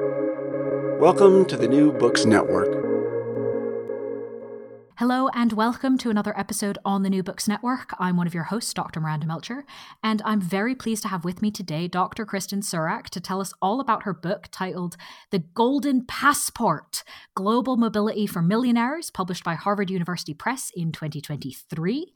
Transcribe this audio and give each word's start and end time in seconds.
Welcome 0.00 1.44
to 1.44 1.56
the 1.56 1.68
New 1.68 1.92
Books 1.92 2.24
Network. 2.24 2.82
Hello 4.96 5.28
and 5.34 5.52
welcome 5.52 5.98
to 5.98 6.10
another 6.10 6.36
episode 6.36 6.78
on 6.84 7.04
the 7.04 7.10
New 7.10 7.22
Books 7.22 7.46
Network. 7.46 7.94
I'm 8.00 8.16
one 8.16 8.26
of 8.26 8.34
your 8.34 8.44
hosts, 8.44 8.74
Dr. 8.74 9.00
Miranda 9.00 9.26
Melcher, 9.26 9.64
and 10.02 10.20
I'm 10.24 10.40
very 10.40 10.74
pleased 10.74 11.02
to 11.02 11.08
have 11.08 11.24
with 11.24 11.42
me 11.42 11.52
today 11.52 11.86
Dr. 11.86 12.26
Kristin 12.26 12.58
Surak 12.58 13.04
to 13.10 13.20
tell 13.20 13.40
us 13.40 13.52
all 13.62 13.78
about 13.80 14.02
her 14.02 14.12
book 14.12 14.48
titled 14.50 14.96
The 15.30 15.40
Golden 15.40 16.04
Passport 16.06 17.04
Global 17.36 17.76
Mobility 17.76 18.26
for 18.26 18.42
Millionaires, 18.42 19.10
published 19.10 19.44
by 19.44 19.54
Harvard 19.54 19.90
University 19.90 20.34
Press 20.34 20.72
in 20.74 20.90
2023 20.90 22.12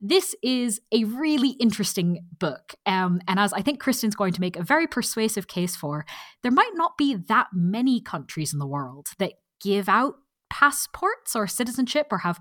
this 0.00 0.34
is 0.42 0.80
a 0.92 1.04
really 1.04 1.50
interesting 1.50 2.24
book. 2.38 2.74
Um, 2.86 3.20
and 3.26 3.40
as 3.40 3.52
I 3.52 3.62
think 3.62 3.82
Kristin's 3.82 4.14
going 4.14 4.32
to 4.32 4.40
make 4.40 4.56
a 4.56 4.62
very 4.62 4.86
persuasive 4.86 5.48
case 5.48 5.74
for, 5.74 6.06
there 6.42 6.52
might 6.52 6.72
not 6.74 6.96
be 6.96 7.14
that 7.14 7.48
many 7.52 8.00
countries 8.00 8.52
in 8.52 8.58
the 8.58 8.66
world 8.66 9.08
that 9.18 9.34
give 9.60 9.88
out 9.88 10.14
passports 10.50 11.34
or 11.34 11.46
citizenship 11.46 12.06
or 12.10 12.18
have 12.18 12.38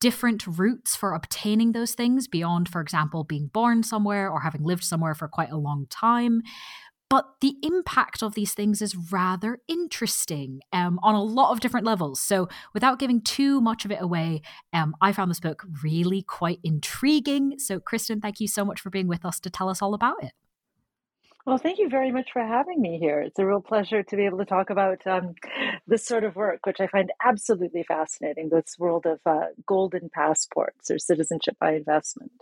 different 0.00 0.46
routes 0.46 0.94
for 0.94 1.14
obtaining 1.14 1.72
those 1.72 1.92
things 1.92 2.28
beyond, 2.28 2.68
for 2.68 2.80
example, 2.80 3.24
being 3.24 3.48
born 3.52 3.82
somewhere 3.82 4.30
or 4.30 4.40
having 4.40 4.62
lived 4.62 4.84
somewhere 4.84 5.14
for 5.14 5.26
quite 5.26 5.50
a 5.50 5.56
long 5.56 5.86
time. 5.90 6.42
But 7.10 7.26
the 7.40 7.56
impact 7.62 8.22
of 8.22 8.34
these 8.34 8.52
things 8.52 8.82
is 8.82 8.94
rather 8.94 9.60
interesting 9.66 10.60
um, 10.72 11.00
on 11.02 11.14
a 11.14 11.22
lot 11.22 11.52
of 11.52 11.60
different 11.60 11.86
levels. 11.86 12.20
So, 12.20 12.48
without 12.74 12.98
giving 12.98 13.22
too 13.22 13.62
much 13.62 13.86
of 13.86 13.90
it 13.90 14.02
away, 14.02 14.42
um, 14.74 14.94
I 15.00 15.12
found 15.12 15.30
this 15.30 15.40
book 15.40 15.64
really 15.82 16.20
quite 16.20 16.60
intriguing. 16.62 17.58
So, 17.58 17.80
Kristin, 17.80 18.20
thank 18.20 18.40
you 18.40 18.48
so 18.48 18.64
much 18.64 18.80
for 18.80 18.90
being 18.90 19.08
with 19.08 19.24
us 19.24 19.40
to 19.40 19.50
tell 19.50 19.70
us 19.70 19.80
all 19.80 19.94
about 19.94 20.22
it. 20.22 20.32
Well, 21.46 21.56
thank 21.56 21.78
you 21.78 21.88
very 21.88 22.12
much 22.12 22.28
for 22.30 22.42
having 22.42 22.82
me 22.82 22.98
here. 22.98 23.22
It's 23.22 23.38
a 23.38 23.46
real 23.46 23.62
pleasure 23.62 24.02
to 24.02 24.16
be 24.16 24.26
able 24.26 24.36
to 24.36 24.44
talk 24.44 24.68
about 24.68 25.06
um, 25.06 25.34
this 25.86 26.04
sort 26.04 26.24
of 26.24 26.36
work, 26.36 26.66
which 26.66 26.78
I 26.78 26.88
find 26.88 27.10
absolutely 27.24 27.84
fascinating 27.84 28.50
this 28.50 28.76
world 28.78 29.06
of 29.06 29.18
uh, 29.24 29.46
golden 29.64 30.10
passports 30.10 30.90
or 30.90 30.98
citizenship 30.98 31.56
by 31.58 31.72
investment. 31.72 32.32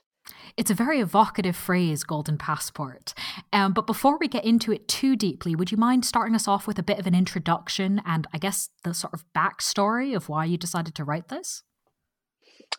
It's 0.56 0.70
a 0.70 0.74
very 0.74 1.00
evocative 1.00 1.56
phrase, 1.56 2.02
golden 2.02 2.38
passport. 2.38 3.14
Um, 3.52 3.72
but 3.72 3.86
before 3.86 4.18
we 4.18 4.28
get 4.28 4.44
into 4.44 4.72
it 4.72 4.88
too 4.88 5.16
deeply, 5.16 5.54
would 5.54 5.70
you 5.70 5.76
mind 5.76 6.04
starting 6.04 6.34
us 6.34 6.48
off 6.48 6.66
with 6.66 6.78
a 6.78 6.82
bit 6.82 6.98
of 6.98 7.06
an 7.06 7.14
introduction 7.14 8.00
and 8.04 8.26
I 8.32 8.38
guess 8.38 8.70
the 8.82 8.94
sort 8.94 9.14
of 9.14 9.24
backstory 9.34 10.16
of 10.16 10.28
why 10.28 10.44
you 10.44 10.56
decided 10.56 10.94
to 10.96 11.04
write 11.04 11.28
this? 11.28 11.62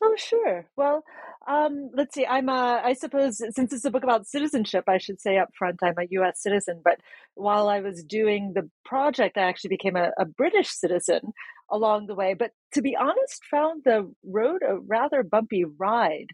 Oh, 0.01 0.15
sure. 0.17 0.65
Well, 0.75 1.03
um, 1.47 1.91
let's 1.93 2.13
see. 2.13 2.25
I'm 2.25 2.49
a, 2.49 2.81
I 2.83 2.93
suppose, 2.93 3.37
since 3.37 3.71
it's 3.71 3.85
a 3.85 3.91
book 3.91 4.03
about 4.03 4.27
citizenship, 4.27 4.83
I 4.87 4.97
should 4.97 5.21
say 5.21 5.37
up 5.37 5.49
front, 5.57 5.79
I'm 5.81 5.95
a 5.97 6.07
US 6.09 6.41
citizen. 6.41 6.81
But 6.83 6.99
while 7.35 7.69
I 7.69 7.79
was 7.79 8.03
doing 8.03 8.53
the 8.53 8.69
project, 8.83 9.37
I 9.37 9.43
actually 9.43 9.69
became 9.69 9.95
a, 9.95 10.11
a 10.17 10.25
British 10.25 10.69
citizen 10.69 11.33
along 11.71 12.07
the 12.07 12.15
way. 12.15 12.33
But 12.33 12.51
to 12.73 12.81
be 12.81 12.95
honest, 12.95 13.45
found 13.49 13.83
the 13.85 14.11
road 14.25 14.61
a 14.67 14.77
rather 14.77 15.23
bumpy 15.23 15.63
ride. 15.63 16.27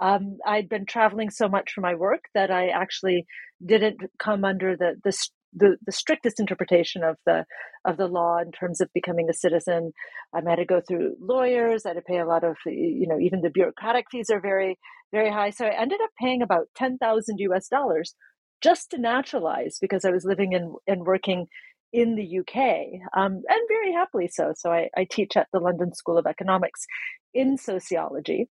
Um, 0.00 0.38
I'd 0.46 0.68
been 0.68 0.86
traveling 0.86 1.30
so 1.30 1.48
much 1.48 1.72
for 1.72 1.80
my 1.80 1.94
work 1.94 2.24
that 2.34 2.50
I 2.50 2.68
actually 2.68 3.26
didn't 3.64 4.00
come 4.18 4.44
under 4.44 4.76
the, 4.76 4.96
the 5.04 5.12
the, 5.54 5.76
the 5.84 5.92
strictest 5.92 6.40
interpretation 6.40 7.02
of 7.02 7.16
the 7.24 7.44
of 7.84 7.96
the 7.96 8.06
law 8.06 8.38
in 8.38 8.52
terms 8.52 8.80
of 8.80 8.92
becoming 8.92 9.28
a 9.30 9.34
citizen. 9.34 9.92
I 10.34 10.40
had 10.46 10.56
to 10.56 10.64
go 10.66 10.82
through 10.86 11.16
lawyers. 11.20 11.86
I 11.86 11.90
had 11.90 11.94
to 11.94 12.02
pay 12.02 12.18
a 12.18 12.26
lot 12.26 12.44
of 12.44 12.56
you 12.66 13.06
know 13.08 13.18
even 13.18 13.40
the 13.40 13.50
bureaucratic 13.50 14.06
fees 14.10 14.30
are 14.30 14.40
very 14.40 14.78
very 15.12 15.30
high. 15.30 15.50
So 15.50 15.66
I 15.66 15.80
ended 15.80 16.00
up 16.02 16.10
paying 16.20 16.42
about 16.42 16.68
ten 16.76 16.98
thousand 16.98 17.38
U.S. 17.38 17.68
dollars 17.68 18.14
just 18.60 18.90
to 18.90 18.98
naturalize 18.98 19.78
because 19.80 20.04
I 20.04 20.10
was 20.10 20.24
living 20.24 20.54
and 20.54 20.74
and 20.86 21.06
working 21.06 21.46
in 21.92 22.16
the 22.16 22.38
UK, 22.40 23.00
um, 23.16 23.32
and 23.32 23.68
very 23.68 23.92
happily 23.92 24.28
so. 24.28 24.52
So 24.56 24.70
I, 24.70 24.88
I, 24.96 25.06
teach 25.10 25.36
at 25.36 25.48
the 25.52 25.60
London 25.60 25.94
School 25.94 26.18
of 26.18 26.26
Economics 26.26 26.84
in 27.32 27.56
sociology, 27.56 28.48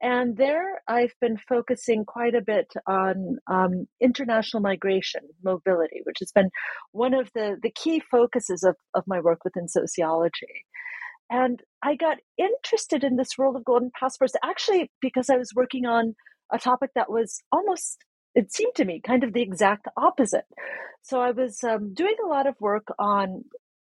and 0.00 0.36
there 0.36 0.82
I've 0.86 1.14
been 1.20 1.36
focusing 1.48 2.04
quite 2.04 2.34
a 2.34 2.42
bit 2.42 2.72
on 2.86 3.38
um, 3.50 3.86
international 4.00 4.62
migration, 4.62 5.22
mobility, 5.42 6.00
which 6.04 6.18
has 6.20 6.30
been 6.32 6.50
one 6.92 7.14
of 7.14 7.30
the 7.34 7.56
the 7.60 7.72
key 7.72 8.00
focuses 8.10 8.62
of, 8.62 8.76
of 8.94 9.04
my 9.06 9.20
work 9.20 9.40
within 9.44 9.68
sociology. 9.68 10.64
And 11.28 11.60
I 11.82 11.96
got 11.96 12.18
interested 12.38 13.02
in 13.02 13.16
this 13.16 13.36
world 13.36 13.56
of 13.56 13.64
golden 13.64 13.90
passports 13.98 14.34
actually 14.44 14.92
because 15.00 15.28
I 15.28 15.36
was 15.36 15.50
working 15.56 15.84
on 15.84 16.14
a 16.52 16.58
topic 16.58 16.90
that 16.94 17.10
was 17.10 17.42
almost 17.50 18.04
it 18.36 18.52
seemed 18.52 18.74
to 18.76 18.84
me 18.84 19.00
kind 19.00 19.24
of 19.24 19.32
the 19.32 19.42
exact 19.42 19.88
opposite. 19.96 20.46
So 21.02 21.20
I 21.20 21.32
was 21.32 21.64
um, 21.64 21.94
doing 21.94 22.16
a 22.22 22.28
lot 22.28 22.46
of 22.46 22.54
work 22.60 22.86
on 22.98 23.44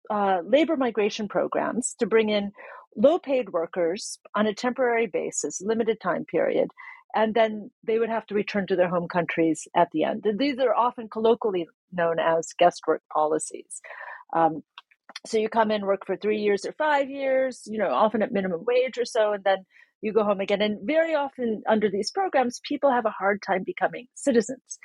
uh, 0.09 0.41
labor 0.45 0.75
migration 0.75 1.27
programs 1.27 1.95
to 1.99 2.05
bring 2.05 2.29
in 2.29 2.51
low 2.95 3.17
paid 3.17 3.49
workers 3.49 4.19
on 4.35 4.45
a 4.47 4.53
temporary 4.53 5.07
basis, 5.07 5.61
limited 5.61 5.99
time 6.01 6.25
period, 6.25 6.67
and 7.15 7.33
then 7.33 7.71
they 7.87 7.97
would 7.97 8.09
have 8.09 8.25
to 8.27 8.35
return 8.35 8.67
to 8.67 8.75
their 8.75 8.89
home 8.89 9.07
countries 9.07 9.67
at 9.75 9.89
the 9.93 10.03
end. 10.03 10.25
And 10.25 10.37
these 10.37 10.59
are 10.59 10.75
often 10.75 11.07
colloquially 11.07 11.67
known 11.93 12.19
as 12.19 12.49
guest 12.59 12.81
work 12.87 13.01
policies. 13.13 13.81
Um, 14.33 14.63
so 15.25 15.37
you 15.37 15.47
come 15.49 15.71
in, 15.71 15.85
work 15.85 16.05
for 16.05 16.17
three 16.17 16.39
years 16.39 16.65
or 16.65 16.73
five 16.73 17.09
years, 17.09 17.63
you 17.65 17.77
know, 17.77 17.91
often 17.91 18.21
at 18.21 18.31
minimum 18.31 18.65
wage 18.65 18.97
or 18.97 19.05
so, 19.05 19.33
and 19.33 19.43
then 19.43 19.65
you 20.01 20.13
go 20.13 20.23
home 20.23 20.41
again. 20.41 20.61
And 20.61 20.79
very 20.83 21.15
often 21.15 21.63
under 21.67 21.89
these 21.89 22.11
programs, 22.11 22.61
people 22.67 22.91
have 22.91 23.05
a 23.05 23.11
hard 23.11 23.41
time 23.41 23.63
becoming 23.65 24.07
citizens. 24.15 24.79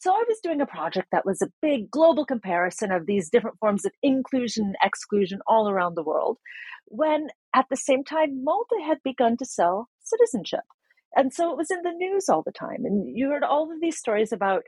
So 0.00 0.12
I 0.12 0.22
was 0.28 0.38
doing 0.42 0.60
a 0.60 0.66
project 0.66 1.08
that 1.10 1.26
was 1.26 1.42
a 1.42 1.50
big 1.60 1.90
global 1.90 2.24
comparison 2.24 2.92
of 2.92 3.06
these 3.06 3.30
different 3.30 3.58
forms 3.58 3.84
of 3.84 3.92
inclusion 4.02 4.66
and 4.66 4.76
exclusion 4.84 5.40
all 5.46 5.68
around 5.68 5.96
the 5.96 6.04
world, 6.04 6.38
when 6.86 7.28
at 7.54 7.66
the 7.68 7.76
same 7.76 8.04
time, 8.04 8.44
Malta 8.44 8.76
had 8.86 8.98
begun 9.02 9.36
to 9.38 9.44
sell 9.44 9.88
citizenship. 10.02 10.60
And 11.16 11.32
so 11.32 11.50
it 11.50 11.56
was 11.56 11.70
in 11.70 11.82
the 11.82 11.92
news 11.92 12.28
all 12.28 12.42
the 12.44 12.52
time. 12.52 12.84
And 12.84 13.16
you 13.16 13.30
heard 13.30 13.42
all 13.42 13.72
of 13.72 13.80
these 13.80 13.98
stories 13.98 14.32
about 14.32 14.62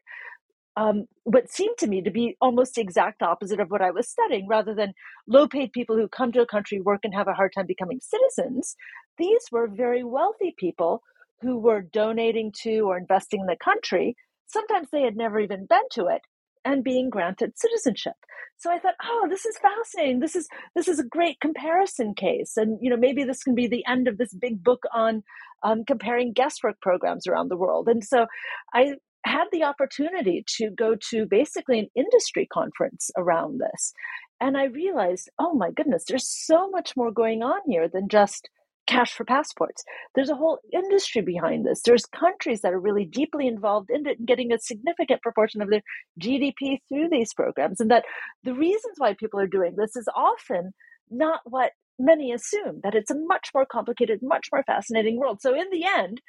um, 0.77 1.07
what 1.25 1.51
seemed 1.51 1.77
to 1.79 1.87
me 1.87 2.03
to 2.03 2.11
be 2.11 2.37
almost 2.41 2.75
the 2.75 2.81
exact 2.81 3.23
opposite 3.23 3.61
of 3.61 3.71
what 3.71 3.83
I 3.83 3.91
was 3.91 4.09
studying. 4.09 4.49
Rather 4.49 4.75
than 4.75 4.95
low 5.29 5.47
paid 5.47 5.73
people 5.73 5.97
who 5.97 6.09
come 6.09 6.33
to 6.33 6.41
a 6.41 6.47
country, 6.47 6.81
work, 6.81 7.01
and 7.05 7.15
have 7.15 7.29
a 7.29 7.35
hard 7.35 7.53
time 7.55 7.67
becoming 7.67 8.01
citizens, 8.03 8.75
these 9.21 9.45
were 9.53 9.69
very 9.69 10.03
wealthy 10.03 10.55
people 10.59 11.03
who 11.43 11.59
were 11.59 11.83
donating 11.83 12.53
to 12.63 12.81
or 12.81 12.99
investing 12.99 13.41
in 13.41 13.47
the 13.47 13.57
country. 13.57 14.17
Sometimes 14.47 14.89
they 14.91 15.03
had 15.03 15.17
never 15.17 15.39
even 15.41 15.67
been 15.67 15.89
to 15.93 16.07
it 16.07 16.23
and 16.65 16.85
being 16.85 17.09
granted 17.09 17.59
citizenship. 17.59 18.15
So 18.59 18.71
I 18.71 18.79
thought, 18.79 18.95
oh, 19.03 19.27
this 19.31 19.47
is 19.47 19.57
fascinating. 19.59 20.21
This 20.21 20.37
is 20.37 20.49
this 20.75 20.89
is 20.89 20.99
a 20.99 21.05
great 21.05 21.41
comparison 21.41 22.15
case, 22.15 22.57
and 22.57 22.79
you 22.83 22.91
know 22.91 22.97
maybe 22.97 23.25
this 23.25 23.43
can 23.43 23.55
be 23.55 23.67
the 23.67 23.85
end 23.89 24.09
of 24.09 24.19
this 24.19 24.35
big 24.35 24.63
book 24.63 24.83
on 24.93 25.23
um, 25.63 25.85
comparing 25.87 26.33
guest 26.33 26.63
work 26.63 26.77
programs 26.83 27.27
around 27.27 27.49
the 27.49 27.57
world. 27.57 27.89
And 27.89 28.05
so 28.05 28.27
I 28.75 28.95
had 29.25 29.47
the 29.53 29.65
opportunity 29.65 30.45
to 30.57 30.71
go 30.71 30.95
to 31.11 31.27
basically 31.27 31.79
an 31.79 31.89
industry 31.95 32.47
conference 32.53 33.11
around 33.17 33.61
this. 33.61 33.93
And 34.41 34.57
I 34.57 34.65
realized, 34.65 35.31
oh 35.39 35.55
my 35.55 35.71
goodness, 35.71 36.05
there's 36.09 36.29
so 36.29 36.71
much 36.71 36.97
more 36.97 37.13
going 37.13 37.43
on 37.43 37.61
here 37.67 37.89
than 37.89 38.09
just 38.09 38.49
cash 38.87 39.13
for 39.13 39.25
passports. 39.25 39.85
There's 40.15 40.31
a 40.31 40.35
whole 40.35 40.59
industry 40.73 41.23
behind 41.23 41.65
this. 41.65 41.83
There's 41.83 42.07
countries 42.07 42.61
that 42.63 42.73
are 42.73 42.81
really 42.81 43.05
deeply 43.05 43.47
involved 43.47 43.91
in 43.91 44.07
it 44.07 44.19
and 44.19 44.27
getting 44.27 44.53
a 44.53 44.59
significant 44.59 45.23
proportion 45.23 45.63
of 45.63 45.71
their 45.71 45.83
GDP 46.21 46.79
through 46.89 47.09
these 47.11 47.33
programs. 47.33 47.81
And 47.81 47.91
that 47.91 48.05
the 48.43 48.55
reasons 48.55 48.95
why 48.99 49.15
people 49.15 49.41
are 49.41 49.47
doing 49.47 49.75
this 49.77 49.97
is 49.97 50.09
often 50.15 50.73
not 51.11 51.41
what 51.45 51.73
many 51.99 52.33
assume, 52.33 52.81
that 52.83 52.95
it's 52.95 53.11
a 53.11 53.19
much 53.19 53.51
more 53.55 53.67
complicated, 53.67 54.21
much 54.23 54.49
more 54.53 54.65
fascinating 54.65 55.19
world. 55.19 55.41
So 55.41 55.55
in 55.55 55.69
the 55.71 55.85
end, 55.85 56.21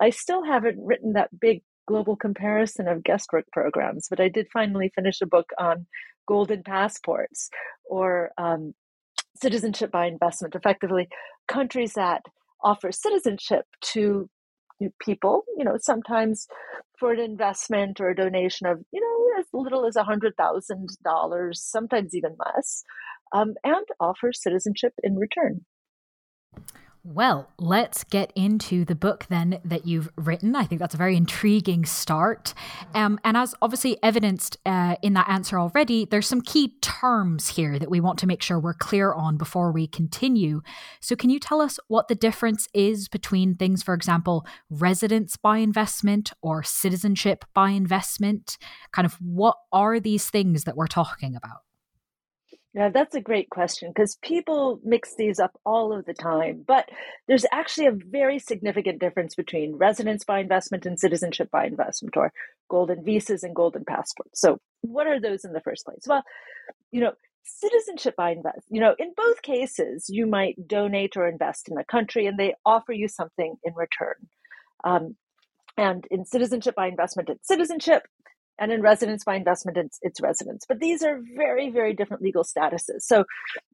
I 0.00 0.10
still 0.10 0.44
haven't 0.44 0.78
written 0.84 1.12
that 1.12 1.38
big 1.38 1.62
global 1.86 2.16
comparison 2.16 2.88
of 2.88 3.02
guestwork 3.02 3.46
programs, 3.52 4.06
but 4.08 4.20
I 4.20 4.28
did 4.28 4.48
finally 4.52 4.90
finish 4.94 5.20
a 5.20 5.26
book 5.26 5.50
on 5.58 5.86
golden 6.26 6.62
passports 6.62 7.48
or 7.84 8.30
um, 8.38 8.74
citizenship 9.40 9.90
by 9.90 10.06
investment, 10.06 10.54
effectively, 10.54 11.08
countries 11.46 11.94
that 11.94 12.22
offer 12.62 12.90
citizenship 12.92 13.64
to 13.80 14.28
people, 15.00 15.42
you 15.56 15.64
know, 15.64 15.76
sometimes 15.80 16.46
for 16.98 17.12
an 17.12 17.20
investment 17.20 18.00
or 18.00 18.10
a 18.10 18.16
donation 18.16 18.66
of, 18.66 18.80
you 18.92 19.00
know, 19.00 19.40
as 19.40 19.46
little 19.52 19.86
as 19.86 19.96
$100,000, 19.96 21.54
sometimes 21.54 22.14
even 22.14 22.36
less, 22.44 22.84
um, 23.32 23.54
and 23.64 23.86
offer 24.00 24.32
citizenship 24.32 24.92
in 25.02 25.16
return. 25.16 25.64
Well, 27.04 27.48
let's 27.58 28.04
get 28.04 28.32
into 28.34 28.84
the 28.84 28.94
book 28.94 29.26
then 29.28 29.60
that 29.64 29.86
you've 29.86 30.10
written. 30.16 30.56
I 30.56 30.64
think 30.64 30.80
that's 30.80 30.94
a 30.94 30.98
very 30.98 31.16
intriguing 31.16 31.84
start. 31.84 32.54
Um, 32.94 33.20
and 33.24 33.36
as 33.36 33.54
obviously 33.62 34.02
evidenced 34.02 34.56
uh, 34.66 34.96
in 35.00 35.14
that 35.14 35.28
answer 35.28 35.58
already, 35.58 36.04
there's 36.04 36.26
some 36.26 36.40
key 36.40 36.74
terms 36.80 37.48
here 37.48 37.78
that 37.78 37.90
we 37.90 38.00
want 38.00 38.18
to 38.20 38.26
make 38.26 38.42
sure 38.42 38.58
we're 38.58 38.74
clear 38.74 39.12
on 39.12 39.36
before 39.36 39.70
we 39.70 39.86
continue. 39.86 40.60
So, 41.00 41.14
can 41.14 41.30
you 41.30 41.38
tell 41.38 41.60
us 41.60 41.78
what 41.88 42.08
the 42.08 42.14
difference 42.14 42.68
is 42.74 43.08
between 43.08 43.54
things, 43.54 43.82
for 43.82 43.94
example, 43.94 44.46
residence 44.68 45.36
by 45.36 45.58
investment 45.58 46.32
or 46.42 46.62
citizenship 46.62 47.44
by 47.54 47.70
investment? 47.70 48.58
Kind 48.92 49.06
of 49.06 49.14
what 49.14 49.56
are 49.72 50.00
these 50.00 50.30
things 50.30 50.64
that 50.64 50.76
we're 50.76 50.86
talking 50.88 51.36
about? 51.36 51.67
Yeah, 52.74 52.90
that's 52.90 53.14
a 53.14 53.20
great 53.20 53.50
question 53.50 53.90
because 53.90 54.16
people 54.22 54.78
mix 54.84 55.14
these 55.16 55.40
up 55.40 55.58
all 55.64 55.92
of 55.92 56.04
the 56.04 56.14
time. 56.14 56.64
But 56.66 56.88
there's 57.26 57.46
actually 57.50 57.86
a 57.86 57.92
very 57.92 58.38
significant 58.38 59.00
difference 59.00 59.34
between 59.34 59.76
residence 59.76 60.24
by 60.24 60.40
investment 60.40 60.86
and 60.86 61.00
citizenship 61.00 61.50
by 61.50 61.66
investment, 61.66 62.16
or 62.16 62.32
golden 62.68 63.04
visas 63.04 63.42
and 63.42 63.56
golden 63.56 63.84
passports. 63.84 64.40
So, 64.40 64.60
what 64.82 65.06
are 65.06 65.20
those 65.20 65.44
in 65.44 65.52
the 65.52 65.62
first 65.62 65.84
place? 65.86 66.04
Well, 66.06 66.22
you 66.92 67.00
know, 67.00 67.12
citizenship 67.44 68.14
by 68.16 68.32
invest, 68.32 68.66
you 68.70 68.80
know, 68.80 68.94
in 68.98 69.12
both 69.16 69.42
cases, 69.42 70.06
you 70.08 70.26
might 70.26 70.68
donate 70.68 71.16
or 71.16 71.26
invest 71.26 71.68
in 71.70 71.78
a 71.78 71.84
country 71.84 72.26
and 72.26 72.38
they 72.38 72.54
offer 72.66 72.92
you 72.92 73.08
something 73.08 73.56
in 73.64 73.74
return. 73.74 74.14
Um, 74.84 75.16
and 75.76 76.06
in 76.10 76.24
citizenship 76.24 76.74
by 76.74 76.88
investment, 76.88 77.30
it's 77.30 77.48
citizenship 77.48 78.02
and 78.58 78.72
in 78.72 78.82
residence 78.82 79.24
by 79.24 79.36
investment 79.36 79.76
it's, 79.76 79.98
it's 80.02 80.20
residence. 80.20 80.64
But 80.68 80.80
these 80.80 81.02
are 81.02 81.20
very 81.36 81.70
very 81.70 81.94
different 81.94 82.22
legal 82.22 82.44
statuses. 82.44 83.02
So 83.02 83.24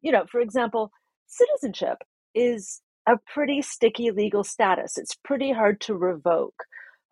you 0.02 0.12
know 0.12 0.24
for 0.30 0.40
example 0.40 0.90
citizenship 1.26 1.98
is 2.34 2.80
a 3.06 3.18
pretty 3.32 3.62
sticky 3.62 4.10
legal 4.10 4.44
status. 4.44 4.96
It's 4.96 5.14
pretty 5.24 5.52
hard 5.52 5.80
to 5.82 5.94
revoke. 5.94 6.64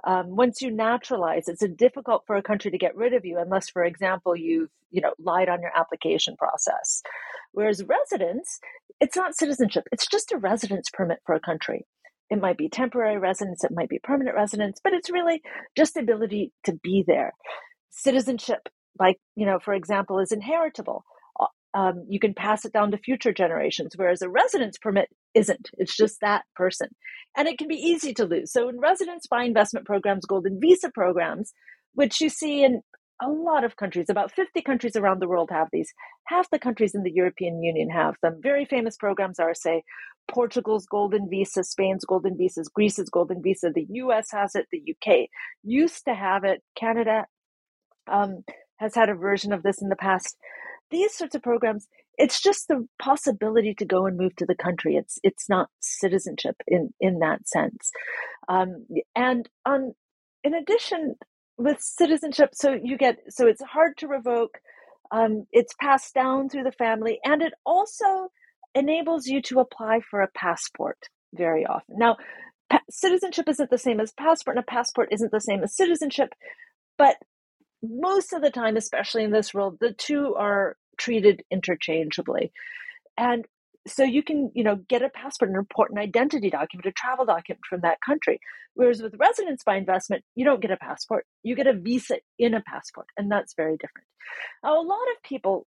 Um, 0.05 0.35
once 0.35 0.61
you 0.61 0.71
naturalize 0.71 1.47
it's 1.47 1.65
difficult 1.77 2.25
for 2.27 2.35
a 2.35 2.43
country 2.43 2.71
to 2.73 2.79
get 2.79 2.97
rid 2.97 3.15
of 3.15 3.25
you 3.25 3.39
unless 3.39 3.69
for 3.69 3.85
example 3.85 4.35
you've 4.35 4.71
you 4.91 5.01
know 5.01 5.13
lied 5.19 5.49
on 5.49 5.61
your 5.61 5.73
application 5.77 6.37
process. 6.37 7.03
Whereas 7.53 7.85
residence 7.85 8.59
it's 9.01 9.17
not 9.17 9.37
citizenship. 9.37 9.85
It's 9.91 10.07
just 10.07 10.33
a 10.33 10.39
residence 10.39 10.89
permit 10.93 11.19
for 11.27 11.35
a 11.35 11.41
country 11.41 11.87
it 12.32 12.40
might 12.40 12.56
be 12.56 12.70
temporary 12.70 13.19
residence, 13.19 13.62
it 13.62 13.73
might 13.75 13.90
be 13.90 13.99
permanent 13.99 14.34
residence, 14.34 14.81
but 14.82 14.94
it's 14.94 15.11
really 15.11 15.43
just 15.76 15.93
the 15.93 16.00
ability 16.00 16.50
to 16.64 16.73
be 16.82 17.05
there. 17.06 17.34
Citizenship, 17.90 18.70
like, 18.99 19.19
you 19.37 19.44
know, 19.44 19.58
for 19.62 19.75
example, 19.75 20.19
is 20.19 20.32
inheritable. 20.32 21.05
Uh, 21.38 21.46
um, 21.75 22.06
you 22.08 22.19
can 22.19 22.32
pass 22.32 22.64
it 22.64 22.73
down 22.73 22.90
to 22.90 22.96
future 22.96 23.34
generations, 23.34 23.93
whereas 23.96 24.23
a 24.23 24.31
residence 24.31 24.79
permit 24.79 25.11
isn't. 25.34 25.69
It's 25.76 25.94
just 25.94 26.20
that 26.23 26.44
person. 26.56 26.88
And 27.37 27.49
it 27.49 27.58
can 27.58 27.69
be 27.69 27.75
easy 27.75 28.14
to 28.14 28.25
lose. 28.25 28.50
So 28.50 28.70
in 28.70 28.81
residence 28.81 29.26
by 29.26 29.44
investment 29.44 29.84
programs, 29.84 30.25
golden 30.25 30.58
visa 30.58 30.90
programs, 30.90 31.52
which 31.93 32.19
you 32.23 32.31
see 32.31 32.64
in 32.64 32.81
a 33.23 33.31
lot 33.31 33.63
of 33.65 33.77
countries, 33.77 34.11
about 34.11 34.33
50 34.33 34.63
countries 34.63 34.97
around 34.97 35.21
the 35.21 35.29
world 35.29 35.51
have 35.53 35.69
these. 35.73 35.93
Half 36.27 36.51
the 36.51 36.59
countries 36.59 36.95
in 36.95 37.05
the 37.05 37.13
European 37.13 37.63
Union 37.63 37.89
have 37.89 38.17
them. 38.21 38.41
Very 38.43 38.65
famous 38.65 38.97
programs 38.97 39.39
are, 39.39 39.55
say, 39.55 39.85
Portugal's 40.29 40.87
Golden 40.87 41.29
Visa, 41.31 41.63
Spain's 41.63 42.05
Golden 42.05 42.37
Visas, 42.37 42.69
Greece's 42.69 43.09
Golden 43.09 43.43
Visa, 43.43 43.71
the 43.73 43.87
US 43.89 44.29
has 44.33 44.55
it, 44.55 44.67
the 44.71 44.83
UK 44.95 45.29
used 45.63 46.05
to 46.05 46.15
have 46.15 46.45
it, 46.45 46.63
Canada 46.77 47.27
um, 48.11 48.45
has 48.79 48.95
had 48.95 49.09
a 49.09 49.15
version 49.15 49.53
of 49.53 49.63
this 49.63 49.81
in 49.81 49.89
the 49.89 49.97
past. 49.97 50.37
These 50.91 51.15
sorts 51.17 51.35
of 51.35 51.43
programs, 51.43 51.87
it's 52.19 52.41
just 52.43 52.69
the 52.69 52.87
possibility 52.99 53.75
to 53.75 53.85
go 53.85 54.07
and 54.07 54.17
move 54.17 54.37
to 54.37 54.47
the 54.47 54.55
country. 54.55 54.97
It's 54.97 55.19
it's 55.23 55.49
not 55.49 55.71
citizenship 55.81 56.57
in 56.67 56.91
in 57.01 57.21
that 57.21 57.49
sense. 57.49 57.91
Um, 58.49 58.87
and 59.17 59.49
on 59.65 59.95
in 60.45 60.55
addition, 60.55 61.15
with 61.59 61.81
citizenship, 61.81 62.51
so 62.55 62.73
you 62.83 62.97
get 62.97 63.19
so 63.29 63.47
it's 63.47 63.63
hard 63.63 63.97
to 63.99 64.09
revoke. 64.09 64.59
Um, 65.11 65.47
it's 65.53 65.75
passed 65.81 66.15
down 66.15 66.49
through 66.49 66.65
the 66.65 66.73
family, 66.73 67.21
and 67.25 67.43
it 67.43 67.53
also 67.67 68.31
enables 68.75 69.27
you 69.27 69.43
to 69.43 69.61
apply 69.61 70.01
for 70.01 70.23
a 70.23 70.29
passport 70.35 70.99
very 71.35 71.67
often. 71.67 71.97
Now, 71.99 72.17
pa- 72.71 72.81
citizenship 72.91 73.49
isn't 73.49 73.71
the 73.71 73.79
same 73.79 74.01
as 74.01 74.13
passport, 74.13 74.57
and 74.57 74.65
a 74.65 74.71
passport 74.71 75.09
isn't 75.13 75.33
the 75.33 75.41
same 75.41 75.63
as 75.63 75.77
citizenship, 75.77 76.31
but 76.97 77.17
most 77.83 78.33
of 78.33 78.43
the 78.43 78.51
time, 78.51 78.77
especially 78.77 79.25
in 79.25 79.33
this 79.33 79.53
world, 79.53 79.79
the 79.81 79.93
two 79.93 80.35
are 80.37 80.77
treated 80.99 81.43
interchangeably. 81.51 82.53
And 83.19 83.45
so 83.87 84.05
you 84.05 84.23
can 84.23 84.50
you 84.55 84.62
know 84.62 84.76
get 84.88 85.02
a 85.02 85.08
passport 85.08 85.50
an 85.50 85.56
important 85.56 85.99
identity 85.99 86.50
document 86.50 86.87
a 86.87 86.93
travel 86.93 87.25
document 87.25 87.61
from 87.69 87.81
that 87.81 87.99
country. 88.05 88.38
Whereas 88.75 89.02
with 89.02 89.14
residence 89.19 89.62
by 89.64 89.76
investment 89.76 90.25
you 90.34 90.44
don't 90.44 90.61
get 90.61 90.70
a 90.70 90.76
passport. 90.76 91.26
You 91.43 91.56
get 91.56 91.67
a 91.67 91.73
visa 91.73 92.19
in 92.38 92.55
a 92.55 92.62
passport 92.62 93.06
and 93.17 93.31
that's 93.31 93.55
very 93.55 93.76
different. 93.76 94.06
Now, 94.62 94.81
a 94.81 94.87
lot 94.87 95.02
of 95.17 95.23
people 95.25 95.67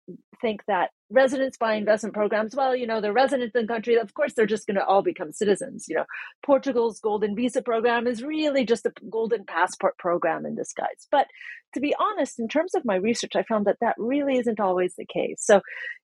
think 0.42 0.62
that 0.68 0.92
residence 1.10 1.58
by 1.58 1.76
investment 1.76 2.14
programs 2.16 2.56
well 2.56 2.76
you 2.76 2.88
know 2.88 3.02
they're 3.02 3.14
residents 3.14 3.56
in 3.56 3.66
the 3.66 3.74
country 3.74 3.96
of 3.96 4.14
course 4.14 4.34
they're 4.34 4.46
just 4.46 4.68
going 4.68 4.76
to 4.76 4.86
all 4.86 5.02
become 5.02 5.32
citizens 5.32 5.86
you 5.88 5.96
know. 5.96 6.06
Portugal's 6.46 7.00
golden 7.00 7.36
visa 7.36 7.62
program 7.62 8.08
is 8.08 8.24
really 8.24 8.66
just 8.66 8.86
a 8.86 8.92
golden 9.10 9.44
passport 9.46 9.98
program 9.98 10.46
in 10.46 10.56
disguise. 10.56 11.08
But 11.12 11.28
to 11.74 11.82
be 11.82 11.94
honest 12.00 12.40
in 12.40 12.48
terms 12.48 12.74
of 12.74 12.86
my 12.86 12.96
research 12.96 13.36
i 13.36 13.44
found 13.44 13.66
that 13.66 13.78
that 13.82 13.96
really 13.98 14.38
isn't 14.38 14.62
always 14.62 14.96
the 14.96 15.06
case. 15.06 15.42
So 15.44 15.62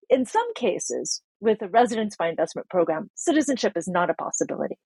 in 0.09 0.25
some 0.25 0.53
cases 0.53 1.21
with 1.43 1.61
a 1.61 1.67
residence 1.67 2.15
by 2.15 2.29
investment 2.29 2.69
program, 2.69 3.09
citizenship 3.15 3.73
is 3.75 3.87
not 3.87 4.09
a 4.09 4.13
possibility. 4.13 4.77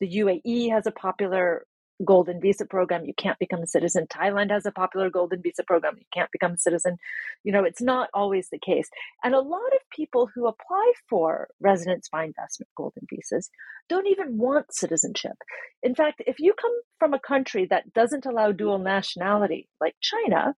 The 0.00 0.08
UAE 0.08 0.70
has 0.70 0.86
a 0.86 0.92
popular 0.92 1.64
golden 2.04 2.40
visa 2.40 2.66
program. 2.66 3.04
You 3.04 3.14
can't 3.14 3.38
become 3.38 3.62
a 3.62 3.66
citizen. 3.66 4.06
Thailand 4.06 4.50
has 4.50 4.66
a 4.66 4.72
popular 4.72 5.08
golden 5.10 5.40
visa 5.40 5.62
program. 5.62 5.94
You 5.98 6.04
can't 6.12 6.30
become 6.30 6.52
a 6.52 6.58
citizen. 6.58 6.98
You 7.44 7.52
know, 7.52 7.64
it's 7.64 7.80
not 7.80 8.10
always 8.12 8.48
the 8.50 8.58
case. 8.58 8.88
And 9.24 9.34
a 9.34 9.40
lot 9.40 9.72
of 9.72 9.90
people 9.94 10.28
who 10.34 10.46
apply 10.46 10.92
for 11.08 11.48
residence 11.60 12.08
by 12.10 12.24
investment 12.24 12.68
golden 12.76 13.06
visas 13.08 13.50
don't 13.88 14.06
even 14.06 14.38
want 14.38 14.74
citizenship. 14.74 15.36
In 15.82 15.94
fact, 15.94 16.22
if 16.26 16.38
you 16.38 16.52
come 16.60 16.72
from 16.98 17.14
a 17.14 17.20
country 17.20 17.66
that 17.66 17.92
doesn't 17.92 18.26
allow 18.26 18.52
dual 18.52 18.78
nationality, 18.78 19.68
like 19.80 19.94
China, 20.00 20.54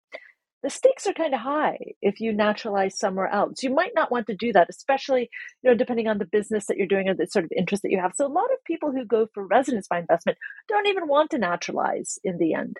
the 0.64 0.70
stakes 0.70 1.06
are 1.06 1.14
kind 1.14 1.34
of 1.34 1.42
high 1.42 1.78
if 2.02 2.22
you 2.22 2.32
naturalize 2.34 2.98
somewhere 2.98 3.28
else. 3.28 3.62
You 3.62 3.74
might 3.74 3.92
not 3.94 4.12
want 4.12 4.28
to 4.28 4.36
do 4.36 4.54
that, 4.54 4.70
especially 4.70 5.30
you 5.62 5.70
know 5.70 5.76
depending 5.76 6.08
on 6.08 6.18
the 6.18 6.26
business 6.26 6.66
that 6.68 6.78
you're 6.78 6.88
doing 6.88 7.10
or 7.10 7.14
the 7.14 7.28
sort 7.28 7.46
of 7.46 7.52
interest 7.56 7.84
that 7.84 7.92
you 7.92 8.00
have. 8.00 8.14
So 8.16 8.26
a 8.26 8.28
lot 8.28 8.52
of 8.54 8.64
people 8.66 8.92
who 8.92 9.06
go 9.06 9.28
for 9.34 9.46
residence 9.46 9.88
by 9.88 10.00
investment 10.00 10.38
don't 10.70 10.88
even 10.88 11.08
want 11.08 11.32
to 11.32 11.38
naturalize 11.38 12.18
in 12.24 12.38
the 12.38 12.54
end. 12.54 12.78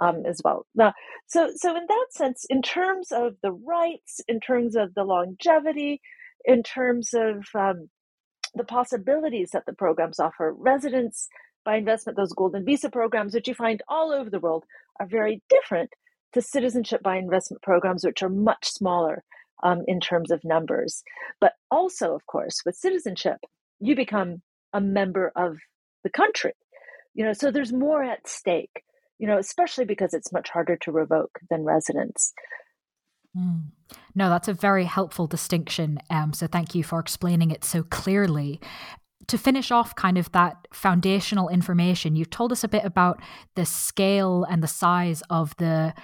Um, 0.00 0.26
as 0.26 0.40
well. 0.44 0.66
Now, 0.74 0.92
so 1.28 1.52
so 1.54 1.76
in 1.76 1.84
that 1.86 2.06
sense, 2.10 2.44
in 2.50 2.62
terms 2.62 3.12
of 3.12 3.36
the 3.44 3.52
rights, 3.52 4.20
in 4.26 4.40
terms 4.40 4.74
of 4.74 4.92
the 4.92 5.04
longevity, 5.04 6.00
in 6.44 6.64
terms 6.64 7.14
of 7.14 7.46
um, 7.54 7.90
the 8.56 8.64
possibilities 8.64 9.50
that 9.52 9.66
the 9.66 9.72
programs 9.72 10.18
offer, 10.18 10.52
residence 10.52 11.28
by 11.64 11.76
investment, 11.76 12.16
those 12.16 12.32
golden 12.32 12.64
visa 12.64 12.90
programs, 12.90 13.34
which 13.34 13.46
you 13.46 13.54
find 13.54 13.84
all 13.86 14.12
over 14.12 14.30
the 14.30 14.40
world, 14.40 14.64
are 14.98 15.06
very 15.06 15.40
different 15.48 15.90
to 16.34 16.42
citizenship 16.42 17.02
by 17.02 17.16
investment 17.16 17.62
programs, 17.62 18.04
which 18.04 18.22
are 18.22 18.28
much 18.28 18.68
smaller 18.68 19.22
um, 19.62 19.82
in 19.86 20.00
terms 20.00 20.30
of 20.30 20.44
numbers. 20.44 21.02
But 21.40 21.52
also, 21.70 22.14
of 22.14 22.26
course, 22.26 22.60
with 22.66 22.76
citizenship, 22.76 23.38
you 23.80 23.96
become 23.96 24.42
a 24.72 24.80
member 24.80 25.32
of 25.34 25.56
the 26.02 26.10
country. 26.10 26.52
You 27.14 27.24
know, 27.24 27.32
so 27.32 27.50
there's 27.50 27.72
more 27.72 28.02
at 28.02 28.28
stake. 28.28 28.82
You 29.18 29.28
know, 29.28 29.38
especially 29.38 29.84
because 29.84 30.12
it's 30.12 30.32
much 30.32 30.50
harder 30.50 30.76
to 30.82 30.92
revoke 30.92 31.38
than 31.48 31.64
residence. 31.64 32.32
Mm. 33.36 33.70
No, 34.14 34.28
that's 34.28 34.48
a 34.48 34.52
very 34.52 34.84
helpful 34.84 35.28
distinction. 35.28 35.98
Um, 36.10 36.32
so 36.32 36.48
thank 36.48 36.74
you 36.74 36.82
for 36.82 36.98
explaining 36.98 37.52
it 37.52 37.64
so 37.64 37.84
clearly 37.84 38.60
to 39.28 39.38
finish 39.38 39.70
off 39.70 39.94
kind 39.94 40.18
of 40.18 40.30
that 40.32 40.68
foundational 40.72 41.48
information, 41.48 42.16
you've 42.16 42.30
told 42.30 42.52
us 42.52 42.64
a 42.64 42.68
bit 42.68 42.84
about 42.84 43.20
the 43.54 43.64
scale 43.64 44.44
and 44.44 44.62
the 44.62 44.68
size 44.68 45.22
of 45.30 45.56
the 45.56 45.94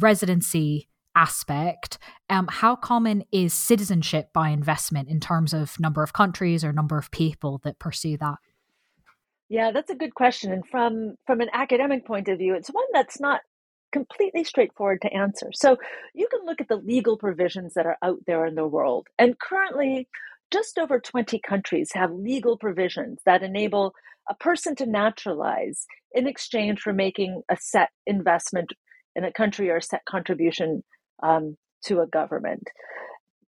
residency 0.00 0.88
aspect, 1.14 1.98
um, 2.28 2.48
how 2.50 2.76
common 2.76 3.24
is 3.32 3.52
citizenship 3.52 4.32
by 4.32 4.50
investment 4.50 5.08
in 5.08 5.20
terms 5.20 5.52
of 5.52 5.78
number 5.80 6.02
of 6.02 6.12
countries 6.12 6.64
or 6.64 6.72
number 6.72 6.98
of 6.98 7.10
people 7.10 7.60
that 7.64 7.78
pursue 7.78 8.16
that? 8.18 8.36
Yeah, 9.48 9.72
that's 9.72 9.90
a 9.90 9.96
good 9.96 10.14
question. 10.14 10.52
And 10.52 10.66
from 10.66 11.16
from 11.26 11.40
an 11.40 11.50
academic 11.52 12.06
point 12.06 12.28
of 12.28 12.38
view, 12.38 12.54
it's 12.54 12.68
one 12.68 12.86
that's 12.92 13.20
not 13.20 13.40
completely 13.92 14.44
straightforward 14.44 15.02
to 15.02 15.12
answer. 15.12 15.50
So 15.52 15.76
you 16.14 16.28
can 16.30 16.46
look 16.46 16.60
at 16.60 16.68
the 16.68 16.76
legal 16.76 17.18
provisions 17.18 17.74
that 17.74 17.86
are 17.86 17.98
out 18.02 18.20
there 18.26 18.46
in 18.46 18.54
the 18.54 18.66
world. 18.66 19.08
And 19.18 19.38
currently, 19.40 20.08
just 20.52 20.78
over 20.78 21.00
20 21.00 21.40
countries 21.40 21.90
have 21.94 22.12
legal 22.12 22.56
provisions 22.56 23.20
that 23.26 23.42
enable 23.42 23.94
a 24.28 24.34
person 24.34 24.76
to 24.76 24.86
naturalize 24.86 25.86
in 26.12 26.28
exchange 26.28 26.80
for 26.80 26.92
making 26.92 27.42
a 27.50 27.56
set 27.56 27.90
investment 28.06 28.72
in 29.16 29.24
a 29.24 29.32
country 29.32 29.70
or 29.70 29.76
a 29.76 29.82
set 29.82 30.04
contribution 30.04 30.82
um, 31.22 31.56
to 31.84 32.00
a 32.00 32.06
government. 32.06 32.68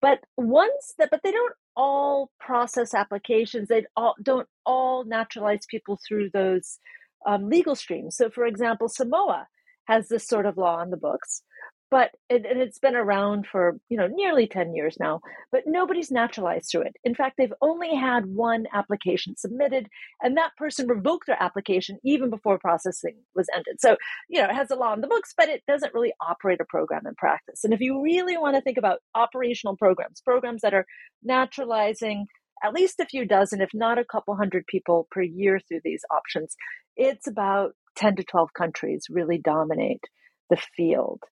But 0.02 0.20
once 0.36 0.94
that, 0.98 1.10
but 1.10 1.20
they 1.22 1.32
don't 1.32 1.54
all 1.76 2.30
process 2.38 2.94
applications. 2.94 3.68
They 3.68 3.84
all 3.96 4.14
don't 4.22 4.48
all 4.64 5.04
naturalize 5.04 5.66
people 5.70 5.98
through 6.06 6.30
those 6.30 6.78
um, 7.26 7.48
legal 7.48 7.74
streams. 7.74 8.16
So, 8.16 8.30
for 8.30 8.46
example, 8.46 8.88
Samoa 8.88 9.46
has 9.86 10.08
this 10.08 10.26
sort 10.26 10.46
of 10.46 10.56
law 10.56 10.76
on 10.76 10.90
the 10.90 10.96
books, 10.96 11.42
but 11.90 12.10
it, 12.28 12.46
and 12.46 12.60
it's 12.60 12.78
been 12.78 12.94
around 12.94 13.46
for 13.46 13.78
you 13.88 13.96
know 13.96 14.06
nearly 14.06 14.46
10 14.46 14.74
years 14.74 14.96
now 15.00 15.20
but 15.52 15.62
nobody's 15.66 16.10
naturalized 16.10 16.70
through 16.70 16.82
it. 16.82 16.96
In 17.04 17.14
fact 17.14 17.36
they've 17.36 17.52
only 17.60 17.94
had 17.94 18.26
one 18.26 18.66
application 18.72 19.36
submitted 19.36 19.88
and 20.22 20.36
that 20.36 20.56
person 20.56 20.86
revoked 20.86 21.26
their 21.26 21.42
application 21.42 21.98
even 22.04 22.30
before 22.30 22.58
processing 22.58 23.16
was 23.34 23.48
ended. 23.54 23.80
So 23.80 23.96
you 24.28 24.40
know 24.40 24.48
it 24.48 24.54
has 24.54 24.70
a 24.70 24.76
law 24.76 24.94
in 24.94 25.00
the 25.00 25.08
books 25.08 25.34
but 25.36 25.48
it 25.48 25.62
doesn't 25.66 25.94
really 25.94 26.12
operate 26.20 26.60
a 26.60 26.64
program 26.64 27.06
in 27.06 27.14
practice. 27.16 27.64
And 27.64 27.74
if 27.74 27.80
you 27.80 28.02
really 28.02 28.36
want 28.36 28.56
to 28.56 28.62
think 28.62 28.78
about 28.78 29.00
operational 29.14 29.76
programs 29.76 30.20
programs 30.20 30.62
that 30.62 30.74
are 30.74 30.86
naturalizing 31.22 32.26
at 32.62 32.74
least 32.74 33.00
a 33.00 33.06
few 33.06 33.26
dozen 33.26 33.60
if 33.60 33.70
not 33.74 33.98
a 33.98 34.04
couple 34.04 34.36
hundred 34.36 34.66
people 34.66 35.08
per 35.10 35.22
year 35.22 35.58
through 35.58 35.80
these 35.82 36.02
options 36.10 36.56
it's 36.96 37.26
about 37.26 37.72
10 37.96 38.16
to 38.16 38.24
12 38.24 38.50
countries 38.52 39.06
really 39.10 39.38
dominate 39.38 40.04
the 40.50 40.58
field 40.76 41.22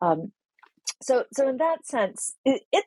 um, 0.00 0.32
so, 1.02 1.24
so 1.32 1.48
in 1.48 1.58
that 1.58 1.86
sense, 1.86 2.34
it, 2.44 2.62
it 2.72 2.84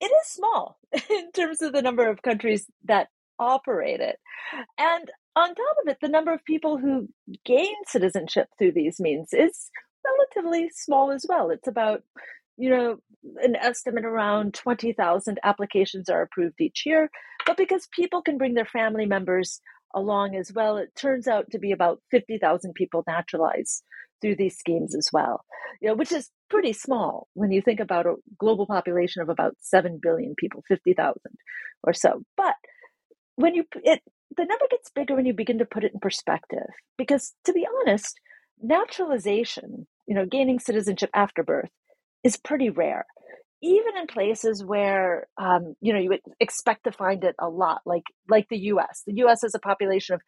it 0.00 0.06
is 0.06 0.28
small 0.28 0.78
in 1.10 1.30
terms 1.32 1.60
of 1.62 1.72
the 1.72 1.82
number 1.82 2.08
of 2.08 2.22
countries 2.22 2.66
that 2.84 3.08
operate 3.38 4.00
it, 4.00 4.18
and 4.78 5.10
on 5.36 5.48
top 5.48 5.76
of 5.82 5.88
it, 5.88 5.98
the 6.00 6.08
number 6.08 6.32
of 6.32 6.44
people 6.44 6.78
who 6.78 7.08
gain 7.44 7.74
citizenship 7.86 8.48
through 8.58 8.72
these 8.72 8.98
means 8.98 9.32
is 9.32 9.70
relatively 10.04 10.70
small 10.74 11.10
as 11.10 11.26
well. 11.28 11.50
It's 11.50 11.68
about 11.68 12.02
you 12.56 12.70
know 12.70 12.96
an 13.42 13.56
estimate 13.56 14.04
around 14.04 14.54
20,000 14.54 15.38
applications 15.44 16.08
are 16.08 16.22
approved 16.22 16.60
each 16.60 16.84
year. 16.86 17.10
But 17.46 17.56
because 17.56 17.88
people 17.92 18.22
can 18.22 18.38
bring 18.38 18.54
their 18.54 18.64
family 18.64 19.06
members 19.06 19.60
along 19.94 20.36
as 20.36 20.52
well 20.52 20.76
it 20.76 20.94
turns 20.94 21.26
out 21.26 21.50
to 21.50 21.58
be 21.58 21.72
about 21.72 22.00
50,000 22.10 22.74
people 22.74 23.02
naturalized 23.06 23.82
through 24.20 24.36
these 24.36 24.56
schemes 24.56 24.94
as 24.94 25.08
well, 25.12 25.44
you 25.80 25.88
know, 25.88 25.94
which 25.94 26.12
is 26.12 26.30
pretty 26.48 26.72
small 26.72 27.28
when 27.34 27.50
you 27.50 27.62
think 27.62 27.80
about 27.80 28.06
a 28.06 28.16
global 28.38 28.66
population 28.66 29.22
of 29.22 29.28
about 29.28 29.56
7 29.60 29.98
billion 30.02 30.34
people, 30.36 30.62
50,000 30.68 31.20
or 31.82 31.92
so. 31.92 32.22
But 32.36 32.54
when 33.36 33.54
you, 33.54 33.64
it, 33.82 34.00
the 34.36 34.44
number 34.44 34.66
gets 34.70 34.90
bigger 34.90 35.14
when 35.14 35.26
you 35.26 35.32
begin 35.32 35.58
to 35.58 35.64
put 35.64 35.84
it 35.84 35.92
in 35.92 36.00
perspective. 36.00 36.68
Because 36.96 37.34
to 37.44 37.52
be 37.52 37.66
honest, 37.80 38.20
naturalization, 38.62 39.86
you 40.06 40.14
know, 40.14 40.26
gaining 40.26 40.58
citizenship 40.58 41.10
after 41.14 41.42
birth 41.42 41.70
is 42.24 42.36
pretty 42.36 42.70
rare. 42.70 43.06
Even 43.62 43.96
in 43.98 44.06
places 44.06 44.64
where 44.64 45.26
um, 45.36 45.74
you 45.82 45.92
know 45.92 45.98
you 45.98 46.08
would 46.08 46.20
expect 46.40 46.84
to 46.84 46.92
find 46.92 47.24
it 47.24 47.34
a 47.38 47.48
lot, 47.48 47.82
like 47.84 48.04
like 48.26 48.48
the 48.48 48.58
U.S. 48.58 49.02
The 49.06 49.16
U.S. 49.16 49.42
has 49.42 49.54
a 49.54 49.58
population 49.58 50.14
of 50.14 50.22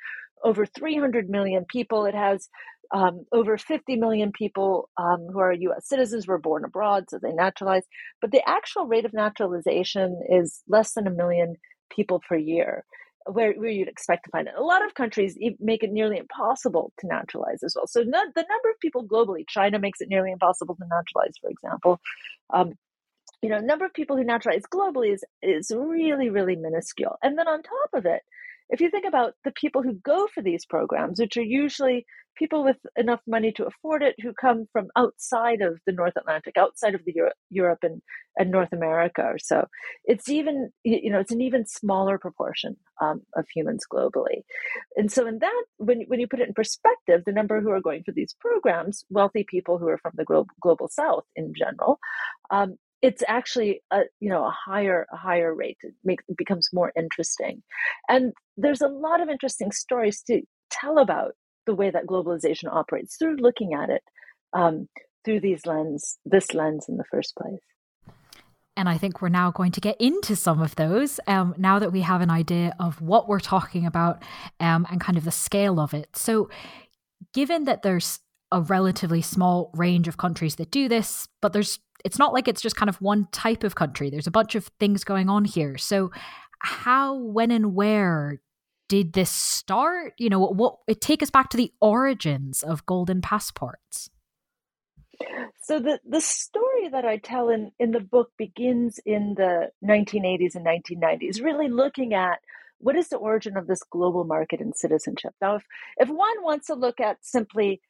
over 0.44 0.66
300 0.66 1.28
million 1.28 1.64
people. 1.68 2.04
It 2.04 2.14
has 2.14 2.48
um, 2.92 3.24
over 3.32 3.56
50 3.56 3.96
million 3.96 4.32
people 4.32 4.90
um, 4.98 5.26
who 5.32 5.38
are 5.38 5.52
US 5.52 5.88
citizens 5.88 6.26
were 6.26 6.38
born 6.38 6.64
abroad, 6.64 7.04
so 7.08 7.18
they 7.18 7.32
naturalized. 7.32 7.86
But 8.20 8.32
the 8.32 8.46
actual 8.46 8.86
rate 8.86 9.04
of 9.04 9.12
naturalization 9.12 10.20
is 10.28 10.62
less 10.68 10.92
than 10.92 11.06
a 11.06 11.10
million 11.10 11.56
people 11.90 12.20
per 12.26 12.36
year, 12.36 12.84
where, 13.26 13.54
where 13.54 13.70
you'd 13.70 13.88
expect 13.88 14.24
to 14.24 14.30
find 14.30 14.46
it. 14.46 14.54
A 14.56 14.62
lot 14.62 14.84
of 14.84 14.94
countries 14.94 15.38
make 15.58 15.82
it 15.82 15.90
nearly 15.90 16.18
impossible 16.18 16.92
to 16.98 17.06
naturalize 17.06 17.62
as 17.62 17.74
well. 17.74 17.86
So 17.86 18.02
no, 18.02 18.20
the 18.34 18.44
number 18.48 18.70
of 18.70 18.80
people 18.80 19.06
globally, 19.06 19.44
China 19.48 19.78
makes 19.78 20.00
it 20.00 20.08
nearly 20.08 20.30
impossible 20.30 20.74
to 20.76 20.84
naturalize, 20.84 21.34
for 21.40 21.48
example. 21.48 21.98
Um, 22.52 22.74
you 23.40 23.48
know, 23.48 23.58
number 23.58 23.84
of 23.84 23.94
people 23.94 24.16
who 24.16 24.24
naturalize 24.24 24.62
globally 24.72 25.12
is 25.12 25.24
is 25.42 25.72
really, 25.74 26.30
really 26.30 26.56
minuscule. 26.56 27.16
And 27.22 27.36
then 27.36 27.48
on 27.48 27.62
top 27.62 27.90
of 27.94 28.06
it, 28.06 28.22
if 28.72 28.80
you 28.80 28.90
think 28.90 29.04
about 29.06 29.34
the 29.44 29.52
people 29.52 29.82
who 29.82 29.92
go 29.92 30.26
for 30.34 30.42
these 30.42 30.64
programs, 30.64 31.20
which 31.20 31.36
are 31.36 31.42
usually 31.42 32.06
people 32.36 32.64
with 32.64 32.78
enough 32.96 33.20
money 33.26 33.52
to 33.52 33.66
afford 33.66 34.02
it 34.02 34.16
who 34.22 34.32
come 34.32 34.66
from 34.72 34.88
outside 34.96 35.60
of 35.60 35.78
the 35.86 35.92
North 35.92 36.14
Atlantic, 36.16 36.56
outside 36.56 36.94
of 36.94 37.04
the 37.04 37.12
Euro- 37.14 37.32
Europe 37.50 37.80
and, 37.82 38.00
and 38.38 38.50
North 38.50 38.72
America 38.72 39.22
or 39.22 39.38
so, 39.38 39.66
it's 40.04 40.30
even 40.30 40.70
you 40.84 41.10
know 41.10 41.20
it's 41.20 41.32
an 41.32 41.42
even 41.42 41.66
smaller 41.66 42.18
proportion 42.18 42.76
um, 43.02 43.20
of 43.36 43.44
humans 43.54 43.84
globally. 43.92 44.40
And 44.96 45.12
so 45.12 45.26
in 45.26 45.38
that, 45.40 45.64
when 45.76 46.04
when 46.06 46.20
you 46.20 46.26
put 46.26 46.40
it 46.40 46.48
in 46.48 46.54
perspective, 46.54 47.22
the 47.26 47.32
number 47.32 47.60
who 47.60 47.70
are 47.70 47.80
going 47.82 48.02
for 48.04 48.12
these 48.12 48.34
programs, 48.40 49.04
wealthy 49.10 49.44
people 49.46 49.76
who 49.78 49.88
are 49.88 49.98
from 49.98 50.12
the 50.14 50.24
global, 50.24 50.48
global 50.62 50.88
South 50.88 51.24
in 51.36 51.52
general, 51.54 51.98
um, 52.50 52.78
it's 53.02 53.22
actually 53.26 53.82
a 53.90 54.02
you 54.20 54.30
know 54.30 54.44
a 54.44 54.50
higher 54.50 55.06
a 55.12 55.16
higher 55.16 55.54
rate 55.54 55.76
it 55.82 56.36
becomes 56.36 56.68
more 56.72 56.92
interesting 56.96 57.62
and 58.08 58.32
there's 58.56 58.80
a 58.80 58.88
lot 58.88 59.20
of 59.20 59.28
interesting 59.28 59.72
stories 59.72 60.22
to 60.22 60.40
tell 60.70 60.98
about 60.98 61.32
the 61.66 61.74
way 61.74 61.90
that 61.90 62.06
globalization 62.06 62.72
operates 62.72 63.16
through 63.16 63.36
looking 63.36 63.74
at 63.74 63.90
it 63.90 64.02
um, 64.54 64.88
through 65.24 65.40
these 65.40 65.66
lens 65.66 66.18
this 66.24 66.54
lens 66.54 66.86
in 66.88 66.96
the 66.96 67.04
first 67.10 67.34
place 67.36 67.60
and 68.74 68.88
I 68.88 68.96
think 68.96 69.20
we're 69.20 69.28
now 69.28 69.50
going 69.50 69.72
to 69.72 69.80
get 69.80 70.00
into 70.00 70.34
some 70.34 70.62
of 70.62 70.76
those 70.76 71.20
um, 71.26 71.54
now 71.58 71.78
that 71.78 71.92
we 71.92 72.00
have 72.00 72.22
an 72.22 72.30
idea 72.30 72.74
of 72.80 73.02
what 73.02 73.28
we're 73.28 73.40
talking 73.40 73.84
about 73.84 74.22
um, 74.60 74.86
and 74.90 74.98
kind 74.98 75.18
of 75.18 75.24
the 75.24 75.30
scale 75.30 75.78
of 75.78 75.92
it. 75.92 76.16
So, 76.16 76.48
given 77.34 77.64
that 77.64 77.82
there's 77.82 78.20
a 78.50 78.62
relatively 78.62 79.20
small 79.20 79.70
range 79.74 80.08
of 80.08 80.16
countries 80.16 80.56
that 80.56 80.70
do 80.70 80.88
this, 80.88 81.28
but 81.42 81.52
there's 81.52 81.80
it's 82.04 82.18
not 82.18 82.32
like 82.32 82.48
it's 82.48 82.62
just 82.62 82.76
kind 82.76 82.88
of 82.88 83.00
one 83.00 83.28
type 83.32 83.64
of 83.64 83.74
country. 83.74 84.10
There's 84.10 84.26
a 84.26 84.32
bunch 84.32 84.54
of 84.54 84.66
things 84.78 85.04
going 85.04 85.28
on 85.28 85.44
here. 85.44 85.78
So, 85.78 86.10
how, 86.60 87.16
when, 87.16 87.50
and 87.50 87.74
where 87.74 88.40
did 88.88 89.12
this 89.12 89.30
start? 89.30 90.12
You 90.18 90.30
know, 90.30 90.40
what 90.40 90.76
it 90.86 91.00
take 91.00 91.22
us 91.22 91.30
back 91.30 91.50
to 91.50 91.56
the 91.56 91.72
origins 91.80 92.62
of 92.62 92.86
golden 92.86 93.20
passports. 93.20 94.10
So 95.62 95.78
the 95.78 96.00
the 96.08 96.20
story 96.20 96.88
that 96.90 97.04
I 97.04 97.18
tell 97.18 97.48
in 97.48 97.70
in 97.78 97.92
the 97.92 98.00
book 98.00 98.30
begins 98.36 98.98
in 99.04 99.34
the 99.34 99.70
1980s 99.84 100.54
and 100.56 100.66
1990s, 100.66 101.42
really 101.42 101.68
looking 101.68 102.14
at 102.14 102.40
what 102.78 102.96
is 102.96 103.08
the 103.08 103.16
origin 103.16 103.56
of 103.56 103.68
this 103.68 103.82
global 103.84 104.24
market 104.24 104.60
in 104.60 104.74
citizenship. 104.74 105.34
Now, 105.40 105.56
if 105.56 105.64
if 105.98 106.08
one 106.08 106.42
wants 106.42 106.66
to 106.66 106.74
look 106.74 107.00
at 107.00 107.18
simply 107.24 107.80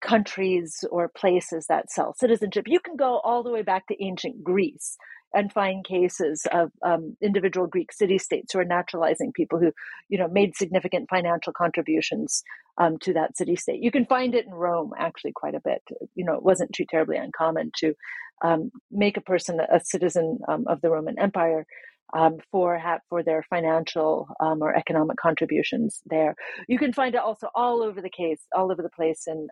countries 0.00 0.84
or 0.90 1.08
places 1.08 1.66
that 1.68 1.90
sell 1.90 2.14
citizenship. 2.14 2.64
You 2.66 2.80
can 2.80 2.96
go 2.96 3.18
all 3.20 3.42
the 3.42 3.50
way 3.50 3.62
back 3.62 3.86
to 3.88 4.04
ancient 4.04 4.42
Greece 4.42 4.96
and 5.34 5.52
find 5.52 5.84
cases 5.84 6.46
of 6.52 6.70
um, 6.82 7.16
individual 7.20 7.66
Greek 7.66 7.92
city 7.92 8.18
states 8.18 8.52
who 8.52 8.60
are 8.60 8.64
naturalizing 8.64 9.32
people 9.32 9.58
who, 9.58 9.72
you 10.08 10.18
know, 10.18 10.28
made 10.28 10.56
significant 10.56 11.08
financial 11.10 11.52
contributions 11.52 12.42
um, 12.78 12.96
to 13.02 13.12
that 13.12 13.36
city 13.36 13.56
state. 13.56 13.82
You 13.82 13.90
can 13.90 14.06
find 14.06 14.34
it 14.34 14.46
in 14.46 14.54
Rome 14.54 14.92
actually 14.98 15.32
quite 15.34 15.54
a 15.54 15.60
bit. 15.62 15.82
You 16.14 16.24
know, 16.24 16.34
it 16.34 16.42
wasn't 16.42 16.72
too 16.72 16.86
terribly 16.88 17.16
uncommon 17.16 17.72
to 17.78 17.94
um, 18.42 18.70
make 18.90 19.16
a 19.16 19.22
person 19.22 19.60
a 19.60 19.80
citizen 19.80 20.38
um, 20.48 20.64
of 20.66 20.80
the 20.80 20.90
Roman 20.90 21.18
Empire 21.18 21.66
um, 22.14 22.38
for 22.50 22.80
for 23.10 23.22
their 23.22 23.42
financial 23.50 24.28
um, 24.40 24.62
or 24.62 24.74
economic 24.74 25.16
contributions 25.18 26.00
there. 26.06 26.34
You 26.66 26.78
can 26.78 26.92
find 26.92 27.14
it 27.14 27.20
also 27.20 27.48
all 27.54 27.82
over 27.82 28.00
the 28.00 28.10
case, 28.10 28.40
all 28.56 28.72
over 28.72 28.82
the 28.82 28.88
place 28.88 29.24
in 29.26 29.48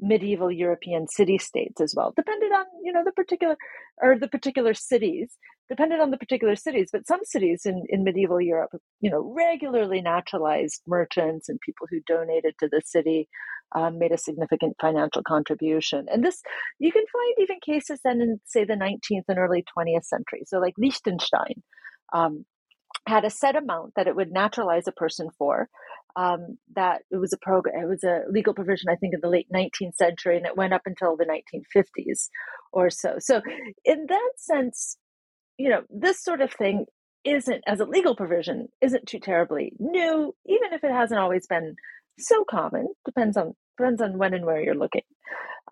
medieval 0.00 0.50
European 0.50 1.08
city 1.08 1.38
states 1.38 1.80
as 1.80 1.94
well, 1.96 2.12
depended 2.16 2.52
on 2.52 2.64
you 2.82 2.92
know 2.92 3.02
the 3.04 3.12
particular 3.12 3.56
or 4.02 4.18
the 4.18 4.28
particular 4.28 4.74
cities, 4.74 5.38
depended 5.68 6.00
on 6.00 6.10
the 6.10 6.18
particular 6.18 6.56
cities. 6.56 6.90
But 6.92 7.06
some 7.06 7.20
cities 7.24 7.62
in, 7.64 7.84
in 7.88 8.04
medieval 8.04 8.40
Europe, 8.40 8.70
you 9.00 9.10
know, 9.10 9.32
regularly 9.34 10.00
naturalized 10.00 10.82
merchants 10.86 11.48
and 11.48 11.60
people 11.60 11.86
who 11.90 12.00
donated 12.06 12.54
to 12.60 12.68
the 12.70 12.82
city, 12.84 13.28
um, 13.74 13.98
made 13.98 14.12
a 14.12 14.18
significant 14.18 14.76
financial 14.80 15.22
contribution. 15.26 16.06
And 16.10 16.24
this 16.24 16.42
you 16.78 16.92
can 16.92 17.04
find 17.12 17.34
even 17.40 17.58
cases 17.64 18.00
then 18.04 18.20
in 18.20 18.40
say 18.44 18.64
the 18.64 18.74
19th 18.74 19.24
and 19.28 19.38
early 19.38 19.64
20th 19.76 20.04
century. 20.04 20.42
So 20.46 20.58
like 20.58 20.74
Liechtenstein. 20.78 21.62
Um, 22.14 22.44
had 23.06 23.24
a 23.24 23.30
set 23.30 23.56
amount 23.56 23.92
that 23.94 24.06
it 24.06 24.16
would 24.16 24.32
naturalize 24.32 24.88
a 24.88 24.92
person 24.92 25.28
for 25.38 25.68
um, 26.16 26.58
that 26.74 27.02
it 27.10 27.16
was 27.16 27.32
a 27.32 27.38
program, 27.38 27.82
it 27.82 27.88
was 27.88 28.02
a 28.02 28.22
legal 28.30 28.54
provision, 28.54 28.88
I 28.90 28.96
think, 28.96 29.14
in 29.14 29.20
the 29.20 29.28
late 29.28 29.48
19th 29.54 29.96
century, 29.96 30.36
and 30.36 30.46
it 30.46 30.56
went 30.56 30.72
up 30.72 30.82
until 30.86 31.16
the 31.16 31.26
1950s 31.26 32.28
or 32.72 32.90
so. 32.90 33.16
So, 33.18 33.42
in 33.84 34.06
that 34.08 34.30
sense, 34.36 34.96
you 35.58 35.68
know, 35.68 35.82
this 35.90 36.22
sort 36.22 36.40
of 36.40 36.52
thing 36.52 36.86
isn't, 37.24 37.62
as 37.66 37.80
a 37.80 37.84
legal 37.84 38.16
provision, 38.16 38.68
isn't 38.80 39.06
too 39.06 39.18
terribly 39.18 39.72
new, 39.78 40.34
even 40.46 40.72
if 40.72 40.82
it 40.84 40.92
hasn't 40.92 41.20
always 41.20 41.46
been 41.46 41.76
so 42.18 42.44
common. 42.48 42.88
Depends 43.04 43.36
on 43.36 43.54
depends 43.78 44.00
on 44.00 44.16
when 44.16 44.32
and 44.32 44.46
where 44.46 44.62
you're 44.62 44.74
looking. 44.74 45.02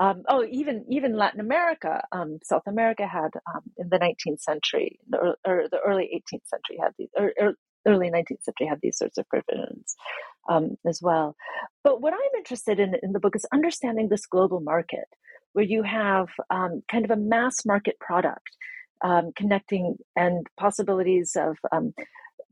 Um, 0.01 0.25
oh, 0.29 0.45
even 0.51 0.85
even 0.91 1.17
Latin 1.17 1.41
America, 1.41 2.03
um, 2.11 2.39
South 2.43 2.65
America 2.67 3.07
had 3.07 3.31
um, 3.47 3.63
in 3.79 3.89
the 3.89 3.99
19th 3.99 4.41
century 4.41 4.99
or, 5.13 5.37
or, 5.47 5.69
the 5.71 5.79
early 5.87 6.11
18th 6.13 6.47
century 6.47 6.79
had 6.83 6.93
these, 6.99 7.09
or, 7.17 7.33
or 7.39 7.55
early 7.87 8.11
19th 8.11 8.43
century 8.43 8.67
had 8.69 8.81
these 8.83 8.99
sorts 8.99 9.19
of 9.19 9.29
provisions 9.29 9.95
um, 10.49 10.77
as 10.87 11.01
well. 11.03 11.37
But 11.83 12.01
what 12.01 12.13
I'm 12.13 12.39
interested 12.39 12.81
in 12.81 12.95
in 13.03 13.13
the 13.13 13.21
book 13.21 13.37
is 13.37 13.47
understanding 13.53 14.09
this 14.09 14.27
global 14.27 14.61
market 14.61 15.09
where 15.53 15.65
you 15.65 15.83
have 15.83 16.29
um, 16.51 16.83
kind 16.91 17.05
of 17.05 17.11
a 17.11 17.17
mass 17.17 17.65
market 17.65 17.99
product 18.01 18.51
um, 19.03 19.31
connecting 19.37 19.97
and 20.17 20.47
possibilities 20.59 21.37
of 21.37 21.57
um, 21.73 21.93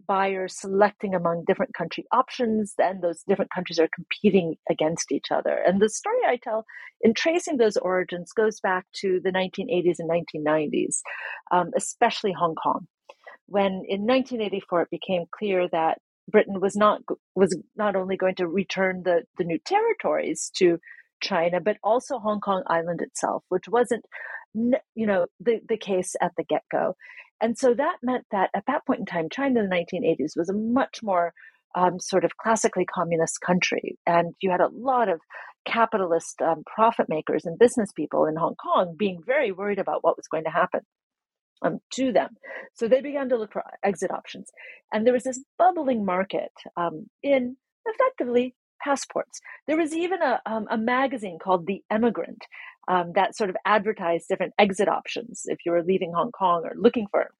buyers 0.06 0.54
selecting 0.58 1.14
among 1.14 1.44
different 1.46 1.74
country 1.74 2.04
options, 2.12 2.74
then 2.78 3.00
those 3.00 3.22
different 3.28 3.50
countries 3.54 3.78
are 3.78 3.88
competing 3.94 4.56
against 4.70 5.12
each 5.12 5.26
other. 5.30 5.58
And 5.66 5.80
the 5.80 5.88
story 5.88 6.18
I 6.26 6.36
tell 6.36 6.64
in 7.00 7.14
tracing 7.14 7.56
those 7.56 7.76
origins 7.76 8.32
goes 8.32 8.60
back 8.60 8.84
to 8.96 9.20
the 9.22 9.30
1980s 9.30 9.96
and 9.98 10.10
1990s, 10.10 10.96
um, 11.50 11.70
especially 11.76 12.32
Hong 12.32 12.54
Kong, 12.54 12.86
when 13.52 13.84
in 13.86 14.06
1984 14.06 14.82
it 14.82 14.90
became 14.90 15.24
clear 15.30 15.68
that 15.68 15.98
Britain 16.30 16.60
was 16.60 16.76
not 16.76 17.02
was 17.34 17.56
not 17.76 17.96
only 17.96 18.16
going 18.16 18.36
to 18.36 18.46
return 18.46 19.02
the, 19.04 19.22
the 19.38 19.44
new 19.44 19.58
territories 19.58 20.50
to 20.56 20.78
China, 21.20 21.60
but 21.60 21.76
also 21.82 22.18
Hong 22.18 22.40
Kong 22.40 22.62
Island 22.66 23.00
itself, 23.00 23.44
which 23.48 23.68
wasn't 23.68 24.04
you 24.54 25.06
know 25.06 25.26
the, 25.40 25.60
the 25.68 25.78
case 25.78 26.14
at 26.20 26.32
the 26.36 26.44
get-go 26.44 26.94
and 27.42 27.58
so 27.58 27.74
that 27.74 27.96
meant 28.02 28.24
that 28.30 28.50
at 28.54 28.64
that 28.68 28.86
point 28.86 29.00
in 29.00 29.06
time, 29.06 29.28
China 29.28 29.60
in 29.60 29.68
the 29.68 29.74
1980s 29.74 30.36
was 30.36 30.48
a 30.48 30.54
much 30.54 31.00
more 31.02 31.34
um, 31.74 31.98
sort 31.98 32.24
of 32.24 32.36
classically 32.36 32.84
communist 32.84 33.40
country. 33.40 33.98
And 34.06 34.34
you 34.40 34.50
had 34.50 34.60
a 34.60 34.70
lot 34.72 35.08
of 35.08 35.20
capitalist 35.66 36.40
um, 36.40 36.62
profit 36.64 37.08
makers 37.08 37.44
and 37.44 37.58
business 37.58 37.90
people 37.96 38.26
in 38.26 38.36
Hong 38.36 38.54
Kong 38.54 38.94
being 38.96 39.20
very 39.26 39.50
worried 39.50 39.80
about 39.80 40.04
what 40.04 40.16
was 40.16 40.28
going 40.28 40.44
to 40.44 40.50
happen. 40.50 40.82
Um, 41.64 41.78
to 41.92 42.12
them. 42.12 42.36
So 42.74 42.88
they 42.88 43.00
began 43.00 43.28
to 43.28 43.36
look 43.36 43.52
for 43.52 43.62
exit 43.84 44.10
options. 44.10 44.50
And 44.92 45.06
there 45.06 45.12
was 45.12 45.22
this 45.22 45.40
bubbling 45.58 46.04
market 46.04 46.50
um, 46.76 47.08
in 47.22 47.56
effectively 47.86 48.56
passports. 48.82 49.40
There 49.66 49.76
was 49.76 49.94
even 49.94 50.22
a, 50.22 50.40
um, 50.44 50.66
a 50.70 50.76
magazine 50.76 51.38
called 51.38 51.66
The 51.66 51.82
Emigrant 51.90 52.44
um, 52.88 53.12
that 53.14 53.36
sort 53.36 53.50
of 53.50 53.56
advertised 53.64 54.26
different 54.28 54.54
exit 54.58 54.88
options 54.88 55.42
if 55.44 55.58
you 55.64 55.72
were 55.72 55.84
leaving 55.84 56.12
Hong 56.12 56.32
Kong 56.32 56.62
or 56.64 56.72
looking 56.76 57.06
for 57.10 57.30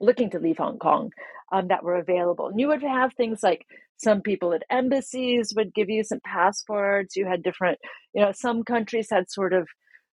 looking 0.00 0.30
to 0.30 0.38
leave 0.38 0.58
Hong 0.58 0.78
Kong 0.78 1.10
um, 1.52 1.68
that 1.68 1.84
were 1.84 1.96
available. 1.96 2.48
And 2.48 2.58
you 2.58 2.68
would 2.68 2.82
have 2.82 3.12
things 3.14 3.40
like 3.42 3.66
some 3.96 4.20
people 4.20 4.52
at 4.52 4.64
embassies 4.70 5.52
would 5.56 5.74
give 5.74 5.88
you 5.88 6.02
some 6.02 6.20
passports. 6.24 7.16
You 7.16 7.26
had 7.26 7.42
different, 7.42 7.78
you 8.14 8.22
know, 8.22 8.32
some 8.32 8.64
countries 8.64 9.08
had 9.10 9.30
sort 9.30 9.52
of 9.52 9.68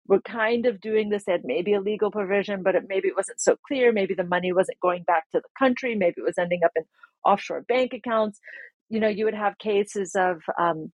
were 0.09 0.21
kind 0.23 0.67
of 0.67 0.81
doing 0.81 1.11
this. 1.11 1.25
They 1.25 1.33
had 1.33 1.45
maybe 1.45 1.75
a 1.75 1.81
legal 1.81 2.11
provision, 2.11 2.63
but 2.63 2.75
it, 2.75 2.85
maybe 2.89 3.09
it 3.09 3.17
wasn't 3.17 3.41
so 3.41 3.57
clear. 3.67 3.93
Maybe 3.93 4.15
the 4.15 4.25
money 4.25 4.53
wasn't 4.53 4.81
going 4.81 5.05
back 5.05 5.31
to 5.31 5.41
the 5.41 5.49
country. 5.59 5.95
Maybe 5.95 6.15
it 6.19 6.25
was 6.25 6.39
ending 6.39 6.65
up 6.65 6.73
in 6.75 6.85
offshore 7.25 7.63
bank 7.63 7.93
accounts. 7.93 8.41
You 8.89 9.01
know, 9.01 9.09
you 9.09 9.27
would 9.27 9.35
have 9.35 9.59
cases 9.59 10.13
of 10.17 10.41
um, 10.59 10.91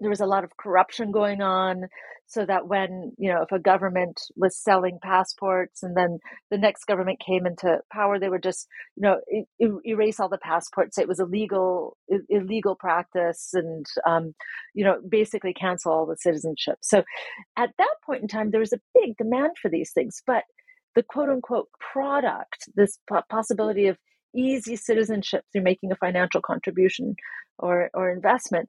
there 0.00 0.10
was 0.10 0.20
a 0.20 0.26
lot 0.26 0.44
of 0.44 0.56
corruption 0.56 1.10
going 1.10 1.42
on 1.42 1.88
so 2.26 2.44
that 2.44 2.68
when 2.68 3.12
you 3.18 3.32
know 3.32 3.42
if 3.42 3.52
a 3.52 3.58
government 3.58 4.20
was 4.36 4.56
selling 4.56 4.98
passports 5.02 5.82
and 5.82 5.96
then 5.96 6.18
the 6.50 6.58
next 6.58 6.84
government 6.84 7.18
came 7.24 7.46
into 7.46 7.78
power 7.90 8.18
they 8.18 8.28
would 8.28 8.42
just 8.42 8.68
you 8.96 9.02
know 9.02 9.18
erase 9.84 10.20
all 10.20 10.28
the 10.28 10.38
passports. 10.38 10.98
It 10.98 11.08
was 11.08 11.20
illegal 11.20 11.96
illegal 12.28 12.76
practice 12.76 13.50
and 13.54 13.86
um, 14.06 14.34
you 14.74 14.84
know 14.84 14.98
basically 15.08 15.54
cancel 15.54 15.92
all 15.92 16.06
the 16.06 16.16
citizenship. 16.16 16.76
So 16.82 17.02
at 17.56 17.70
that 17.78 17.94
point 18.04 18.22
in 18.22 18.28
time 18.28 18.50
there 18.50 18.60
was 18.60 18.72
a 18.72 18.80
big 18.94 19.16
demand 19.16 19.52
for 19.60 19.70
these 19.70 19.92
things 19.92 20.22
but 20.26 20.44
the 20.94 21.02
quote 21.02 21.28
unquote 21.30 21.68
product 21.92 22.68
this 22.74 22.98
possibility 23.30 23.86
of 23.86 23.96
easy 24.36 24.76
citizenship 24.76 25.44
through 25.52 25.62
making 25.62 25.90
a 25.90 25.96
financial 25.96 26.40
contribution 26.42 27.16
or 27.58 27.90
or 27.94 28.10
investment 28.10 28.68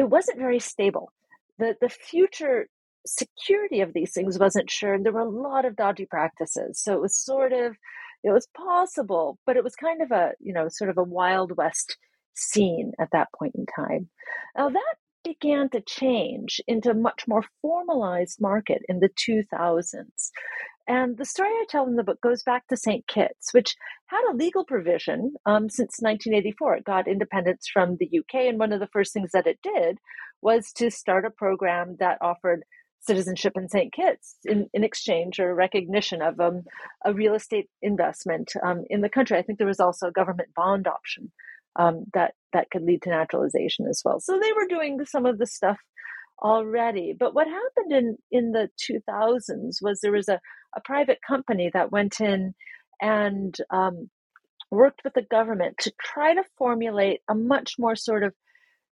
it 0.00 0.10
wasn't 0.10 0.38
very 0.38 0.58
stable. 0.58 1.12
The, 1.58 1.76
the 1.80 1.90
future 1.90 2.68
security 3.06 3.80
of 3.80 3.92
these 3.92 4.12
things 4.12 4.38
wasn't 4.38 4.70
sure. 4.70 4.94
And 4.94 5.04
there 5.04 5.12
were 5.12 5.20
a 5.20 5.28
lot 5.28 5.64
of 5.64 5.76
dodgy 5.76 6.06
practices. 6.06 6.80
So 6.82 6.94
it 6.94 7.00
was 7.00 7.16
sort 7.16 7.52
of, 7.52 7.76
it 8.24 8.30
was 8.30 8.48
possible, 8.56 9.38
but 9.46 9.56
it 9.56 9.64
was 9.64 9.74
kind 9.76 10.00
of 10.02 10.10
a, 10.10 10.32
you 10.40 10.52
know, 10.52 10.68
sort 10.70 10.90
of 10.90 10.98
a 10.98 11.02
Wild 11.02 11.56
West 11.56 11.98
scene 12.34 12.92
at 12.98 13.10
that 13.12 13.28
point 13.38 13.54
in 13.54 13.66
time. 13.66 14.08
Now 14.56 14.70
that 14.70 14.94
began 15.22 15.68
to 15.70 15.82
change 15.82 16.62
into 16.66 16.90
a 16.90 16.94
much 16.94 17.24
more 17.28 17.44
formalized 17.60 18.40
market 18.40 18.80
in 18.88 19.00
the 19.00 19.10
2000s. 19.10 20.30
And 20.90 21.16
the 21.16 21.24
story 21.24 21.50
I 21.50 21.66
tell 21.68 21.86
in 21.86 21.94
the 21.94 22.02
book 22.02 22.20
goes 22.20 22.42
back 22.42 22.66
to 22.66 22.76
St. 22.76 23.06
Kitts, 23.06 23.54
which 23.54 23.76
had 24.06 24.28
a 24.28 24.34
legal 24.34 24.64
provision 24.64 25.34
um, 25.46 25.70
since 25.70 26.00
1984. 26.00 26.78
It 26.78 26.84
got 26.84 27.06
independence 27.06 27.68
from 27.72 27.96
the 27.96 28.10
UK, 28.18 28.48
and 28.48 28.58
one 28.58 28.72
of 28.72 28.80
the 28.80 28.88
first 28.88 29.12
things 29.12 29.30
that 29.32 29.46
it 29.46 29.60
did 29.62 29.98
was 30.42 30.72
to 30.72 30.90
start 30.90 31.24
a 31.24 31.30
program 31.30 31.94
that 32.00 32.18
offered 32.20 32.64
citizenship 32.98 33.52
in 33.54 33.68
St. 33.68 33.92
Kitts 33.92 34.34
in, 34.44 34.68
in 34.74 34.82
exchange 34.82 35.38
or 35.38 35.54
recognition 35.54 36.22
of 36.22 36.40
um, 36.40 36.64
a 37.04 37.14
real 37.14 37.36
estate 37.36 37.68
investment 37.80 38.52
um, 38.60 38.82
in 38.90 39.00
the 39.00 39.08
country. 39.08 39.38
I 39.38 39.42
think 39.42 39.58
there 39.58 39.68
was 39.68 39.78
also 39.78 40.08
a 40.08 40.12
government 40.12 40.48
bond 40.56 40.88
option 40.88 41.30
um, 41.76 42.06
that 42.14 42.34
that 42.52 42.68
could 42.72 42.82
lead 42.82 43.02
to 43.02 43.10
naturalization 43.10 43.86
as 43.86 44.02
well. 44.04 44.18
So 44.18 44.40
they 44.40 44.52
were 44.54 44.66
doing 44.66 44.98
some 45.06 45.24
of 45.24 45.38
the 45.38 45.46
stuff 45.46 45.78
already. 46.42 47.14
But 47.18 47.34
what 47.34 47.46
happened 47.46 47.92
in 47.92 48.16
in 48.30 48.52
the 48.52 48.68
2000s 48.90 49.76
was 49.82 50.00
there 50.00 50.12
was 50.12 50.28
a, 50.28 50.40
a 50.76 50.80
private 50.84 51.18
company 51.26 51.70
that 51.72 51.92
went 51.92 52.20
in 52.20 52.54
and 53.00 53.56
um, 53.70 54.10
worked 54.70 55.02
with 55.04 55.14
the 55.14 55.26
government 55.30 55.76
to 55.80 55.92
try 56.00 56.34
to 56.34 56.44
formulate 56.58 57.20
a 57.28 57.34
much 57.34 57.74
more 57.78 57.96
sort 57.96 58.22
of 58.22 58.34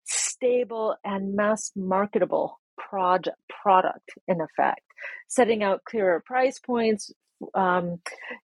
stable 0.05 0.97
and 1.05 1.35
mass 1.35 1.73
marketable 1.75 2.61
project 2.79 3.37
product 3.49 4.11
in 4.29 4.41
effect 4.41 4.83
setting 5.29 5.63
out 5.63 5.83
clearer 5.85 6.23
price 6.25 6.61
points 6.61 7.11
um, 7.55 8.01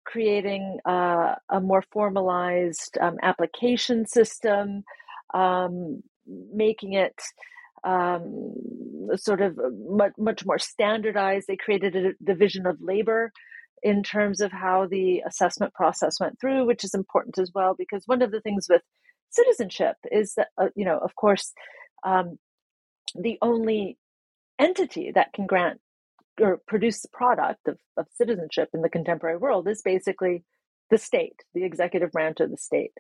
creating 0.04 0.78
uh, 0.84 1.34
a 1.50 1.60
more 1.60 1.82
formalized 1.92 2.98
um, 3.00 3.16
application 3.22 4.06
system, 4.06 4.84
um, 5.32 6.02
making 6.52 6.94
it 6.94 7.14
um, 7.84 8.54
sort 9.16 9.40
of 9.40 9.58
much, 9.88 10.12
much 10.18 10.46
more 10.46 10.58
standardized. 10.58 11.46
They 11.46 11.56
created 11.56 11.94
a 11.96 12.12
division 12.24 12.66
of 12.66 12.78
labor 12.80 13.32
in 13.82 14.02
terms 14.02 14.40
of 14.40 14.50
how 14.50 14.86
the 14.86 15.22
assessment 15.26 15.74
process 15.74 16.18
went 16.18 16.40
through, 16.40 16.66
which 16.66 16.84
is 16.84 16.94
important 16.94 17.38
as 17.38 17.52
well, 17.54 17.74
because 17.76 18.04
one 18.06 18.22
of 18.22 18.30
the 18.30 18.40
things 18.40 18.66
with 18.68 18.82
citizenship 19.30 19.96
is 20.10 20.34
that, 20.36 20.48
uh, 20.56 20.68
you 20.74 20.84
know, 20.84 20.98
of 20.98 21.14
course, 21.16 21.52
um, 22.04 22.38
the 23.14 23.38
only 23.42 23.98
entity 24.58 25.12
that 25.14 25.32
can 25.32 25.46
grant 25.46 25.80
or 26.40 26.60
produce 26.66 27.02
the 27.02 27.08
product 27.12 27.68
of, 27.68 27.78
of 27.96 28.06
citizenship 28.14 28.70
in 28.72 28.80
the 28.80 28.88
contemporary 28.88 29.36
world 29.36 29.68
is 29.68 29.82
basically 29.82 30.44
the 30.90 30.98
state, 30.98 31.36
the 31.54 31.64
executive 31.64 32.12
branch 32.12 32.40
of 32.40 32.50
the 32.50 32.56
state. 32.56 32.92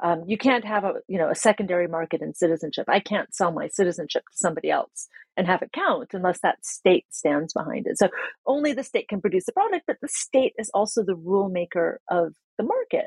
Um, 0.00 0.24
you 0.26 0.36
can't 0.36 0.64
have 0.64 0.84
a 0.84 0.94
you 1.08 1.18
know 1.18 1.30
a 1.30 1.34
secondary 1.34 1.86
market 1.88 2.22
in 2.22 2.34
citizenship. 2.34 2.86
I 2.88 3.00
can't 3.00 3.34
sell 3.34 3.52
my 3.52 3.68
citizenship 3.68 4.22
to 4.30 4.36
somebody 4.36 4.70
else 4.70 5.08
and 5.36 5.46
have 5.46 5.62
it 5.62 5.72
count 5.72 6.10
unless 6.12 6.40
that 6.42 6.64
state 6.64 7.06
stands 7.10 7.52
behind 7.52 7.86
it. 7.86 7.98
So 7.98 8.08
only 8.46 8.72
the 8.72 8.82
state 8.84 9.08
can 9.08 9.20
produce 9.20 9.46
the 9.46 9.52
product, 9.52 9.84
but 9.86 9.98
the 10.02 10.08
state 10.08 10.54
is 10.58 10.70
also 10.74 11.04
the 11.04 11.14
rule 11.14 11.48
maker 11.48 12.00
of 12.10 12.34
the 12.58 12.64
market. 12.64 13.06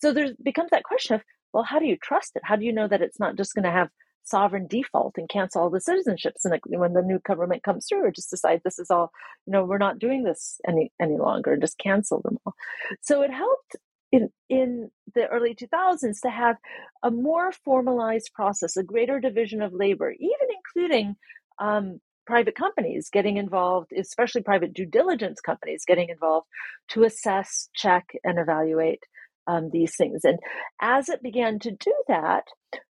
So 0.00 0.12
there 0.12 0.28
becomes 0.42 0.70
that 0.70 0.84
question 0.84 1.16
of 1.16 1.22
well, 1.52 1.64
how 1.64 1.78
do 1.78 1.86
you 1.86 1.96
trust 2.02 2.32
it? 2.34 2.42
How 2.44 2.56
do 2.56 2.64
you 2.64 2.72
know 2.72 2.88
that 2.88 3.02
it's 3.02 3.20
not 3.20 3.36
just 3.36 3.54
going 3.54 3.64
to 3.64 3.70
have 3.70 3.88
sovereign 4.24 4.66
default 4.66 5.14
and 5.16 5.28
cancel 5.28 5.62
all 5.62 5.70
the 5.70 5.78
citizenships 5.78 6.44
and 6.44 6.58
when 6.68 6.92
the 6.92 7.02
new 7.02 7.18
government 7.20 7.62
comes 7.62 7.86
through 7.86 8.04
or 8.04 8.10
just 8.10 8.30
decide 8.30 8.60
this 8.64 8.78
is 8.78 8.90
all 8.90 9.10
you 9.46 9.52
know 9.52 9.64
we're 9.64 9.78
not 9.78 9.98
doing 9.98 10.22
this 10.22 10.60
any 10.66 10.92
any 11.00 11.16
longer 11.16 11.56
just 11.56 11.78
cancel 11.78 12.20
them 12.22 12.38
all 12.44 12.54
so 13.00 13.22
it 13.22 13.32
helped 13.32 13.76
in 14.10 14.28
in 14.48 14.90
the 15.14 15.26
early 15.28 15.54
2000s 15.54 16.20
to 16.20 16.30
have 16.30 16.56
a 17.02 17.10
more 17.10 17.52
formalized 17.64 18.30
process 18.34 18.76
a 18.76 18.82
greater 18.82 19.20
division 19.20 19.62
of 19.62 19.72
labor 19.72 20.12
even 20.12 20.48
including 20.56 21.16
um, 21.58 22.00
private 22.26 22.54
companies 22.54 23.08
getting 23.12 23.36
involved 23.36 23.92
especially 23.98 24.42
private 24.42 24.72
due 24.72 24.86
diligence 24.86 25.40
companies 25.40 25.84
getting 25.86 26.08
involved 26.08 26.46
to 26.88 27.04
assess 27.04 27.68
check 27.74 28.12
and 28.24 28.38
evaluate 28.38 29.02
um, 29.46 29.70
these 29.72 29.96
things. 29.96 30.24
And 30.24 30.38
as 30.80 31.08
it 31.08 31.22
began 31.22 31.58
to 31.60 31.70
do 31.70 31.94
that, 32.08 32.44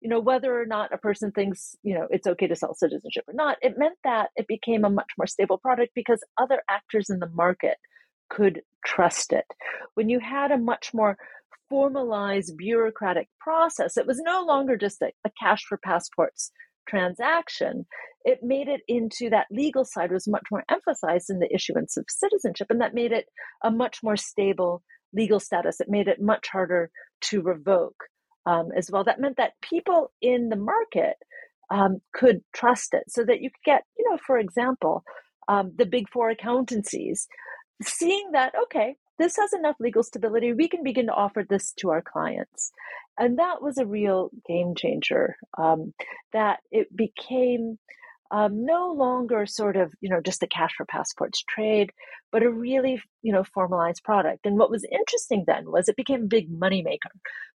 you 0.01 0.09
know, 0.09 0.19
whether 0.19 0.59
or 0.59 0.65
not 0.65 0.93
a 0.93 0.97
person 0.97 1.31
thinks, 1.31 1.75
you 1.83 1.95
know, 1.95 2.07
it's 2.09 2.27
okay 2.27 2.47
to 2.47 2.55
sell 2.55 2.73
citizenship 2.73 3.23
or 3.27 3.33
not, 3.33 3.57
it 3.61 3.77
meant 3.77 3.97
that 4.03 4.29
it 4.35 4.47
became 4.47 4.83
a 4.83 4.89
much 4.89 5.11
more 5.17 5.27
stable 5.27 5.57
product 5.57 5.91
because 5.95 6.23
other 6.39 6.61
actors 6.69 7.09
in 7.09 7.19
the 7.19 7.29
market 7.29 7.77
could 8.29 8.61
trust 8.85 9.33
it. 9.33 9.45
When 9.95 10.09
you 10.09 10.19
had 10.19 10.51
a 10.51 10.57
much 10.57 10.91
more 10.93 11.17
formalized 11.69 12.57
bureaucratic 12.57 13.27
process, 13.39 13.97
it 13.97 14.07
was 14.07 14.21
no 14.23 14.43
longer 14.43 14.77
just 14.77 15.01
a, 15.01 15.11
a 15.25 15.31
cash 15.41 15.63
for 15.67 15.77
passports 15.83 16.51
transaction, 16.89 17.85
it 18.25 18.39
made 18.41 18.67
it 18.67 18.81
into 18.87 19.29
that 19.29 19.47
legal 19.51 19.85
side 19.85 20.11
was 20.11 20.27
much 20.27 20.45
more 20.51 20.63
emphasized 20.69 21.29
in 21.29 21.39
the 21.39 21.53
issuance 21.53 21.95
of 21.95 22.05
citizenship, 22.09 22.67
and 22.69 22.81
that 22.81 22.93
made 22.93 23.11
it 23.11 23.25
a 23.63 23.71
much 23.71 23.99
more 24.03 24.17
stable 24.17 24.83
legal 25.13 25.39
status. 25.39 25.79
It 25.79 25.87
made 25.89 26.07
it 26.07 26.21
much 26.21 26.47
harder 26.51 26.89
to 27.25 27.41
revoke 27.41 28.05
um, 28.45 28.69
as 28.75 28.89
well. 28.91 29.03
That 29.03 29.19
meant 29.19 29.37
that 29.37 29.53
people 29.61 30.11
in 30.21 30.49
the 30.49 30.55
market 30.55 31.17
um, 31.69 32.01
could 32.13 32.41
trust 32.53 32.93
it 32.93 33.03
so 33.07 33.23
that 33.25 33.41
you 33.41 33.49
could 33.49 33.63
get, 33.63 33.83
you 33.97 34.09
know, 34.09 34.17
for 34.25 34.37
example, 34.37 35.03
um, 35.47 35.71
the 35.75 35.85
big 35.85 36.09
four 36.09 36.29
accountancies 36.29 37.27
seeing 37.83 38.31
that, 38.33 38.53
okay, 38.63 38.95
this 39.17 39.35
has 39.37 39.53
enough 39.53 39.75
legal 39.79 40.03
stability. 40.03 40.53
We 40.53 40.69
can 40.69 40.83
begin 40.83 41.07
to 41.07 41.13
offer 41.13 41.45
this 41.47 41.73
to 41.79 41.89
our 41.89 42.01
clients. 42.01 42.71
And 43.17 43.37
that 43.39 43.61
was 43.61 43.77
a 43.77 43.85
real 43.85 44.29
game 44.47 44.75
changer. 44.75 45.35
Um, 45.57 45.93
that 46.33 46.59
it 46.71 46.95
became 46.95 47.77
um, 48.31 48.65
no 48.65 48.93
longer 48.93 49.45
sort 49.45 49.75
of 49.75 49.93
you 50.01 50.09
know 50.09 50.21
just 50.21 50.39
the 50.39 50.47
cash 50.47 50.71
for 50.77 50.85
passports 50.85 51.43
trade, 51.47 51.91
but 52.31 52.43
a 52.43 52.49
really 52.49 53.01
you 53.21 53.31
know 53.33 53.43
formalized 53.43 54.03
product. 54.03 54.45
And 54.45 54.57
what 54.57 54.71
was 54.71 54.85
interesting 54.91 55.43
then 55.47 55.71
was 55.71 55.87
it 55.87 55.95
became 55.95 56.23
a 56.23 56.27
big 56.27 56.49
moneymaker. 56.51 57.11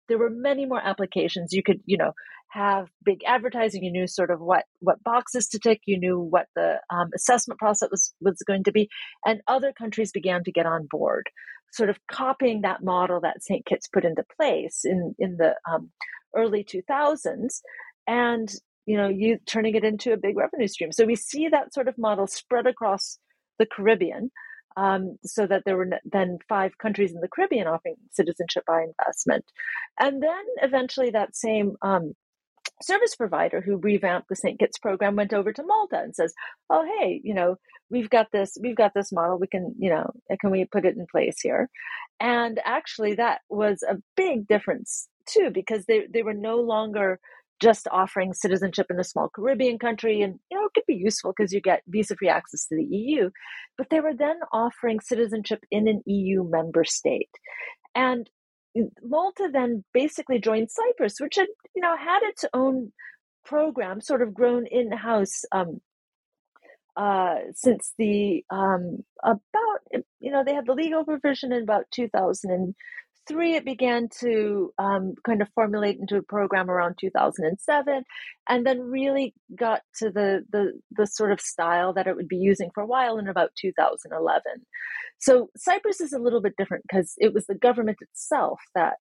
There 0.09 0.19
were 0.19 0.31
many 0.31 0.67
more 0.67 0.81
applications. 0.83 1.53
You 1.53 1.63
could 1.63 1.81
you 1.87 1.97
know 1.97 2.13
have 2.51 2.89
big 3.05 3.21
advertising. 3.27 3.85
You 3.85 3.93
knew 3.93 4.07
sort 4.07 4.31
of 4.31 4.41
what 4.41 4.65
what 4.81 5.03
boxes 5.05 5.49
to 5.49 5.59
tick. 5.59 5.81
You 5.87 5.99
knew 5.99 6.19
what 6.19 6.47
the 6.57 6.81
um, 6.91 7.11
assessment 7.15 7.59
process 7.61 7.89
was 7.91 8.13
was 8.21 8.39
going 8.47 8.65
to 8.65 8.73
be, 8.73 8.89
and 9.25 9.43
other 9.47 9.73
countries 9.73 10.13
began 10.13 10.45
to 10.45 10.53
get 10.53 10.67
on 10.67 10.89
board, 10.91 11.29
sort 11.73 11.91
of 11.91 11.99
copying 12.11 12.63
that 12.63 12.83
model 12.83 13.21
that 13.21 13.43
St. 13.43 13.65
Kitts 13.67 13.89
put 13.89 14.05
into 14.05 14.25
place 14.37 14.81
in 14.85 15.15
in 15.19 15.37
the 15.37 15.55
um, 15.71 15.91
early 16.37 16.65
2000s 16.65 17.61
and 18.07 18.51
you 18.87 18.97
know, 18.97 19.09
you 19.09 19.39
turning 19.47 19.75
it 19.75 19.85
into 19.85 20.13
a 20.13 20.17
big 20.17 20.37
revenue 20.37 20.69
stream. 20.69 20.93
So 20.93 21.05
we 21.05 21.17
see 21.17 21.49
that 21.49 21.73
sort 21.73 21.89
of 21.89 21.99
model 21.99 22.27
spread 22.27 22.67
across 22.67 23.19
the 23.59 23.67
Caribbean. 23.67 24.31
Um, 24.77 25.19
so 25.25 25.47
that 25.47 25.63
there 25.65 25.77
were 25.77 25.89
then 26.05 26.39
five 26.49 26.79
countries 26.79 27.13
in 27.15 27.21
the 27.21 27.29
Caribbean 27.29 27.69
offering 27.69 27.95
citizenship 28.11 28.65
by 28.67 28.83
investment. 28.83 29.45
And 30.01 30.21
then 30.21 30.45
eventually 30.63 31.11
that 31.11 31.37
same 31.37 31.77
um, 31.81 32.15
service 32.83 33.15
provider 33.15 33.61
who 33.61 33.77
revamped 33.77 34.29
the 34.29 34.37
St. 34.37 34.59
Kitts 34.59 34.79
program 34.79 35.17
went 35.17 35.33
over 35.33 35.53
to 35.53 35.63
Malta 35.63 36.01
and 36.01 36.15
says, 36.15 36.35
"Oh, 36.71 36.85
hey, 36.99 37.21
you 37.23 37.35
know, 37.35 37.57
we've 37.91 38.11
got 38.11 38.33
this, 38.33 38.57
we've 38.61 38.77
got 38.77 38.93
this 38.95 39.13
model. 39.13 39.39
We 39.39 39.47
can, 39.47 39.75
you 39.79 39.91
know, 39.91 40.11
can 40.41 40.51
we 40.51 40.65
put 40.65 40.85
it 40.85 40.97
in 40.97 41.07
place 41.11 41.41
here?" 41.41 41.71
And 42.21 42.61
actually, 42.65 43.15
that 43.15 43.41
was 43.49 43.83
a 43.89 43.97
big 44.17 44.49
difference 44.49 45.09
too, 45.27 45.51
because 45.53 45.87
they 45.87 46.07
they 46.13 46.23
were 46.23 46.35
no 46.35 46.57
longer 46.57 47.21
just 47.61 47.89
offering 47.91 48.33
citizenship 48.33 48.87
in 48.91 48.99
a 48.99 49.05
small 49.05 49.29
Caribbean 49.29 49.79
country. 49.79 50.23
And, 50.23 50.39
you 50.51 50.59
know, 50.59 50.67
it 50.67 50.75
could 50.75 50.87
be 50.87 50.95
useful 50.95 51.33
because 51.37 51.53
you 51.53 51.61
get 51.61 51.83
visa 51.87 52.17
free 52.17 52.29
access 52.29 52.67
to 52.67 52.77
the 52.77 52.85
EU. 52.85 53.31
But 53.79 53.91
they 53.91 54.01
were 54.01 54.15
then 54.15 54.39
offering 54.53 55.01
citizenship 55.01 55.61
in 55.71 55.89
an 55.89 56.03
EU 56.07 56.45
member 56.45 56.85
state. 56.85 57.31
And 57.95 58.29
Malta 59.03 59.49
then 59.53 59.85
basically 59.93 60.41
joined 60.41 60.71
Cyprus, 60.71 61.21
which 61.21 61.37
had, 61.37 61.47
you 61.75 61.83
know, 61.83 61.97
had 61.97 62.21
its 62.23 62.45
own 62.53 62.93
program 63.45 64.01
sort 64.01 64.23
of 64.23 64.35
grown 64.35 64.67
in 64.67 64.91
house 64.91 65.45
um, 65.53 65.81
uh, 66.97 67.37
since 67.55 67.93
the 67.99 68.45
um, 68.51 69.05
about 69.23 70.05
you 70.21 70.31
know 70.31 70.45
they 70.45 70.55
had 70.55 70.67
the 70.67 70.73
legal 70.73 71.05
provision 71.05 71.53
in 71.53 71.63
about 71.63 71.85
2000 71.93 72.75
three, 73.27 73.55
it 73.55 73.65
began 73.65 74.09
to 74.21 74.73
um, 74.79 75.15
kind 75.27 75.43
of 75.43 75.49
formulate 75.55 75.99
into 75.99 76.17
a 76.17 76.23
program 76.23 76.71
around 76.71 76.97
2007, 77.01 78.05
and 78.49 78.67
then 78.67 78.81
really 78.81 79.35
got 79.57 79.83
to 79.99 80.11
the, 80.11 80.45
the 80.51 80.73
the 80.93 81.07
sort 81.07 81.33
of 81.33 81.41
style 81.41 81.93
that 81.95 82.07
it 82.07 82.17
would 82.17 82.29
be 82.29 82.37
using 82.37 82.71
for 82.75 82.83
a 82.83 82.87
while 82.87 83.19
in 83.19 83.29
about 83.29 83.51
2011. 83.61 84.43
So 85.19 85.49
Cyprus 85.57 86.01
is 86.01 86.13
a 86.13 86.19
little 86.19 86.41
bit 86.41 86.55
different 86.59 86.85
because 86.89 87.15
it 87.19 87.33
was 87.33 87.47
the 87.47 87.55
government 87.55 87.99
itself 88.01 88.61
that 88.75 88.95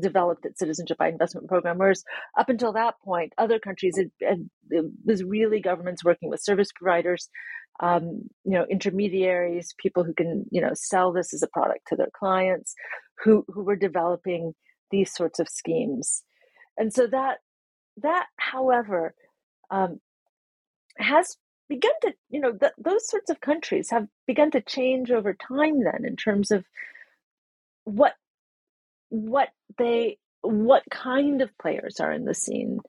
developed 0.00 0.44
its 0.44 0.58
citizenship 0.58 0.98
by 0.98 1.08
investment 1.08 1.48
program. 1.48 1.78
Whereas 1.78 2.04
up 2.38 2.48
until 2.48 2.72
that 2.72 2.94
point, 3.04 3.32
other 3.38 3.58
countries 3.58 3.96
it, 3.96 4.10
it 4.20 4.84
was 5.04 5.24
really 5.24 5.60
governments 5.60 6.04
working 6.04 6.28
with 6.28 6.42
service 6.42 6.68
providers, 6.74 7.28
um, 7.80 8.28
you 8.44 8.52
know, 8.52 8.66
intermediaries, 8.70 9.74
people 9.78 10.04
who 10.04 10.14
can 10.14 10.44
you 10.50 10.60
know 10.60 10.72
sell 10.74 11.12
this 11.12 11.32
as 11.34 11.42
a 11.42 11.48
product 11.48 11.88
to 11.88 11.96
their 11.96 12.10
clients, 12.18 12.74
who 13.22 13.44
who 13.48 13.62
were 13.64 13.76
developing 13.76 14.54
these 14.90 15.12
sorts 15.12 15.38
of 15.38 15.48
schemes, 15.48 16.22
and 16.76 16.92
so 16.92 17.06
that 17.06 17.38
that, 18.02 18.26
however, 18.36 19.14
um, 19.70 20.00
has 20.98 21.36
begun 21.68 21.92
to 22.02 22.14
you 22.30 22.40
know 22.40 22.52
th- 22.52 22.72
those 22.78 23.08
sorts 23.08 23.30
of 23.30 23.40
countries 23.40 23.90
have 23.90 24.06
begun 24.26 24.50
to 24.52 24.60
change 24.60 25.10
over 25.10 25.34
time. 25.34 25.82
Then 25.84 26.04
in 26.04 26.16
terms 26.16 26.50
of 26.50 26.64
what 27.84 28.14
what 29.10 29.48
they 29.78 30.18
what 30.42 30.82
kind 30.90 31.42
of 31.42 31.56
players 31.58 32.00
are 32.00 32.12
in 32.12 32.24
the 32.24 32.34
scene 32.34 32.80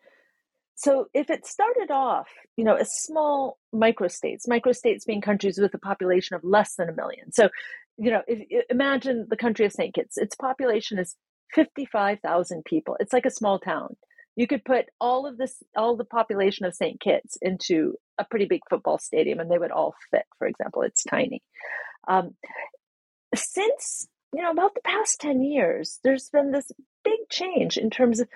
so 0.80 1.08
if 1.14 1.30
it 1.30 1.46
started 1.46 1.92
off 1.92 2.30
you 2.56 2.64
know 2.64 2.76
as 2.76 2.94
small 2.94 3.58
microstates 3.76 4.48
microstates 4.48 5.06
being 5.06 5.20
countries 5.20 5.60
with 5.60 5.74
a 5.74 5.80
population 5.80 6.36
of 6.36 6.44
less 6.44 6.76
than 6.76 6.90
a 6.90 6.94
million. 6.94 7.32
So 7.32 7.50
you 7.98 8.12
know 8.12 8.22
if, 8.28 8.66
imagine 8.70 9.28
the 9.30 9.38
country 9.38 9.66
of 9.66 9.74
st 9.74 9.94
kitts 9.94 10.18
its 10.18 10.36
population 10.36 10.98
is 10.98 11.16
55000 11.54 12.64
people. 12.64 12.96
It's 13.00 13.12
like 13.12 13.26
a 13.26 13.32
small 13.32 13.60
town. 13.60 13.98
You 14.36 14.48
could 14.48 14.64
put 14.64 14.86
all 15.02 15.28
of 15.28 15.38
this 15.38 15.62
all 15.76 15.98
the 15.98 16.06
population 16.06 16.66
of 16.66 16.74
st 16.74 17.02
kitts 17.02 17.38
into 17.42 17.96
a 18.18 18.24
pretty 18.24 18.46
big 18.46 18.62
football 18.70 19.00
stadium 19.00 19.40
and 19.40 19.52
they 19.52 19.58
would 19.58 19.72
all 19.72 19.96
fit 20.12 20.26
for 20.38 20.48
example 20.48 20.84
it's 20.84 21.04
tiny. 21.04 21.44
Um, 22.08 22.36
since 23.36 24.08
you 24.34 24.44
know, 24.44 24.52
about 24.52 24.76
the 24.76 24.82
past 24.82 25.20
10 25.22 25.42
years, 25.42 26.00
there's 26.04 26.30
been 26.30 26.52
this 26.52 26.72
big 27.04 27.20
change 27.30 27.78
in 27.78 27.90
terms 27.90 28.20
of 28.20 28.28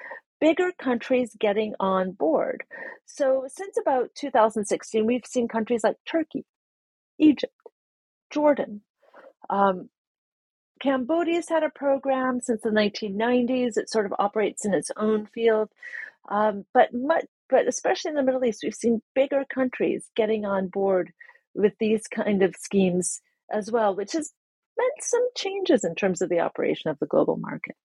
bigger 0.44 0.74
countries 0.78 1.38
getting 1.40 1.74
on 1.80 2.12
board. 2.12 2.66
So, 3.06 3.46
since 3.48 3.78
about 3.80 4.10
2016, 4.16 5.06
we've 5.06 5.26
seen 5.26 5.48
countries 5.48 5.86
like 5.86 5.96
Turkey, 6.06 6.44
Egypt, 7.18 7.54
Jordan. 8.30 8.82
Um, 9.50 9.90
Cambodia's 10.82 11.48
had 11.48 11.64
a 11.64 11.70
program 11.70 12.42
since 12.42 12.62
the 12.62 12.72
1990s. 12.72 13.78
It 13.78 13.90
sort 13.90 14.06
of 14.06 14.14
operates 14.20 14.66
in 14.66 14.74
its 14.74 14.92
own 14.98 15.28
field. 15.28 15.70
Um, 16.28 16.66
but, 16.74 16.90
much, 16.94 17.26
but 17.50 17.66
especially 17.66 18.10
in 18.10 18.16
the 18.16 18.24
Middle 18.24 18.44
East, 18.44 18.64
we've 18.64 18.74
seen 18.74 19.02
bigger 19.16 19.46
countries 19.54 20.10
getting 20.14 20.44
on 20.44 20.68
board 20.68 21.14
with 21.56 21.72
these 21.80 22.06
kind 22.08 22.44
of 22.44 22.54
schemes 22.58 23.22
as 23.50 23.72
well, 23.72 23.96
which 23.96 24.12
has 24.12 24.34
meant 24.78 25.04
some 25.04 25.26
changes 25.38 25.86
in 25.86 25.96
terms 25.96 26.22
of 26.22 26.28
the 26.28 26.42
operation 26.42 26.92
of 26.92 27.00
the 27.00 27.06
global 27.06 27.38
market. 27.38 27.78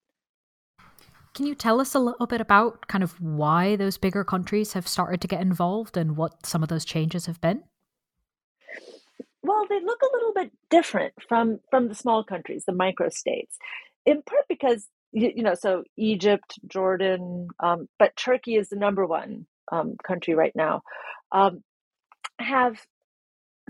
Can 1.39 1.47
you 1.47 1.55
tell 1.55 1.81
us 1.81 1.95
a 1.95 2.01
little 2.01 2.27
bit 2.27 2.41
about 2.41 2.89
kind 2.89 3.05
of 3.05 3.13
why 3.21 3.77
those 3.77 3.97
bigger 3.97 4.25
countries 4.25 4.73
have 4.73 4.89
started 4.89 5.21
to 5.21 5.29
get 5.29 5.41
involved 5.41 5.97
and 5.97 6.17
what 6.17 6.45
some 6.45 6.65
of 6.65 6.69
those 6.69 6.85
changes 6.85 7.27
have 7.27 7.41
been? 7.41 7.63
Well, 9.41 9.65
they 9.69 9.79
look 9.81 10.03
a 10.03 10.17
little 10.17 10.33
bit 10.35 10.51
different 10.69 11.15
from 11.29 11.61
from 11.71 11.87
the 11.87 11.95
small 11.95 12.25
countries, 12.25 12.65
the 12.65 12.73
microstates, 12.73 13.55
in 14.05 14.23
part 14.23 14.47
because 14.49 14.89
you, 15.13 15.31
you 15.37 15.45
know, 15.45 15.55
so 15.55 15.85
Egypt, 15.97 16.59
Jordan, 16.67 17.47
um, 17.61 17.89
but 18.01 18.17
Turkey 18.17 18.57
is 18.57 18.71
the 18.71 18.75
number 18.77 19.07
one 19.07 19.47
um, 19.71 19.95
country 20.03 20.35
right 20.35 20.57
now. 20.57 20.83
Um, 21.31 21.63
have 22.41 22.85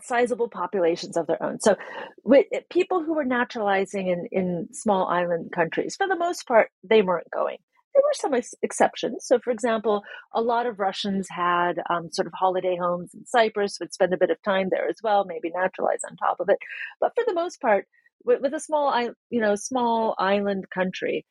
sizable 0.03 0.49
populations 0.49 1.17
of 1.17 1.27
their 1.27 1.43
own. 1.43 1.61
So, 1.61 1.77
with 2.25 2.47
people 2.71 3.03
who 3.03 3.15
were 3.15 3.25
naturalizing 3.25 4.09
in, 4.09 4.27
in 4.31 4.69
small 4.73 5.07
island 5.07 5.53
countries, 5.53 5.97
for 5.97 6.07
the 6.07 6.17
most 6.17 6.47
part, 6.47 6.71
they 6.83 7.03
weren't 7.03 7.31
going. 7.31 7.59
There 7.95 8.03
were 8.03 8.15
some 8.15 8.35
ex- 8.35 8.55
exceptions. 8.63 9.27
So, 9.27 9.39
for 9.39 9.51
example, 9.51 10.03
a 10.33 10.41
lot 10.41 10.67
of 10.67 10.79
Russians 10.79 11.27
had 11.31 11.81
um, 11.91 12.11
sort 12.13 12.27
of 12.27 12.33
holiday 12.35 12.77
homes 12.77 13.13
in 13.15 13.27
Cyprus, 13.27 13.79
would 13.81 13.93
spend 13.93 14.15
a 14.15 14.19
bit 14.19 14.31
of 14.31 14.43
time 14.43 14.69
there 14.71 14.89
as 14.89 14.99
well, 15.03 15.25
maybe 15.25 15.51
naturalize 15.55 16.01
on 16.09 16.17
top 16.17 16.41
of 16.41 16.49
it. 16.49 16.59
But 17.01 17.13
for 17.15 17.25
the 17.27 17.35
most 17.35 17.61
part, 17.61 17.87
with, 18.25 18.41
with 18.41 18.55
a 18.55 18.61
small, 18.61 18.95
you 19.31 19.41
know, 19.41 19.55
small 19.57 20.15
island 20.19 20.67
country, 20.73 21.25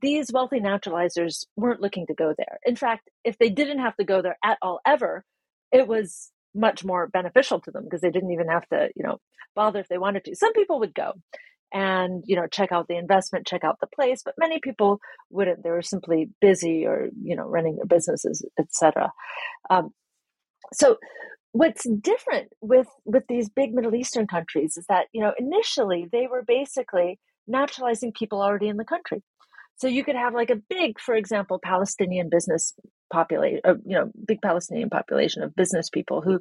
these 0.00 0.32
wealthy 0.32 0.60
naturalizers 0.60 1.46
weren't 1.56 1.80
looking 1.80 2.06
to 2.06 2.14
go 2.14 2.34
there. 2.36 2.58
In 2.64 2.76
fact, 2.76 3.10
if 3.24 3.38
they 3.38 3.48
didn't 3.48 3.78
have 3.78 3.96
to 3.96 4.04
go 4.04 4.22
there 4.22 4.36
at 4.44 4.58
all 4.62 4.80
ever, 4.86 5.24
it 5.72 5.88
was 5.88 6.30
much 6.54 6.84
more 6.84 7.08
beneficial 7.08 7.60
to 7.60 7.70
them 7.70 7.84
because 7.84 8.00
they 8.00 8.10
didn't 8.10 8.32
even 8.32 8.48
have 8.48 8.66
to, 8.68 8.88
you 8.94 9.04
know, 9.04 9.18
bother 9.54 9.80
if 9.80 9.88
they 9.88 9.98
wanted 9.98 10.24
to. 10.24 10.36
Some 10.36 10.52
people 10.52 10.80
would 10.80 10.94
go 10.94 11.12
and, 11.72 12.22
you 12.26 12.36
know, 12.36 12.46
check 12.46 12.72
out 12.72 12.86
the 12.88 12.96
investment, 12.96 13.46
check 13.46 13.64
out 13.64 13.78
the 13.80 13.88
place, 13.88 14.22
but 14.24 14.34
many 14.38 14.60
people 14.60 15.00
wouldn't. 15.30 15.62
They 15.62 15.70
were 15.70 15.82
simply 15.82 16.30
busy 16.40 16.86
or, 16.86 17.08
you 17.20 17.36
know, 17.36 17.44
running 17.44 17.76
their 17.76 17.86
businesses, 17.86 18.44
etc. 18.58 19.12
Um, 19.70 19.90
so 20.72 20.96
what's 21.52 21.86
different 21.88 22.48
with 22.60 22.88
with 23.04 23.24
these 23.28 23.48
big 23.48 23.74
Middle 23.74 23.94
Eastern 23.94 24.26
countries 24.26 24.76
is 24.76 24.86
that, 24.88 25.06
you 25.12 25.22
know, 25.22 25.32
initially 25.38 26.06
they 26.10 26.26
were 26.30 26.44
basically 26.46 27.18
naturalizing 27.46 28.12
people 28.12 28.42
already 28.42 28.68
in 28.68 28.76
the 28.76 28.84
country. 28.84 29.22
So 29.76 29.88
you 29.88 30.04
could 30.04 30.16
have 30.16 30.34
like 30.34 30.50
a 30.50 30.60
big, 30.68 31.00
for 31.00 31.14
example, 31.14 31.58
Palestinian 31.62 32.28
business 32.30 32.74
population, 33.12 33.60
uh, 33.64 33.74
you 33.84 33.96
know, 33.96 34.10
big 34.26 34.40
Palestinian 34.42 34.90
population 34.90 35.42
of 35.42 35.54
business 35.54 35.90
people 35.90 36.20
who 36.20 36.40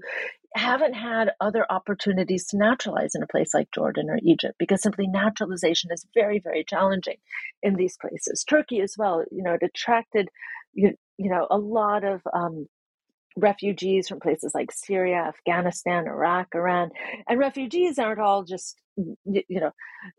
haven't 0.55 0.93
had 0.93 1.31
other 1.41 1.65
opportunities 1.69 2.47
to 2.47 2.57
naturalize 2.57 3.15
in 3.15 3.23
a 3.23 3.27
place 3.27 3.53
like 3.53 3.69
Jordan 3.73 4.09
or 4.09 4.19
Egypt 4.23 4.55
because 4.59 4.81
simply 4.81 5.07
naturalization 5.07 5.91
is 5.91 6.05
very, 6.13 6.39
very 6.39 6.63
challenging 6.67 7.17
in 7.61 7.75
these 7.75 7.97
places. 7.97 8.43
Turkey 8.47 8.81
as 8.81 8.95
well, 8.97 9.23
you 9.31 9.43
know, 9.43 9.53
it 9.53 9.63
attracted, 9.63 10.29
you, 10.73 10.93
you 11.17 11.29
know, 11.29 11.47
a 11.49 11.57
lot 11.57 12.03
of 12.03 12.21
um, 12.33 12.67
refugees 13.37 14.07
from 14.07 14.19
places 14.19 14.51
like 14.53 14.71
Syria, 14.71 15.17
Afghanistan, 15.17 16.07
Iraq, 16.07 16.47
Iran, 16.53 16.91
and 17.27 17.39
refugees 17.39 17.97
aren't 17.97 18.19
all 18.19 18.43
just 18.43 18.77
you 18.95 19.43
know 19.49 19.71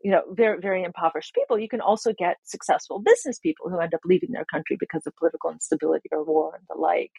you 0.03 0.11
know 0.11 0.23
very 0.31 0.59
very 0.59 0.83
impoverished 0.83 1.33
people. 1.33 1.57
You 1.57 1.69
can 1.69 1.81
also 1.81 2.13
get 2.13 2.37
successful 2.43 2.99
business 2.99 3.39
people 3.39 3.69
who 3.69 3.79
end 3.79 3.93
up 3.93 4.01
leaving 4.05 4.31
their 4.31 4.45
country 4.45 4.77
because 4.79 5.05
of 5.07 5.15
political 5.15 5.51
instability 5.51 6.09
or 6.11 6.23
war 6.23 6.55
and 6.55 6.65
the 6.69 6.79
like 6.79 7.11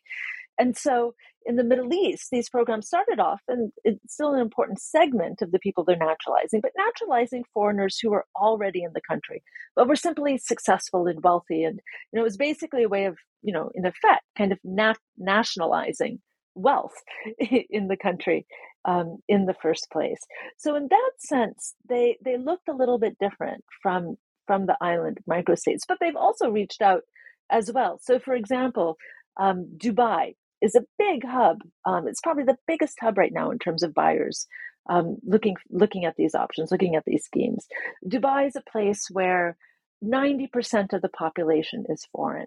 and 0.58 0.76
so 0.76 1.14
in 1.46 1.56
the 1.56 1.64
Middle 1.64 1.94
East, 1.94 2.28
these 2.32 2.50
programs 2.50 2.88
started 2.88 3.20
off, 3.20 3.40
and 3.46 3.70
it's 3.84 4.14
still 4.14 4.34
an 4.34 4.40
important 4.40 4.80
segment 4.80 5.40
of 5.42 5.52
the 5.52 5.60
people 5.60 5.84
they're 5.84 5.96
naturalizing, 5.96 6.60
but 6.60 6.72
naturalizing 6.76 7.44
foreigners 7.54 7.98
who 8.02 8.12
are 8.12 8.24
already 8.34 8.82
in 8.82 8.90
the 8.94 9.00
country, 9.08 9.42
but 9.76 9.86
were 9.86 9.96
simply 9.96 10.38
successful 10.38 11.06
and 11.06 11.22
wealthy. 11.22 11.62
And 11.62 11.80
you 12.12 12.16
know, 12.16 12.22
it 12.22 12.24
was 12.24 12.36
basically 12.36 12.82
a 12.82 12.88
way 12.88 13.04
of, 13.04 13.16
you 13.42 13.52
know, 13.52 13.70
in 13.74 13.86
effect, 13.86 14.24
kind 14.36 14.50
of 14.50 14.58
nat- 14.64 14.98
nationalizing 15.16 16.20
wealth 16.56 16.94
in 17.70 17.86
the 17.86 17.96
country 17.96 18.44
um, 18.86 19.18
in 19.28 19.46
the 19.46 19.54
first 19.54 19.88
place. 19.92 20.20
So 20.56 20.74
in 20.74 20.88
that 20.90 21.10
sense, 21.18 21.74
they 21.88 22.18
they 22.24 22.38
looked 22.38 22.68
a 22.68 22.74
little 22.74 22.98
bit 22.98 23.16
different 23.20 23.64
from 23.82 24.16
from 24.46 24.66
the 24.66 24.76
island 24.80 25.18
microstates, 25.30 25.82
but 25.86 25.98
they've 26.00 26.16
also 26.16 26.50
reached 26.50 26.82
out 26.82 27.02
as 27.50 27.70
well. 27.72 27.98
So, 28.02 28.18
for 28.18 28.34
example, 28.34 28.96
um, 29.38 29.68
Dubai 29.76 30.34
is 30.66 30.74
a 30.74 30.84
big 30.98 31.24
hub. 31.24 31.58
Um, 31.86 32.06
it's 32.06 32.20
probably 32.20 32.44
the 32.44 32.58
biggest 32.66 32.96
hub 33.00 33.16
right 33.16 33.32
now 33.32 33.50
in 33.50 33.58
terms 33.58 33.82
of 33.82 33.94
buyers 33.94 34.46
um, 34.88 35.16
looking 35.24 35.56
looking 35.70 36.04
at 36.04 36.16
these 36.16 36.34
options, 36.34 36.70
looking 36.70 36.96
at 36.96 37.04
these 37.06 37.24
schemes. 37.24 37.66
Dubai 38.06 38.46
is 38.46 38.56
a 38.56 38.70
place 38.70 39.06
where 39.10 39.56
ninety 40.02 40.46
percent 40.46 40.92
of 40.92 41.02
the 41.02 41.08
population 41.08 41.84
is 41.88 42.06
foreign, 42.12 42.46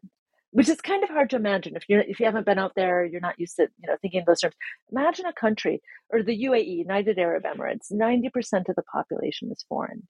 which 0.52 0.70
is 0.70 0.82
kind 0.82 1.04
of 1.04 1.10
hard 1.10 1.30
to 1.32 1.36
imagine 1.36 1.76
if 1.76 1.84
you 1.90 2.00
if 2.00 2.20
you 2.20 2.26
haven't 2.26 2.46
been 2.46 2.60
out 2.60 2.74
there, 2.76 3.06
you're 3.06 3.22
not 3.22 3.40
used 3.40 3.56
to 3.58 3.64
you 3.82 3.88
know 3.88 3.98
thinking 4.02 4.20
in 4.20 4.26
those 4.28 4.42
terms. 4.42 4.56
Imagine 4.92 5.26
a 5.26 5.34
country 5.34 5.82
or 6.12 6.24
the 6.24 6.44
UAE, 6.46 6.78
United 6.78 7.20
Arab 7.20 7.44
Emirates. 7.44 7.92
Ninety 7.92 8.30
percent 8.30 8.70
of 8.70 8.76
the 8.76 8.84
population 8.84 9.52
is 9.52 9.66
foreign, 9.68 10.08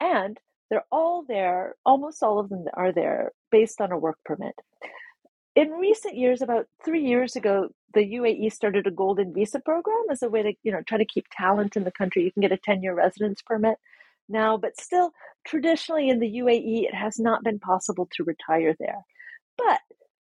and 0.00 0.38
they're 0.70 0.86
all 0.92 1.24
there. 1.26 1.74
Almost 1.84 2.22
all 2.22 2.38
of 2.38 2.48
them 2.48 2.64
are 2.74 2.92
there 2.92 3.32
based 3.50 3.80
on 3.80 3.92
a 3.92 3.98
work 3.98 4.18
permit 4.24 4.54
in 5.56 5.70
recent 5.70 6.16
years, 6.16 6.42
about 6.42 6.66
three 6.84 7.04
years 7.04 7.36
ago, 7.36 7.68
the 7.92 8.00
UAE 8.00 8.52
started 8.52 8.86
a 8.86 8.90
golden 8.90 9.32
visa 9.32 9.60
program 9.60 10.04
as 10.10 10.22
a 10.22 10.28
way 10.28 10.42
to, 10.42 10.52
you 10.62 10.72
know, 10.72 10.82
try 10.82 10.98
to 10.98 11.04
keep 11.04 11.26
talent 11.30 11.76
in 11.76 11.84
the 11.84 11.92
country. 11.92 12.24
You 12.24 12.32
can 12.32 12.42
get 12.42 12.52
a 12.52 12.56
10 12.56 12.82
year 12.82 12.94
residence 12.94 13.40
permit 13.42 13.78
now, 14.28 14.56
but 14.56 14.80
still, 14.80 15.12
traditionally 15.46 16.08
in 16.08 16.18
the 16.18 16.38
UAE, 16.38 16.88
it 16.88 16.94
has 16.94 17.18
not 17.18 17.44
been 17.44 17.60
possible 17.60 18.08
to 18.16 18.24
retire 18.24 18.74
there. 18.78 19.04
But 19.56 19.80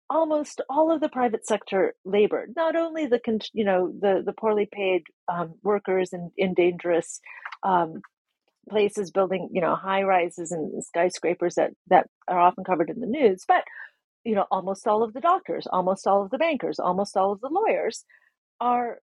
almost 0.08 0.60
all 0.70 0.92
of 0.92 1.00
the 1.00 1.08
private 1.08 1.44
sector 1.44 1.94
labor, 2.04 2.46
not 2.54 2.76
only 2.76 3.06
the, 3.06 3.20
you 3.52 3.64
know, 3.64 3.92
the, 4.00 4.22
the 4.24 4.32
poorly 4.32 4.68
paid 4.70 5.02
um, 5.28 5.54
workers 5.64 6.12
in, 6.12 6.30
in 6.36 6.54
dangerous 6.54 7.20
um, 7.64 8.00
places 8.68 9.10
building, 9.10 9.48
you 9.52 9.60
know, 9.60 9.74
high 9.74 10.02
rises 10.02 10.52
and 10.52 10.84
skyscrapers 10.84 11.56
that, 11.56 11.72
that 11.88 12.08
are 12.28 12.38
often 12.38 12.62
covered 12.62 12.90
in 12.90 13.00
the 13.00 13.06
news, 13.06 13.42
but 13.48 13.64
you 14.26 14.34
know, 14.34 14.46
almost 14.50 14.86
all 14.86 15.02
of 15.02 15.12
the 15.12 15.20
doctors, 15.20 15.66
almost 15.70 16.06
all 16.06 16.22
of 16.22 16.30
the 16.30 16.38
bankers, 16.38 16.78
almost 16.78 17.16
all 17.16 17.32
of 17.32 17.40
the 17.40 17.48
lawyers 17.48 18.04
are 18.60 18.98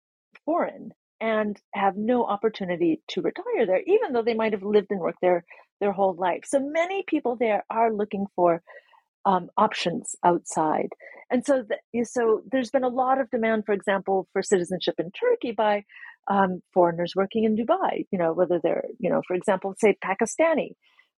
foreign 0.45 0.91
and 1.21 1.57
have 1.73 1.95
no 1.95 2.25
opportunity 2.25 3.01
to 3.07 3.21
retire 3.21 3.65
there, 3.65 3.81
even 3.87 4.11
though 4.11 4.23
they 4.23 4.33
might 4.33 4.51
have 4.51 4.63
lived 4.63 4.87
and 4.91 4.99
worked 4.99 5.21
there 5.21 5.45
their 5.79 5.93
whole 5.93 6.15
life. 6.15 6.41
So 6.45 6.59
many 6.59 7.03
people 7.07 7.37
there 7.39 7.63
are 7.69 7.93
looking 7.93 8.25
for 8.35 8.61
um, 9.25 9.47
options 9.55 10.15
outside, 10.25 10.89
and 11.31 11.45
so 11.45 11.63
the, 11.63 12.03
so 12.03 12.41
there's 12.51 12.71
been 12.71 12.83
a 12.83 12.89
lot 12.89 13.21
of 13.21 13.29
demand, 13.29 13.63
for 13.65 13.71
example, 13.71 14.27
for 14.33 14.43
citizenship 14.43 14.95
in 14.99 15.11
Turkey 15.11 15.53
by 15.53 15.85
um, 16.29 16.61
foreigners 16.73 17.13
working 17.15 17.45
in 17.45 17.55
Dubai. 17.55 18.05
You 18.11 18.19
know, 18.19 18.33
whether 18.33 18.59
they're 18.61 18.83
you 18.99 19.09
know, 19.09 19.21
for 19.25 19.35
example, 19.35 19.75
say 19.77 19.95
Pakistani 20.03 20.71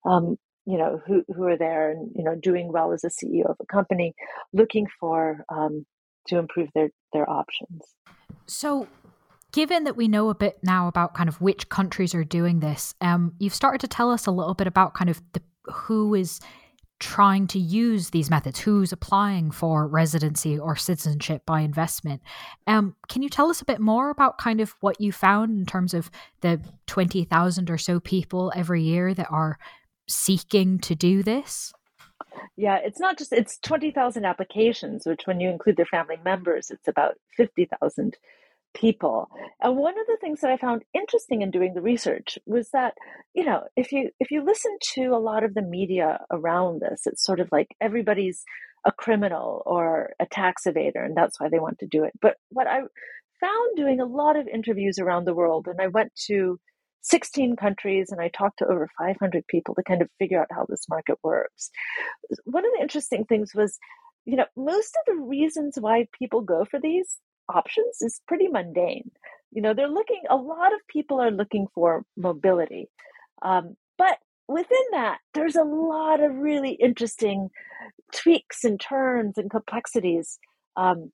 um, 0.06 0.38
you 0.66 0.78
know 0.78 1.02
who 1.06 1.24
who 1.34 1.44
are 1.44 1.58
there 1.58 1.92
and 1.92 2.12
you 2.16 2.24
know 2.24 2.36
doing 2.36 2.72
well 2.72 2.92
as 2.92 3.04
a 3.04 3.10
CEO 3.10 3.50
of 3.50 3.58
a 3.60 3.66
company, 3.66 4.16
looking 4.54 4.88
for 5.00 5.46
um, 5.50 5.86
to 6.28 6.38
improve 6.38 6.70
their 6.74 6.90
their 7.14 7.30
options. 7.30 7.82
So, 8.48 8.88
given 9.52 9.84
that 9.86 9.96
we 9.96 10.08
know 10.08 10.30
a 10.30 10.36
bit 10.36 10.60
now 10.64 10.88
about 10.88 11.14
kind 11.14 11.30
of 11.30 11.42
which 11.42 11.70
countries 11.70 12.16
are 12.16 12.24
doing 12.24 12.60
this, 12.60 12.96
um, 13.02 13.34
you've 13.40 13.56
started 13.56 13.82
to 13.82 13.88
tell 13.88 14.12
us 14.12 14.26
a 14.26 14.32
little 14.32 14.54
bit 14.54 14.68
about 14.68 14.94
kind 14.94 15.10
of 15.10 15.22
the 15.34 15.42
who 15.72 16.14
is 16.14 16.40
trying 17.00 17.46
to 17.46 17.60
use 17.60 18.12
these 18.12 18.30
methods, 18.30 18.60
who's 18.60 18.94
applying 18.94 19.52
for 19.52 19.86
residency 19.86 20.58
or 20.58 20.76
citizenship 20.76 21.46
by 21.46 21.60
investment. 21.60 22.22
Um, 22.68 22.96
can 23.10 23.22
you 23.22 23.30
tell 23.30 23.50
us 23.50 23.62
a 23.62 23.66
bit 23.66 23.82
more 23.82 24.10
about 24.10 24.38
kind 24.38 24.62
of 24.62 24.76
what 24.80 25.02
you 25.02 25.12
found 25.12 25.60
in 25.60 25.66
terms 25.66 25.94
of 25.94 26.10
the 26.40 26.62
20,000 26.88 27.70
or 27.70 27.78
so 27.78 28.00
people 28.00 28.52
every 28.56 28.82
year 28.82 29.14
that 29.14 29.28
are 29.30 29.60
seeking 30.08 30.80
to 30.80 30.96
do 30.96 31.24
this? 31.24 31.74
Yeah, 32.58 32.78
it's 32.78 33.00
not 33.00 33.18
just 33.18 33.34
it's 33.34 33.58
20,000 33.60 34.26
applications, 34.26 35.06
which 35.06 35.22
when 35.26 35.40
you 35.40 35.50
include 35.50 35.78
their 35.78 35.86
family 35.86 36.18
members, 36.24 36.72
it's 36.72 36.88
about 36.88 37.16
50,000 37.36 38.18
people. 38.76 39.30
And 39.62 39.78
one 39.78 39.98
of 39.98 40.06
the 40.08 40.18
things 40.22 40.42
that 40.42 40.52
I 40.52 40.58
found 40.58 40.84
interesting 40.94 41.42
in 41.42 41.52
doing 41.52 41.74
the 41.74 41.82
research 41.82 42.38
was 42.46 42.70
that, 42.72 42.94
you 43.34 43.46
know, 43.46 43.64
if 43.76 43.92
you 43.92 44.10
if 44.20 44.32
you 44.32 44.44
listen 44.44 44.78
to 44.94 45.08
a 45.08 45.18
lot 45.18 45.44
of 45.44 45.54
the 45.54 45.62
media 45.62 46.20
around 46.30 46.82
this, 46.82 47.08
it's 47.08 47.24
sort 47.24 47.40
of 47.40 47.50
like 47.52 47.76
everybody's 47.82 48.44
a 48.86 48.92
criminal 48.92 49.64
or 49.66 50.14
a 50.20 50.26
tax 50.28 50.64
evader 50.68 51.04
and 51.04 51.18
that's 51.18 51.40
why 51.40 51.50
they 51.50 51.60
want 51.60 51.80
to 51.80 51.88
do 51.88 52.04
it. 52.04 52.14
But 52.22 52.36
what 52.50 52.68
I 52.68 52.82
found 53.40 53.76
doing 53.76 54.00
a 54.00 54.06
lot 54.06 54.38
of 54.38 54.48
interviews 54.48 55.00
around 55.00 55.26
the 55.26 55.34
world 55.34 55.68
and 55.68 55.82
I 55.82 55.88
went 55.88 56.12
to 56.28 56.60
16 57.06 57.56
countries 57.56 58.12
and 58.12 58.20
I 58.20 58.30
talked 58.30 58.60
to 58.60 58.68
over 58.68 58.90
500 58.98 59.46
people 59.48 59.76
to 59.76 59.84
kind 59.84 60.02
of 60.02 60.10
figure 60.18 60.42
out 60.42 60.48
how 60.52 60.66
this 60.68 60.90
market 60.90 61.18
works. 61.24 61.70
One 62.46 62.66
of 62.66 62.72
the 62.76 62.82
interesting 62.82 63.26
things 63.26 63.54
was, 63.54 63.78
you 64.26 64.36
know, 64.36 64.46
most 64.58 64.98
of 65.00 65.16
the 65.16 65.22
reasons 65.22 65.78
why 65.80 66.08
people 66.18 66.42
go 66.42 66.66
for 66.66 66.80
these 66.80 67.18
options 67.48 68.02
is 68.02 68.22
pretty 68.28 68.48
mundane. 68.48 69.12
You 69.52 69.62
know, 69.62 69.74
they're 69.76 69.88
looking, 69.88 70.24
a 70.30 70.36
lot 70.36 70.74
of 70.74 70.80
people 70.88 71.22
are 71.22 71.32
looking 71.32 71.68
for 71.76 72.04
mobility. 72.18 72.90
Um, 73.44 73.76
but 74.00 74.18
within 74.48 74.86
that, 74.92 75.20
there's 75.36 75.56
a 75.56 75.64
lot 75.64 76.24
of 76.24 76.36
really 76.36 76.72
interesting 76.72 77.50
tweaks 78.12 78.64
and 78.64 78.80
turns 78.80 79.38
and 79.38 79.52
complexities 79.52 80.40
um, 80.76 81.12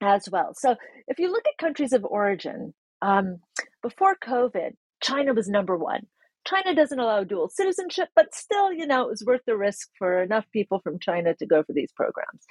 as 0.00 0.26
well. 0.30 0.54
So 0.54 0.76
if 1.06 1.18
you 1.18 1.30
look 1.30 1.44
at 1.46 1.62
countries 1.62 1.92
of 1.92 2.04
origin, 2.04 2.72
um, 3.02 3.40
before 3.82 4.16
COVID, 4.16 4.72
China 5.00 5.34
was 5.34 5.48
number 5.48 5.76
one. 5.76 6.06
China 6.46 6.74
doesn't 6.74 6.98
allow 6.98 7.24
dual 7.24 7.48
citizenship, 7.48 8.08
but 8.16 8.34
still, 8.34 8.72
you 8.72 8.86
know, 8.86 9.02
it 9.02 9.10
was 9.10 9.24
worth 9.26 9.42
the 9.46 9.56
risk 9.56 9.88
for 9.98 10.22
enough 10.22 10.46
people 10.52 10.80
from 10.80 10.98
China 10.98 11.34
to 11.34 11.46
go 11.46 11.62
for 11.62 11.72
these 11.72 11.92
programs. 11.92 12.46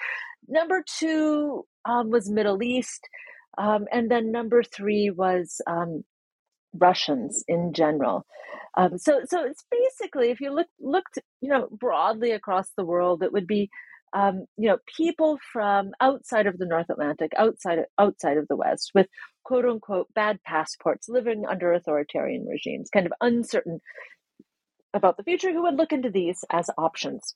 Number 0.47 0.83
two 0.85 1.65
um, 1.85 2.11
was 2.11 2.29
Middle 2.29 2.61
East. 2.61 3.07
Um, 3.57 3.87
and 3.91 4.11
then 4.11 4.31
number 4.31 4.61
three 4.61 5.09
was 5.09 5.61
um, 5.65 6.03
Russians 6.73 7.43
in 7.47 7.73
general. 7.73 8.25
Um, 8.77 8.99
so, 8.99 9.21
so 9.25 9.43
it's 9.43 9.63
basically, 9.71 10.29
if 10.29 10.39
you 10.39 10.53
look 10.53 10.67
looked, 10.79 11.17
you 11.41 11.49
know, 11.49 11.67
broadly 11.71 12.31
across 12.31 12.69
the 12.77 12.85
world, 12.85 13.23
it 13.23 13.33
would 13.33 13.47
be 13.47 13.71
um, 14.13 14.45
you 14.57 14.69
know, 14.69 14.77
people 14.95 15.37
from 15.51 15.91
outside 15.99 16.47
of 16.47 16.57
the 16.57 16.65
North 16.65 16.89
Atlantic, 16.89 17.31
outside 17.37 17.79
outside 17.97 18.37
of 18.37 18.47
the 18.47 18.55
West, 18.55 18.91
with 18.95 19.07
quote 19.43 19.65
unquote 19.65 20.13
bad 20.13 20.41
passports, 20.43 21.09
living 21.09 21.45
under 21.47 21.73
authoritarian 21.73 22.45
regimes, 22.45 22.89
kind 22.89 23.05
of 23.05 23.13
uncertain 23.21 23.79
about 24.93 25.17
the 25.17 25.23
future, 25.23 25.51
who 25.51 25.63
would 25.63 25.75
look 25.75 25.91
into 25.91 26.09
these 26.09 26.43
as 26.49 26.69
options. 26.77 27.35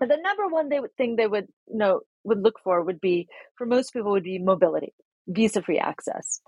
And 0.00 0.10
the 0.10 0.18
number 0.22 0.46
one 0.46 0.68
they 0.68 0.80
would 0.80 0.94
thing 0.96 1.16
they 1.16 1.26
would 1.26 1.48
know 1.68 2.00
would 2.24 2.42
look 2.42 2.60
for 2.62 2.82
would 2.82 3.00
be 3.00 3.28
for 3.56 3.66
most 3.66 3.92
people 3.92 4.12
would 4.12 4.22
be 4.22 4.38
mobility, 4.38 4.94
visa 5.26 5.62
free 5.62 5.78
access. 5.78 6.40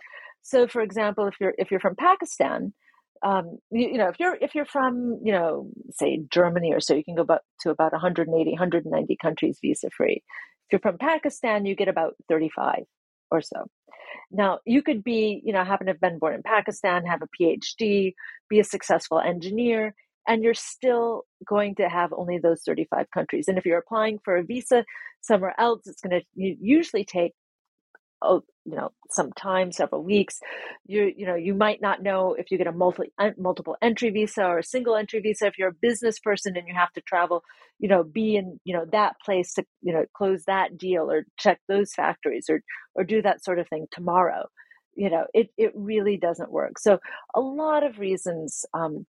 So, 0.43 0.67
for 0.69 0.81
example, 0.81 1.27
if 1.27 1.35
you're 1.41 1.55
if 1.59 1.71
you're 1.71 1.81
from 1.81 1.97
Pakistan, 1.97 2.73
um, 3.23 3.59
you, 3.71 3.91
you, 3.93 3.99
know, 3.99 4.09
if 4.09 4.19
you're 4.19 4.37
if 4.41 4.55
you're 4.55 4.65
from, 4.65 5.19
you 5.23 5.33
know, 5.33 5.71
say 5.91 6.21
Germany 6.31 6.73
or 6.73 6.81
so, 6.81 6.95
you 6.95 7.05
can 7.05 7.15
go 7.15 7.23
about 7.23 7.43
to 7.61 7.71
about 7.71 7.93
180, 7.93 8.51
190 8.51 9.17
countries 9.21 9.59
visa 9.61 9.91
free. 9.97 10.23
If 10.69 10.73
you're 10.73 10.81
from 10.81 10.99
Pakistan, 10.99 11.67
you 11.67 11.75
get 11.75 11.89
about 11.89 12.15
35 12.29 12.85
or 13.31 13.43
so. 13.43 13.67
Now, 14.31 14.59
you 14.65 14.83
could 14.83 15.05
be, 15.05 15.41
you 15.45 15.53
know, 15.53 15.65
happen 15.65 15.87
to 15.87 15.93
have 15.93 16.01
been 16.01 16.19
born 16.19 16.35
in 16.35 16.43
Pakistan, 16.43 17.05
have 17.05 17.23
a 17.23 17.43
PhD, 17.43 18.15
be 18.49 18.61
a 18.61 18.65
successful 18.65 19.21
engineer, 19.21 19.95
and 20.27 20.43
you're 20.43 20.55
still 20.55 21.25
going 21.47 21.75
to 21.77 21.89
have 21.89 22.13
only 22.13 22.39
those 22.39 22.63
35 22.67 23.07
countries. 23.13 23.47
And 23.49 23.59
if 23.59 23.67
you're 23.67 23.79
applying 23.79 24.19
for 24.25 24.37
a 24.37 24.45
visa 24.45 24.85
somewhere 25.21 25.55
else, 25.59 25.87
it's 25.87 26.01
going 26.01 26.21
to 26.21 26.27
usually 26.35 27.05
take 27.05 27.33
you 28.23 28.77
know, 28.77 28.93
some 29.11 29.33
time, 29.33 29.73
several 29.73 30.03
weeks. 30.05 30.39
You 30.87 31.13
you 31.17 31.27
know, 31.27 31.35
you 31.35 31.55
might 31.55 31.81
not 31.81 32.03
know 32.03 32.35
if 32.39 32.51
you 32.51 32.59
get 32.59 32.67
a 32.67 32.73
multi 32.73 33.13
multiple 33.39 33.77
entry 33.83 34.11
visa 34.11 34.45
or 34.45 34.59
a 34.59 34.65
single 34.65 34.97
entry 34.97 35.21
visa. 35.21 35.47
If 35.47 35.59
you're 35.59 35.69
a 35.71 35.75
business 35.81 36.19
person 36.19 36.57
and 36.57 36.69
you 36.69 36.75
have 36.75 36.93
to 36.93 37.01
travel, 37.03 37.43
you 37.79 37.89
know, 37.89 38.05
be 38.05 38.37
in 38.37 38.61
you 38.65 38.75
know 38.75 38.87
that 38.93 39.17
place 39.25 39.55
to 39.55 39.65
you 39.83 39.93
know 39.93 40.05
close 40.17 40.45
that 40.47 40.77
deal 40.79 41.11
or 41.11 41.25
check 41.39 41.61
those 41.69 41.93
factories 41.95 42.47
or 42.49 42.63
or 42.95 43.05
do 43.05 43.23
that 43.23 43.45
sort 43.45 43.59
of 43.59 43.69
thing 43.69 43.87
tomorrow. 43.91 44.47
You 44.95 45.11
know, 45.11 45.27
it 45.35 45.51
it 45.57 45.73
really 45.75 46.17
doesn't 46.17 46.53
work. 46.53 46.79
So 46.79 46.99
a 47.35 47.41
lot 47.41 47.85
of 47.85 47.99
reasons 47.99 48.65
um, 48.75 49.07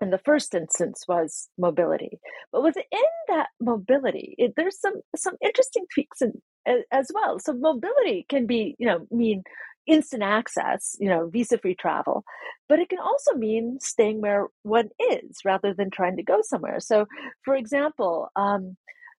in 0.00 0.10
the 0.10 0.18
first 0.18 0.54
instance 0.54 1.04
was 1.08 1.48
mobility. 1.58 2.18
But 2.52 2.62
within 2.62 2.84
that 3.28 3.48
mobility, 3.60 4.34
it, 4.38 4.54
there's 4.56 4.80
some 4.80 5.00
some 5.16 5.34
interesting 5.42 5.86
tweaks 5.92 6.20
in, 6.22 6.34
as 6.66 7.10
well. 7.14 7.38
So 7.38 7.52
mobility 7.52 8.26
can 8.28 8.46
be, 8.46 8.74
you 8.78 8.86
know, 8.86 9.06
mean 9.10 9.42
instant 9.86 10.22
access, 10.22 10.96
you 10.98 11.08
know, 11.08 11.28
visa-free 11.28 11.74
travel, 11.74 12.24
but 12.68 12.78
it 12.78 12.88
can 12.88 12.98
also 12.98 13.34
mean 13.34 13.78
staying 13.80 14.20
where 14.20 14.46
one 14.62 14.88
is 15.12 15.38
rather 15.44 15.74
than 15.74 15.90
trying 15.90 16.16
to 16.16 16.22
go 16.22 16.40
somewhere. 16.42 16.80
So, 16.80 17.06
for 17.44 17.54
example, 17.54 18.28
um, 18.36 18.76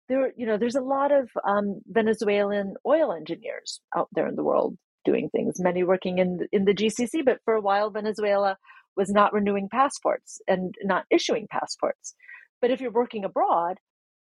there, 0.10 0.32
you 0.36 0.46
know, 0.46 0.58
there's 0.58 0.76
a 0.76 0.82
lot 0.82 1.12
of 1.12 1.30
um, 1.48 1.82
Venezuelan 1.88 2.76
oil 2.86 3.14
engineers 3.14 3.80
out 3.96 4.10
there 4.14 4.28
in 4.28 4.36
the 4.36 4.44
world 4.44 4.78
doing 5.04 5.30
things. 5.30 5.60
Many 5.60 5.84
working 5.84 6.18
in 6.18 6.48
in 6.52 6.66
the 6.66 6.74
GCC, 6.74 7.24
but 7.24 7.40
for 7.46 7.54
a 7.54 7.62
while, 7.62 7.90
Venezuela 7.90 8.58
was 8.96 9.10
not 9.10 9.34
renewing 9.34 9.68
passports 9.70 10.42
and 10.48 10.74
not 10.84 11.06
issuing 11.12 11.48
passports. 11.50 12.16
But 12.62 12.72
if 12.72 12.82
you're 12.82 12.92
working 12.92 13.26
abroad, 13.26 13.78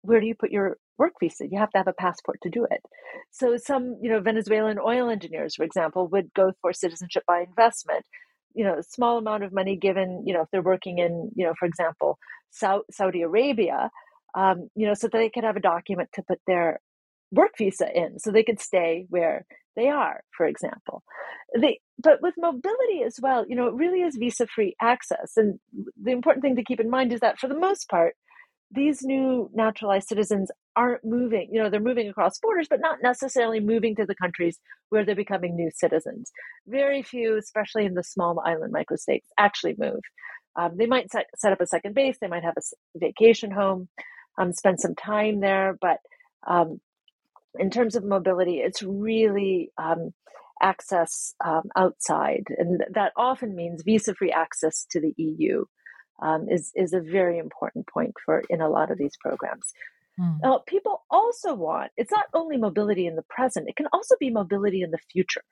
where 0.07 0.21
do 0.21 0.27
you 0.27 0.35
put 0.35 0.51
your 0.51 0.77
work 0.99 1.13
visa? 1.21 1.47
You 1.47 1.59
have 1.59 1.71
to 1.71 1.79
have 1.79 1.89
a 1.89 1.93
passport 1.93 2.39
to 2.43 2.51
do 2.51 2.67
it. 2.71 2.81
So 3.31 3.57
some, 3.57 3.97
you 4.01 4.11
know, 4.11 4.21
Venezuelan 4.21 4.79
oil 4.79 5.11
engineers, 5.11 5.57
for 5.57 5.65
example, 5.65 6.09
would 6.09 6.33
go 6.35 6.53
for 6.61 6.73
citizenship 6.73 7.25
by 7.27 7.41
investment. 7.41 8.05
You 8.55 8.65
know, 8.65 8.79
a 8.79 8.83
small 8.83 9.19
amount 9.19 9.45
of 9.45 9.53
money 9.53 9.77
given, 9.77 10.23
you 10.27 10.33
know, 10.33 10.43
if 10.43 10.49
they're 10.51 10.63
working 10.63 10.99
in, 10.99 11.31
you 11.35 11.45
know, 11.45 11.53
for 11.59 11.67
example, 11.67 12.19
Saudi 12.51 13.23
Arabia, 13.23 13.91
um, 14.35 14.69
you 14.75 14.87
know, 14.87 14.95
so 14.95 15.09
that 15.09 15.19
they 15.19 15.29
could 15.31 15.45
have 15.45 15.57
a 15.57 15.61
document 15.61 16.09
to 16.15 16.23
put 16.23 16.41
their 16.47 16.81
work 17.33 17.53
visa 17.59 17.89
in 17.95 18.19
so 18.19 18.31
they 18.31 18.45
could 18.45 18.61
stay 18.61 19.07
where 19.11 19.45
they 19.77 19.89
are, 19.89 20.23
for 20.37 20.47
example. 20.47 21.03
They, 21.59 21.81
but 21.99 22.23
with 22.23 22.35
mobility 22.39 23.03
as 23.05 23.19
well, 23.21 23.45
you 23.47 23.57
know, 23.57 23.67
it 23.67 23.75
really 23.75 24.01
is 24.01 24.17
visa 24.17 24.47
free 24.47 24.75
access. 24.81 25.33
And 25.37 25.59
the 26.03 26.13
important 26.13 26.43
thing 26.43 26.57
to 26.57 26.65
keep 26.65 26.81
in 26.81 26.91
mind 26.91 27.13
is 27.13 27.21
that 27.21 27.39
for 27.39 27.49
the 27.49 27.59
most 27.59 27.89
part, 27.89 28.15
these 28.71 29.03
new 29.03 29.51
naturalized 29.55 30.09
citizens 30.09 30.51
aren't 30.75 31.05
moving, 31.05 31.49
you 31.53 31.63
know, 31.63 31.71
they're 31.71 31.81
moving 31.81 32.09
across 32.09 32.39
borders, 32.39 32.67
but 32.69 32.81
not 32.81 32.99
necessarily 33.03 33.61
moving 33.61 33.95
to 33.97 34.05
the 34.05 34.15
countries 34.15 34.59
where 34.91 35.05
they're 35.05 35.15
becoming 35.15 35.55
new 35.55 35.71
citizens. 35.75 36.31
Very 36.67 37.03
few, 37.03 37.39
especially 37.39 37.87
in 37.87 37.95
the 37.95 38.05
small 38.05 38.41
island 38.45 38.75
microstates, 38.75 39.27
actually 39.39 39.77
move. 39.79 40.01
Um, 40.57 40.77
they 40.77 40.87
might 40.87 41.11
set, 41.11 41.27
set 41.37 41.53
up 41.53 41.61
a 41.61 41.67
second 41.67 41.95
base, 41.95 42.19
they 42.21 42.29
might 42.29 42.45
have 42.45 42.57
a 42.59 42.99
vacation 42.99 43.51
home, 43.51 43.89
um, 44.39 44.53
spend 44.53 44.81
some 44.81 44.95
time 44.95 45.41
there, 45.41 45.79
but 45.81 45.99
um, 46.47 46.81
in 47.59 47.71
terms 47.71 47.97
of 47.97 48.05
mobility, 48.05 48.57
it's 48.57 48.83
really 48.83 49.71
um, 49.79 50.13
access 50.61 51.35
um, 51.45 51.63
outside, 51.77 52.45
and 52.59 52.83
that 52.93 53.13
often 53.17 53.55
means 53.55 53.83
visa-free 53.83 54.33
access 54.33 54.87
to 54.91 55.01
the 55.01 55.15
EU. 55.17 55.65
Um, 56.21 56.49
is 56.49 56.73
is 56.75 56.93
a 56.93 57.01
very 57.01 57.39
important 57.39 57.87
point 57.87 58.15
for 58.25 58.43
in 58.49 58.61
a 58.61 58.71
lot 58.71 58.91
of 58.91 58.99
these 58.99 59.17
programs. 59.21 59.73
Mm. 60.19 60.39
Now, 60.43 60.63
people 60.67 61.05
also 61.11 61.55
want 61.55 61.93
it's 61.97 62.11
not 62.11 62.27
only 62.33 62.57
mobility 62.57 63.07
in 63.07 63.17
the 63.17 63.25
present; 63.29 63.69
it 63.69 63.77
can 63.77 63.87
also 63.93 64.15
be 64.19 64.31
mobility 64.31 64.83
in 64.83 64.91
the 64.91 64.99
future. 65.13 65.43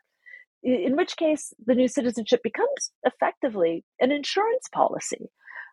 In 0.62 0.96
which 0.96 1.18
case, 1.18 1.52
the 1.66 1.74
new 1.74 1.88
citizenship 1.88 2.40
becomes 2.42 2.90
effectively 3.04 3.84
an 4.00 4.10
insurance 4.10 4.66
policy. 4.72 5.28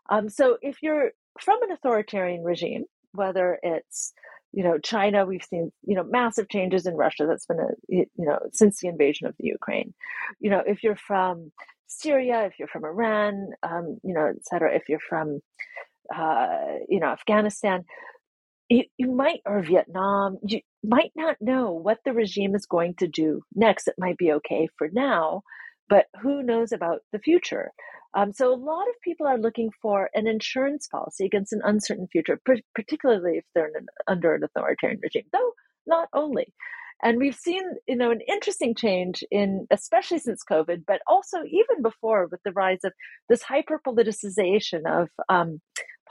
Um, 0.09 0.27
so, 0.27 0.57
if 0.61 0.77
you're 0.81 1.11
from 1.39 1.63
an 1.63 1.71
authoritarian 1.71 2.43
regime, 2.43 2.83
whether 3.13 3.57
it's 3.63 4.13
you 4.53 4.63
know, 4.63 4.77
China, 4.77 5.25
we've 5.25 5.43
seen, 5.43 5.71
you 5.83 5.95
know, 5.95 6.03
massive 6.03 6.49
changes 6.49 6.85
in 6.85 6.95
Russia. 6.95 7.25
That's 7.25 7.45
been 7.45 7.59
a, 7.59 7.69
you 7.87 8.05
know, 8.17 8.39
since 8.51 8.79
the 8.79 8.89
invasion 8.89 9.27
of 9.27 9.35
the 9.39 9.47
Ukraine. 9.47 9.93
You 10.39 10.49
know, 10.49 10.61
if 10.65 10.83
you're 10.83 10.97
from 10.97 11.51
Syria, 11.99 12.45
if 12.45 12.53
you're 12.57 12.67
from 12.67 12.85
Iran, 12.85 13.49
um, 13.63 13.99
you 14.03 14.13
know, 14.13 14.27
et 14.27 14.45
cetera, 14.49 14.75
if 14.75 14.83
you're 14.89 14.99
from, 15.07 15.39
uh, 16.15 16.77
you 16.87 16.99
know, 16.99 17.07
Afghanistan, 17.07 17.83
you, 18.69 18.83
you 18.97 19.11
might, 19.11 19.41
or 19.45 19.61
Vietnam, 19.61 20.37
you 20.47 20.61
might 20.83 21.11
not 21.15 21.35
know 21.41 21.71
what 21.71 21.99
the 22.05 22.13
regime 22.13 22.55
is 22.55 22.65
going 22.65 22.95
to 22.99 23.07
do 23.07 23.41
next. 23.53 23.87
It 23.87 23.95
might 23.97 24.17
be 24.17 24.31
okay 24.33 24.69
for 24.77 24.87
now, 24.91 25.41
but 25.89 26.05
who 26.21 26.41
knows 26.41 26.71
about 26.71 26.99
the 27.11 27.19
future? 27.19 27.71
Um, 28.13 28.33
so 28.33 28.53
a 28.53 28.55
lot 28.55 28.87
of 28.89 29.01
people 29.03 29.27
are 29.27 29.37
looking 29.37 29.69
for 29.81 30.09
an 30.13 30.27
insurance 30.27 30.87
policy 30.87 31.25
against 31.25 31.53
an 31.53 31.61
uncertain 31.63 32.07
future, 32.11 32.39
particularly 32.75 33.37
if 33.37 33.45
they're 33.53 33.71
an, 33.75 33.87
under 34.07 34.35
an 34.35 34.43
authoritarian 34.43 34.99
regime, 35.01 35.27
though 35.31 35.51
not 35.85 36.09
only. 36.13 36.53
And 37.03 37.17
we've 37.17 37.35
seen, 37.35 37.63
you 37.87 37.95
know, 37.95 38.11
an 38.11 38.21
interesting 38.27 38.75
change 38.75 39.23
in, 39.31 39.67
especially 39.71 40.19
since 40.19 40.43
COVID, 40.49 40.83
but 40.85 41.01
also 41.07 41.37
even 41.45 41.81
before 41.81 42.27
with 42.29 42.41
the 42.43 42.51
rise 42.51 42.83
of 42.83 42.93
this 43.29 43.41
hyper 43.41 43.79
politicization 43.85 44.81
of 44.85 45.09
um, 45.29 45.61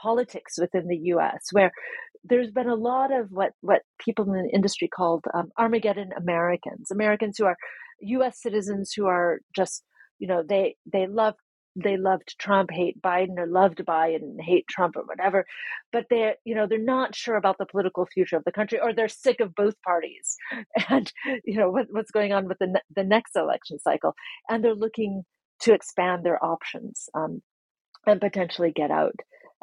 politics 0.01 0.55
within 0.57 0.87
the 0.87 0.97
U.S., 0.97 1.47
where 1.51 1.71
there's 2.23 2.51
been 2.51 2.69
a 2.69 2.75
lot 2.75 3.11
of 3.11 3.27
what 3.31 3.51
what 3.61 3.81
people 3.99 4.25
in 4.25 4.43
the 4.43 4.49
industry 4.53 4.87
called 4.87 5.23
um, 5.33 5.49
Armageddon 5.57 6.09
Americans, 6.17 6.91
Americans 6.91 7.37
who 7.37 7.45
are 7.45 7.57
U.S. 8.01 8.41
citizens 8.41 8.91
who 8.95 9.05
are 9.07 9.39
just 9.55 9.83
you 10.19 10.27
know 10.27 10.43
they 10.47 10.75
they 10.91 11.07
love 11.07 11.35
they 11.75 11.97
loved 11.97 12.35
Trump, 12.39 12.71
hate 12.71 13.01
Biden, 13.01 13.37
or 13.37 13.47
loved 13.47 13.79
Biden, 13.79 14.41
hate 14.41 14.67
Trump, 14.67 14.95
or 14.97 15.03
whatever. 15.03 15.45
But 15.91 16.05
they're, 16.09 16.35
you 16.45 16.55
know, 16.55 16.67
they're 16.67 16.79
not 16.79 17.15
sure 17.15 17.35
about 17.35 17.57
the 17.57 17.65
political 17.65 18.05
future 18.05 18.37
of 18.37 18.43
the 18.45 18.51
country, 18.51 18.79
or 18.79 18.93
they're 18.93 19.07
sick 19.09 19.39
of 19.39 19.55
both 19.55 19.75
parties, 19.83 20.37
and 20.89 21.11
you 21.45 21.57
know 21.57 21.69
what, 21.71 21.87
what's 21.91 22.11
going 22.11 22.33
on 22.33 22.47
with 22.47 22.59
the 22.59 22.81
the 22.95 23.03
next 23.03 23.35
election 23.35 23.79
cycle, 23.79 24.15
and 24.49 24.63
they're 24.63 24.75
looking 24.75 25.23
to 25.61 25.73
expand 25.73 26.25
their 26.25 26.43
options 26.43 27.07
um, 27.13 27.41
and 28.07 28.21
potentially 28.21 28.71
get 28.71 28.91
out 28.91 29.15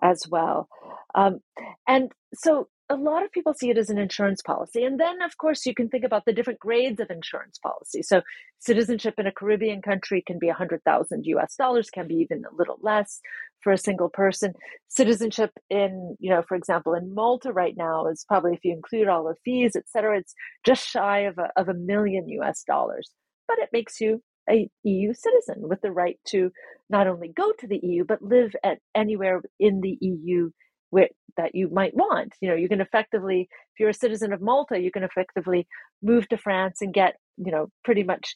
as 0.02 0.24
well. 0.28 0.68
Um, 1.14 1.40
and 1.86 2.12
so 2.34 2.68
a 2.90 2.96
lot 2.96 3.22
of 3.22 3.30
people 3.32 3.52
see 3.52 3.70
it 3.70 3.78
as 3.78 3.90
an 3.90 3.98
insurance 3.98 4.40
policy. 4.40 4.82
And 4.82 4.98
then, 4.98 5.20
of 5.22 5.36
course, 5.36 5.66
you 5.66 5.74
can 5.74 5.88
think 5.88 6.04
about 6.04 6.24
the 6.24 6.32
different 6.32 6.58
grades 6.58 7.00
of 7.00 7.10
insurance 7.10 7.58
policy. 7.58 8.02
So, 8.02 8.22
citizenship 8.58 9.14
in 9.18 9.26
a 9.26 9.32
Caribbean 9.32 9.82
country 9.82 10.22
can 10.26 10.38
be 10.38 10.46
100,000 10.46 11.26
US 11.26 11.56
dollars, 11.56 11.90
can 11.90 12.08
be 12.08 12.14
even 12.16 12.44
a 12.44 12.54
little 12.56 12.78
less 12.80 13.20
for 13.60 13.72
a 13.72 13.78
single 13.78 14.08
person. 14.08 14.54
Citizenship 14.88 15.50
in, 15.68 16.16
you 16.18 16.30
know, 16.30 16.42
for 16.42 16.56
example, 16.56 16.94
in 16.94 17.14
Malta 17.14 17.52
right 17.52 17.74
now 17.76 18.06
is 18.06 18.24
probably, 18.26 18.54
if 18.54 18.64
you 18.64 18.72
include 18.72 19.08
all 19.08 19.24
the 19.24 19.34
fees, 19.44 19.76
et 19.76 19.84
cetera, 19.86 20.18
it's 20.18 20.34
just 20.64 20.88
shy 20.88 21.20
of 21.20 21.38
a, 21.38 21.50
of 21.56 21.68
a 21.68 21.74
million 21.74 22.28
US 22.28 22.64
dollars. 22.64 23.10
But 23.46 23.58
it 23.58 23.70
makes 23.72 24.00
you 24.00 24.22
a 24.48 24.70
EU 24.84 25.12
citizen 25.12 25.68
with 25.68 25.82
the 25.82 25.92
right 25.92 26.18
to 26.28 26.50
not 26.88 27.06
only 27.06 27.28
go 27.28 27.52
to 27.58 27.66
the 27.66 27.80
EU, 27.82 28.04
but 28.04 28.22
live 28.22 28.54
at 28.64 28.78
anywhere 28.94 29.42
in 29.60 29.80
the 29.82 29.98
EU 30.00 30.50
where, 30.90 31.08
that 31.36 31.54
you 31.54 31.68
might 31.70 31.94
want. 31.94 32.34
You 32.40 32.50
know, 32.50 32.56
you 32.56 32.68
can 32.68 32.80
effectively, 32.80 33.48
if 33.50 33.80
you're 33.80 33.90
a 33.90 33.94
citizen 33.94 34.32
of 34.32 34.40
Malta, 34.40 34.78
you 34.78 34.90
can 34.90 35.04
effectively 35.04 35.66
move 36.02 36.28
to 36.28 36.36
France 36.38 36.78
and 36.80 36.92
get, 36.92 37.16
you 37.36 37.52
know, 37.52 37.70
pretty 37.84 38.02
much, 38.02 38.34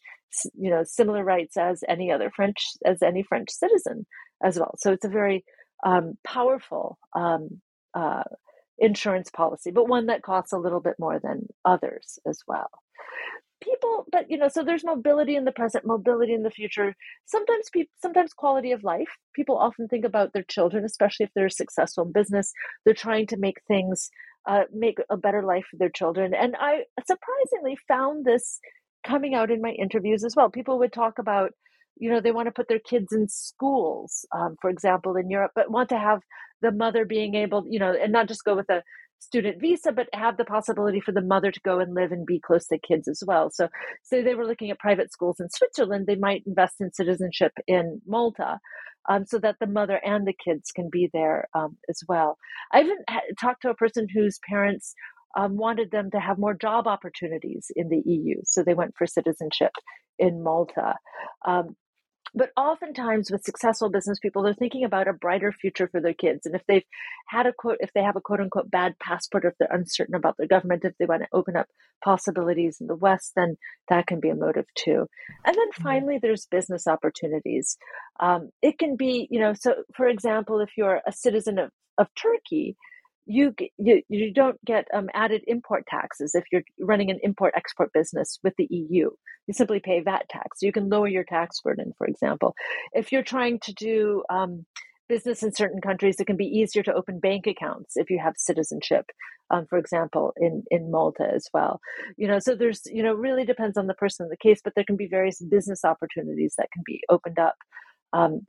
you 0.54 0.70
know, 0.70 0.82
similar 0.84 1.24
rights 1.24 1.56
as 1.56 1.82
any 1.88 2.10
other 2.10 2.30
French, 2.34 2.64
as 2.84 3.02
any 3.02 3.22
French 3.22 3.50
citizen 3.50 4.06
as 4.42 4.58
well. 4.58 4.74
So 4.78 4.92
it's 4.92 5.04
a 5.04 5.08
very 5.08 5.44
um, 5.84 6.14
powerful 6.24 6.98
um, 7.14 7.60
uh, 7.94 8.24
insurance 8.78 9.30
policy, 9.30 9.70
but 9.70 9.88
one 9.88 10.06
that 10.06 10.22
costs 10.22 10.52
a 10.52 10.58
little 10.58 10.80
bit 10.80 10.94
more 10.98 11.18
than 11.18 11.46
others 11.64 12.18
as 12.26 12.40
well 12.46 12.70
people 13.62 14.07
but 14.12 14.31
you 14.31 14.37
know 14.38 14.48
so 14.48 14.62
there's 14.62 14.85
mobility 14.85 15.37
in 15.37 15.44
the 15.44 15.53
present 15.53 15.87
mobility 15.87 16.35
in 16.35 16.42
the 16.42 16.51
future. 16.51 16.94
Sometimes 17.27 17.70
people 17.72 17.92
sometimes 18.01 18.33
quality 18.33 18.72
of 18.72 18.85
life. 18.85 19.09
People 19.35 19.59
often 19.59 19.88
think 19.88 20.05
about 20.05 20.33
their 20.33 20.44
children 20.44 20.85
especially 20.85 21.25
if 21.25 21.31
they're 21.35 21.48
successful 21.48 22.05
in 22.05 22.12
business. 22.12 22.53
They're 22.85 22.94
trying 22.94 23.27
to 23.29 23.37
make 23.37 23.61
things 23.68 24.11
uh, 24.46 24.64
make 24.72 24.98
a 25.11 25.16
better 25.16 25.42
life 25.42 25.66
for 25.70 25.77
their 25.77 25.90
children. 25.90 26.35
And 26.35 26.57
i 26.59 26.85
surprisingly 27.07 27.79
found 27.88 28.25
this 28.25 28.61
coming 29.07 29.35
out 29.35 29.51
in 29.51 29.62
my 29.62 29.70
interviews 29.70 30.25
as 30.25 30.37
well. 30.37 30.51
People 30.51 30.79
would 30.81 30.92
talk 30.92 31.18
about 31.18 31.53
you 31.98 32.11
know 32.11 32.20
they 32.20 32.33
want 32.33 32.46
to 32.46 32.53
put 32.53 32.68
their 32.68 32.79
kids 32.79 33.12
in 33.12 33.29
schools 33.29 34.25
um, 34.33 34.57
for 34.61 34.70
example 34.70 35.16
in 35.16 35.31
europe 35.31 35.53
but 35.55 35.70
want 35.70 35.88
to 35.90 35.98
have 35.98 36.20
the 36.62 36.72
mother 36.72 37.05
being 37.05 37.35
able 37.35 37.64
you 37.68 37.79
know 37.79 37.92
and 37.92 38.12
not 38.12 38.29
just 38.29 38.44
go 38.44 38.57
with 38.57 38.70
a 38.70 38.83
student 39.22 39.61
visa, 39.61 39.92
but 39.92 40.08
have 40.12 40.37
the 40.37 40.44
possibility 40.44 41.00
for 41.00 41.12
the 41.12 41.22
mother 41.22 41.50
to 41.50 41.61
go 41.61 41.78
and 41.78 41.94
live 41.94 42.12
and 42.12 42.26
be 42.26 42.40
close 42.40 42.66
to 42.68 42.78
kids 42.78 43.08
as 43.08 43.22
well. 43.26 43.50
So, 43.50 43.68
say 44.02 44.22
they 44.22 44.35
were 44.35 44.46
looking 44.46 44.70
at 44.70 44.78
private 44.78 45.12
schools 45.12 45.40
in 45.40 45.48
Switzerland, 45.50 46.06
they 46.06 46.16
might 46.16 46.42
invest 46.46 46.80
in 46.80 46.92
citizenship 46.92 47.52
in 47.66 48.00
Malta. 48.06 48.58
Um, 49.08 49.26
so 49.26 49.40
that 49.40 49.56
the 49.58 49.66
mother 49.66 50.00
and 50.04 50.28
the 50.28 50.32
kids 50.32 50.70
can 50.70 50.88
be 50.88 51.11
there 51.12 51.48
um, 51.56 51.76
as 51.88 51.98
well. 52.06 52.38
I 52.72 52.82
even 52.82 52.98
talked 53.40 53.62
to 53.62 53.70
a 53.70 53.74
person 53.74 54.06
whose 54.14 54.38
parents 54.48 54.94
um, 55.37 55.56
wanted 55.56 55.90
them 55.90 56.11
to 56.12 56.20
have 56.20 56.38
more 56.38 56.54
job 56.54 56.87
opportunities 56.87 57.66
in 57.74 57.88
the 57.88 58.02
EU. 58.04 58.37
So 58.44 58.62
they 58.62 58.74
went 58.74 58.94
for 58.96 59.08
citizenship 59.08 59.72
in 60.20 60.42
Malta. 60.44 60.94
Um, 61.44 61.74
but 62.34 62.50
oftentimes 62.56 63.30
with 63.30 63.44
successful 63.44 63.90
business 63.90 64.18
people 64.18 64.42
they're 64.42 64.54
thinking 64.54 64.85
about 64.85 65.08
a 65.08 65.12
brighter 65.12 65.52
future 65.52 65.88
for 65.88 66.00
their 66.00 66.14
kids. 66.14 66.46
And 66.46 66.54
if 66.54 66.62
they've 66.66 66.85
had 67.28 67.46
a 67.46 67.52
quote 67.52 67.78
if 67.80 67.92
they 67.94 68.02
have 68.02 68.16
a 68.16 68.20
quote 68.20 68.40
unquote 68.40 68.70
bad 68.70 68.98
passport 68.98 69.44
or 69.44 69.48
if 69.48 69.58
they're 69.58 69.68
uncertain 69.70 70.14
about 70.14 70.37
their 70.38 70.46
government 70.46 70.85
if 70.85 70.96
they 70.98 71.06
want 71.06 71.22
to 71.22 71.28
open 71.33 71.56
up 71.56 71.66
possibilities 72.02 72.78
in 72.80 72.87
the 72.87 72.96
west 72.96 73.33
then 73.37 73.56
that 73.88 74.06
can 74.06 74.20
be 74.20 74.30
a 74.30 74.35
motive 74.35 74.66
too. 74.74 75.06
And 75.44 75.56
then 75.56 75.68
mm-hmm. 75.68 75.83
finally 75.83 76.18
there's 76.20 76.46
business 76.46 76.87
opportunities. 76.87 77.76
Um, 78.20 78.50
it 78.62 78.78
can 78.78 78.96
be 78.96 79.28
you 79.30 79.40
know 79.40 79.54
so 79.54 79.85
for 79.94 80.08
example 80.08 80.60
if 80.60 80.70
you're 80.76 81.00
a 81.06 81.12
citizen 81.12 81.58
of, 81.58 81.70
of 81.98 82.08
turkey 82.14 82.76
you 83.27 83.54
you, 83.79 84.02
you 84.08 84.33
don't 84.33 84.62
get 84.64 84.87
um, 84.92 85.08
added 85.14 85.42
import 85.46 85.87
taxes 85.87 86.35
if 86.35 86.44
you're 86.50 86.62
running 86.81 87.10
an 87.10 87.20
import 87.23 87.54
export 87.56 87.92
business 87.92 88.38
with 88.42 88.54
the 88.56 88.66
EU. 88.70 89.10
You 89.46 89.54
simply 89.54 89.81
pay 89.81 90.00
VAT 90.00 90.29
tax. 90.29 90.62
You 90.62 90.73
can 90.73 90.88
lower 90.88 91.08
your 91.08 91.25
tax 91.25 91.60
burden, 91.60 91.92
for 91.98 92.06
example. 92.06 92.54
If 92.92 93.12
you're 93.12 93.23
trying 93.23 93.60
to 93.60 93.73
do 93.75 94.23
um, 94.31 94.66
business 95.08 95.42
in 95.42 95.52
certain 95.52 95.81
countries, 95.81 96.16
it 96.18 96.27
can 96.27 96.37
be 96.37 96.46
easier 96.46 96.83
to 96.83 96.94
open 96.94 97.20
bank 97.20 97.46
accounts 97.46 97.96
if 97.96 98.10
you 98.10 98.18
have 98.18 98.35
citizenship. 98.37 99.06
Um, 99.50 99.66
for 99.66 99.79
example, 99.79 100.33
in 100.37 100.64
in 100.70 100.90
Malta 100.90 101.29
as 101.33 101.46
well. 101.52 101.81
You 102.16 102.27
know, 102.27 102.38
so 102.38 102.54
there's 102.54 102.83
you 102.87 103.02
know 103.02 103.14
really 103.14 103.44
depends 103.44 103.77
on 103.77 103.87
the 103.87 103.94
person 103.94 104.25
in 104.25 104.31
the 104.31 104.37
case, 104.37 104.60
but 104.64 104.75
there 104.75 104.85
can 104.85 104.96
be 104.96 105.06
various 105.06 105.40
business 105.40 105.85
opportunities 105.85 106.54
that 106.58 106.70
can 106.73 106.83
be 106.87 107.02
opened 107.08 107.38
up 107.38 107.56
um, 108.12 108.46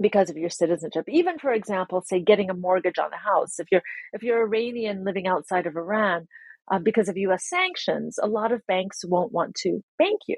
because 0.00 0.30
of 0.30 0.36
your 0.36 0.50
citizenship. 0.50 1.04
Even 1.08 1.38
for 1.38 1.52
example 1.52 2.02
say 2.02 2.20
getting 2.20 2.50
a 2.50 2.54
mortgage 2.54 2.98
on 2.98 3.12
a 3.12 3.16
house. 3.16 3.58
If 3.58 3.68
you're 3.70 3.82
if 4.12 4.22
you're 4.22 4.40
iranian 4.40 5.04
living 5.04 5.26
outside 5.26 5.66
of 5.66 5.76
iran 5.76 6.28
uh, 6.70 6.78
because 6.78 7.08
of 7.08 7.16
us 7.16 7.48
sanctions 7.48 8.18
a 8.22 8.26
lot 8.26 8.52
of 8.52 8.66
banks 8.66 9.04
won't 9.04 9.32
want 9.32 9.54
to 9.56 9.82
bank 9.98 10.20
you. 10.26 10.36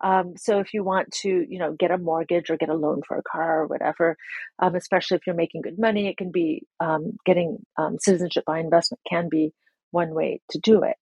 Um, 0.00 0.34
so 0.36 0.60
if 0.60 0.74
you 0.74 0.84
want 0.84 1.10
to 1.22 1.28
you 1.28 1.58
know 1.58 1.74
get 1.78 1.90
a 1.90 1.98
mortgage 1.98 2.50
or 2.50 2.56
get 2.56 2.68
a 2.68 2.74
loan 2.74 3.02
for 3.06 3.16
a 3.16 3.22
car 3.22 3.62
or 3.62 3.66
whatever 3.66 4.16
um, 4.60 4.74
especially 4.74 5.16
if 5.16 5.26
you're 5.26 5.34
making 5.34 5.62
good 5.62 5.78
money 5.78 6.08
it 6.08 6.16
can 6.16 6.30
be 6.30 6.62
um, 6.80 7.16
getting 7.26 7.58
um, 7.76 7.96
citizenship 7.98 8.44
by 8.46 8.60
investment 8.60 9.00
can 9.08 9.28
be 9.28 9.52
one 9.90 10.14
way 10.14 10.40
to 10.50 10.58
do 10.58 10.82
it. 10.82 10.96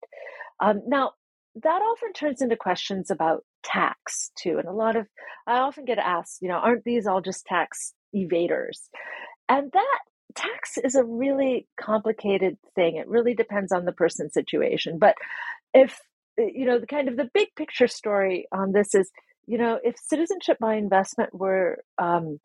Um, 0.59 0.81
now 0.87 1.11
that 1.63 1.81
often 1.81 2.13
turns 2.13 2.41
into 2.41 2.55
questions 2.55 3.09
about 3.09 3.43
tax 3.63 4.31
too. 4.37 4.57
And 4.57 4.67
a 4.67 4.73
lot 4.73 4.95
of, 4.95 5.07
I 5.47 5.59
often 5.59 5.85
get 5.85 5.97
asked, 5.97 6.41
you 6.41 6.49
know, 6.49 6.55
aren't 6.57 6.83
these 6.83 7.07
all 7.07 7.21
just 7.21 7.45
tax 7.45 7.93
evaders? 8.15 8.89
And 9.47 9.71
that 9.71 9.99
tax 10.35 10.77
is 10.77 10.95
a 10.95 11.03
really 11.03 11.67
complicated 11.79 12.57
thing. 12.75 12.97
It 12.97 13.07
really 13.07 13.33
depends 13.33 13.71
on 13.71 13.85
the 13.85 13.93
person's 13.93 14.33
situation. 14.33 14.99
But 14.99 15.15
if, 15.73 15.99
you 16.37 16.65
know, 16.65 16.79
the 16.79 16.87
kind 16.87 17.07
of 17.07 17.15
the 17.15 17.29
big 17.33 17.49
picture 17.55 17.87
story 17.87 18.47
on 18.51 18.73
this 18.73 18.93
is, 18.93 19.09
you 19.47 19.57
know, 19.57 19.79
if 19.83 19.95
citizenship 19.97 20.57
by 20.59 20.75
investment 20.75 21.33
were 21.33 21.83
um, 21.97 22.39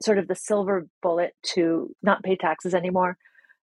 sort 0.00 0.18
of 0.18 0.28
the 0.28 0.34
silver 0.34 0.86
bullet 1.02 1.34
to 1.42 1.94
not 2.02 2.22
pay 2.22 2.36
taxes 2.36 2.74
anymore, 2.74 3.18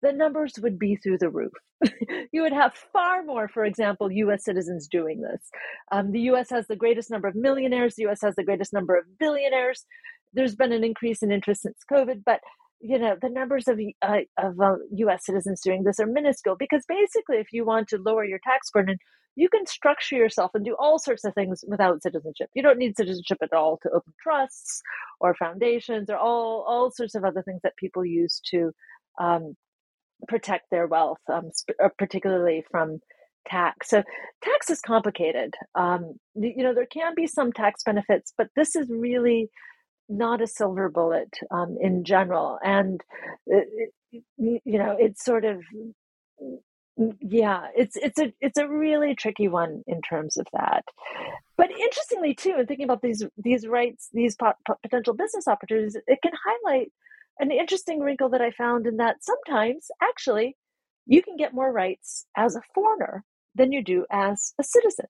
the 0.03 0.12
numbers 0.12 0.55
would 0.62 0.78
be 0.78 0.96
through 0.96 1.18
the 1.18 1.28
roof. 1.28 1.53
you 2.32 2.42
would 2.42 2.53
have 2.53 2.74
far 2.74 3.22
more, 3.22 3.48
for 3.48 3.64
example, 3.64 4.11
US 4.11 4.44
citizens 4.44 4.88
doing 4.88 5.20
this. 5.20 5.51
Um, 5.92 6.12
the 6.12 6.20
US 6.32 6.51
has 6.51 6.66
the 6.66 6.76
greatest 6.76 7.11
number 7.11 7.28
of 7.28 7.34
millionaires, 7.34 7.94
the 7.94 8.07
US 8.09 8.22
has 8.22 8.34
the 8.36 8.44
greatest 8.44 8.72
number 8.72 8.96
of 8.96 9.05
billionaires. 9.18 9.84
There's 10.32 10.55
been 10.55 10.72
an 10.72 10.84
increase 10.84 11.22
in 11.22 11.32
interest 11.32 11.62
since 11.62 11.78
COVID, 11.90 12.22
but 12.24 12.40
you 12.80 12.98
know 12.98 13.16
the 13.20 13.28
numbers 13.28 13.68
of 13.68 13.78
uh, 14.01 14.20
of 14.38 14.59
uh, 14.59 14.76
U.S. 14.92 15.26
citizens 15.26 15.61
doing 15.61 15.84
this 15.84 16.01
are 16.01 16.07
minuscule 16.07 16.57
because 16.59 16.84
basically, 16.88 17.36
if 17.36 17.53
you 17.53 17.64
want 17.64 17.88
to 17.88 17.98
lower 17.98 18.24
your 18.24 18.38
tax 18.42 18.70
burden, 18.70 18.96
you 19.36 19.48
can 19.48 19.66
structure 19.66 20.16
yourself 20.16 20.53
and 20.55 20.64
do 20.64 20.76
all 20.78 20.98
sorts 20.98 21.24
of 21.24 21.34
things 21.34 21.62
without 21.68 22.03
citizenship. 22.03 22.48
You 22.55 22.62
don't 22.62 22.78
need 22.78 22.96
citizenship 22.96 23.38
at 23.42 23.53
all 23.53 23.78
to 23.82 23.90
open 23.90 24.14
trusts 24.22 24.82
or 25.20 25.34
foundations 25.34 26.09
or 26.09 26.16
all 26.16 26.64
all 26.66 26.90
sorts 26.90 27.14
of 27.14 27.24
other 27.24 27.42
things 27.42 27.61
that 27.64 27.76
people 27.76 28.05
use 28.05 28.40
to 28.51 28.72
um, 29.20 29.57
protect 30.29 30.71
their 30.71 30.87
wealth, 30.87 31.21
um, 31.33 31.51
sp- 31.53 31.79
uh, 31.83 31.89
particularly 31.99 32.64
from 32.71 33.01
tax. 33.47 33.89
So 33.91 34.03
tax 34.43 34.71
is 34.71 34.81
complicated. 34.81 35.55
Um, 35.75 36.14
you 36.35 36.62
know, 36.62 36.75
there 36.75 36.87
can 36.87 37.14
be 37.14 37.27
some 37.27 37.53
tax 37.53 37.83
benefits, 37.83 38.33
but 38.37 38.49
this 38.57 38.77
is 38.77 38.89
really 38.91 39.51
not 40.09 40.43
a 40.43 40.47
silver 40.47 40.89
bullet 40.89 41.33
um, 41.51 41.77
in 41.81 42.05
general. 42.05 42.59
And 42.62 43.01
it, 43.47 43.93
it, 44.11 44.62
you 44.64 44.79
know, 44.79 44.97
it's 44.99 45.25
sort 45.25 45.45
of 45.45 45.62
yeah, 47.21 47.68
it's 47.75 47.97
it's 47.97 48.18
a 48.18 48.33
it's 48.41 48.59
a 48.59 48.68
really 48.68 49.14
tricky 49.14 49.49
one 49.49 49.83
in 49.87 50.03
terms 50.03 50.37
of 50.37 50.47
that. 50.53 50.85
But 51.57 51.71
interestingly, 51.71 52.35
too, 52.35 52.57
in 52.59 52.66
thinking 52.66 52.85
about 52.85 53.03
these 53.03 53.25
these 53.43 53.66
rights, 53.66 54.09
these 54.12 54.37
po- 54.37 54.53
potential 54.83 55.14
business 55.14 55.49
opportunities, 55.49 55.97
it 56.07 56.18
can 56.23 56.33
highlight 56.45 56.93
an 57.41 57.51
interesting 57.51 58.01
wrinkle 58.01 58.28
that 58.30 58.43
I 58.43 58.51
found 58.51 58.86
in 58.86 58.99
that 58.99 59.24
sometimes 59.24 59.88
actually 60.03 60.57
you 61.07 61.22
can 61.22 61.36
get 61.36 61.55
more 61.55 61.72
rights 61.72 62.26
as 62.36 62.55
a 62.55 62.62
foreigner 62.74 63.24
than 63.55 63.72
you 63.72 63.82
do 63.82 64.07
as 64.12 64.53
a 64.61 64.64
citizen. 64.64 65.07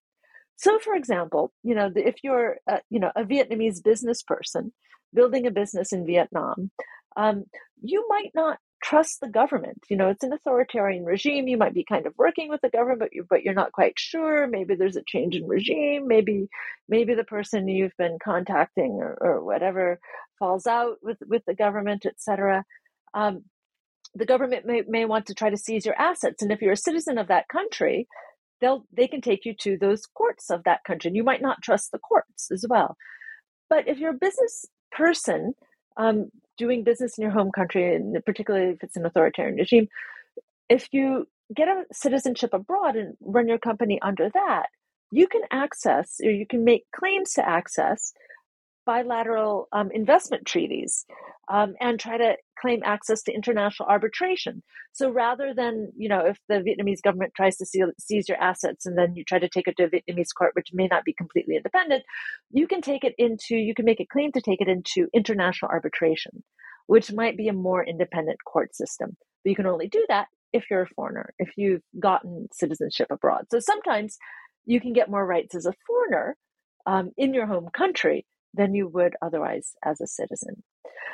So, 0.55 0.79
for 0.79 0.95
example, 0.95 1.51
you 1.63 1.75
know, 1.75 1.91
if 1.95 2.23
you're, 2.23 2.57
you 2.89 2.99
know, 2.99 3.11
a 3.15 3.23
Vietnamese 3.23 3.83
business 3.83 4.23
person 4.23 4.71
building 5.13 5.45
a 5.45 5.51
business 5.51 5.91
in 5.91 6.05
Vietnam, 6.05 6.71
um, 7.17 7.43
you 7.81 8.05
might 8.07 8.31
not 8.33 8.57
trust 8.81 9.19
the 9.21 9.29
government. 9.29 9.83
You 9.89 9.97
know, 9.97 10.09
it's 10.09 10.23
an 10.23 10.33
authoritarian 10.33 11.05
regime. 11.05 11.47
You 11.47 11.57
might 11.57 11.73
be 11.73 11.83
kind 11.83 12.05
of 12.05 12.13
working 12.17 12.49
with 12.49 12.61
the 12.61 12.69
government, 12.69 13.11
but 13.29 13.43
you're, 13.43 13.53
not 13.53 13.71
quite 13.71 13.93
sure. 13.97 14.47
Maybe 14.47 14.75
there's 14.75 14.95
a 14.95 15.03
change 15.07 15.35
in 15.35 15.47
regime. 15.47 16.07
Maybe 16.07 16.47
maybe 16.89 17.13
the 17.13 17.23
person 17.23 17.67
you've 17.67 17.95
been 17.97 18.17
contacting 18.23 18.99
or, 19.01 19.17
or 19.21 19.43
whatever 19.43 19.99
falls 20.39 20.65
out 20.67 20.97
with 21.01 21.17
with 21.27 21.43
the 21.45 21.55
government, 21.55 22.05
etc. 22.05 22.63
Um, 23.13 23.43
the 24.13 24.25
government 24.25 24.65
may, 24.65 24.83
may 24.87 25.05
want 25.05 25.27
to 25.27 25.33
try 25.33 25.49
to 25.49 25.57
seize 25.57 25.85
your 25.85 25.99
assets, 25.99 26.41
and 26.41 26.51
if 26.51 26.61
you're 26.61 26.73
a 26.73 26.77
citizen 26.77 27.17
of 27.17 27.27
that 27.27 27.47
country, 27.47 28.07
they'll 28.61 28.85
they 28.91 29.07
can 29.07 29.21
take 29.21 29.45
you 29.45 29.53
to 29.61 29.77
those 29.77 30.05
courts 30.05 30.49
of 30.49 30.63
that 30.63 30.83
country. 30.85 31.09
And 31.09 31.15
you 31.15 31.23
might 31.23 31.41
not 31.41 31.61
trust 31.61 31.91
the 31.91 31.99
courts 31.99 32.49
as 32.51 32.65
well. 32.67 32.95
But 33.69 33.87
if 33.87 33.99
you're 33.99 34.11
a 34.11 34.13
business 34.13 34.65
person, 34.91 35.53
um, 35.97 36.29
doing 36.61 36.83
business 36.83 37.17
in 37.17 37.23
your 37.23 37.31
home 37.31 37.51
country, 37.51 37.95
and 37.95 38.23
particularly 38.23 38.73
if 38.73 38.83
it's 38.83 38.95
an 38.95 39.05
authoritarian 39.05 39.55
regime, 39.55 39.87
if 40.69 40.87
you 40.91 41.27
get 41.55 41.67
a 41.67 41.83
citizenship 41.91 42.51
abroad 42.53 42.95
and 42.95 43.17
run 43.19 43.47
your 43.47 43.57
company 43.57 43.99
under 44.01 44.29
that, 44.29 44.67
you 45.11 45.27
can 45.27 45.41
access 45.51 46.21
or 46.23 46.31
you 46.31 46.45
can 46.45 46.63
make 46.63 46.83
claims 46.95 47.33
to 47.33 47.47
access 47.57 48.13
bilateral 48.85 49.67
um, 49.71 49.89
investment 49.91 50.45
treaties 50.45 51.05
um, 51.51 51.75
and 51.79 51.99
try 51.99 52.17
to 52.17 52.35
claim 52.59 52.81
access 52.85 53.23
to 53.23 53.33
international 53.33 53.89
arbitration. 53.89 54.63
So 54.93 55.09
rather 55.09 55.53
than, 55.53 55.91
you 55.97 56.09
know, 56.09 56.25
if 56.25 56.37
the 56.47 56.55
Vietnamese 56.55 57.01
government 57.01 57.33
tries 57.35 57.57
to 57.57 57.65
seize 57.99 58.29
your 58.29 58.41
assets 58.41 58.85
and 58.85 58.97
then 58.97 59.15
you 59.15 59.23
try 59.23 59.39
to 59.39 59.49
take 59.49 59.67
it 59.67 59.77
to 59.77 59.83
a 59.85 59.89
Vietnamese 59.89 60.33
court, 60.37 60.51
which 60.53 60.69
may 60.73 60.87
not 60.87 61.03
be 61.03 61.13
completely 61.13 61.55
independent, 61.55 62.03
you 62.51 62.67
can 62.67 62.81
take 62.81 63.03
it 63.03 63.15
into, 63.17 63.55
you 63.55 63.73
can 63.73 63.85
make 63.85 63.99
a 63.99 64.05
claim 64.05 64.31
to 64.33 64.41
take 64.41 64.61
it 64.61 64.67
into 64.67 65.07
international 65.13 65.71
arbitration, 65.71 66.43
which 66.87 67.11
might 67.11 67.37
be 67.37 67.47
a 67.47 67.53
more 67.53 67.83
independent 67.83 68.37
court 68.45 68.75
system. 68.75 69.17
But 69.43 69.49
you 69.49 69.55
can 69.55 69.67
only 69.67 69.87
do 69.87 70.05
that 70.09 70.27
if 70.53 70.65
you're 70.69 70.83
a 70.83 70.87
foreigner, 70.87 71.33
if 71.39 71.51
you've 71.57 71.83
gotten 71.99 72.47
citizenship 72.51 73.07
abroad. 73.09 73.45
So 73.51 73.59
sometimes 73.59 74.17
you 74.65 74.79
can 74.79 74.93
get 74.93 75.09
more 75.09 75.25
rights 75.25 75.55
as 75.55 75.65
a 75.65 75.73
foreigner 75.87 76.37
um, 76.85 77.11
in 77.17 77.33
your 77.33 77.45
home 77.45 77.69
country 77.73 78.25
than 78.53 78.75
you 78.75 78.87
would 78.87 79.15
otherwise 79.21 79.75
as 79.83 80.01
a 80.01 80.07
citizen. 80.07 80.63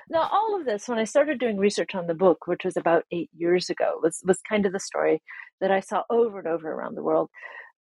Now, 0.09 0.29
all 0.31 0.57
of 0.57 0.65
this, 0.65 0.87
when 0.87 0.97
I 0.97 1.03
started 1.03 1.39
doing 1.39 1.57
research 1.57 1.93
on 1.93 2.07
the 2.07 2.13
book, 2.13 2.47
which 2.47 2.63
was 2.63 2.77
about 2.77 3.03
eight 3.11 3.29
years 3.35 3.69
ago, 3.69 3.99
was, 4.01 4.21
was 4.25 4.39
kind 4.47 4.65
of 4.65 4.71
the 4.71 4.79
story 4.79 5.21
that 5.59 5.71
I 5.71 5.81
saw 5.81 6.03
over 6.09 6.39
and 6.39 6.47
over 6.47 6.71
around 6.71 6.95
the 6.95 7.03
world. 7.03 7.29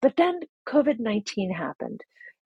But 0.00 0.16
then 0.16 0.40
COVID 0.68 1.00
19 1.00 1.52
happened, 1.52 2.00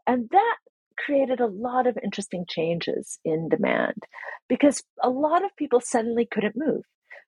and 0.07 0.29
that 0.31 0.57
created 0.99 1.41
a 1.41 1.47
lot 1.47 1.87
of 1.87 1.99
interesting 2.03 2.45
changes 2.49 3.19
in 3.25 3.49
demand 3.49 4.03
because 4.49 4.83
a 5.03 5.11
lot 5.11 5.45
of 5.45 5.55
people 5.57 5.81
suddenly 5.81 6.27
couldn't 6.31 6.57
move. 6.57 6.83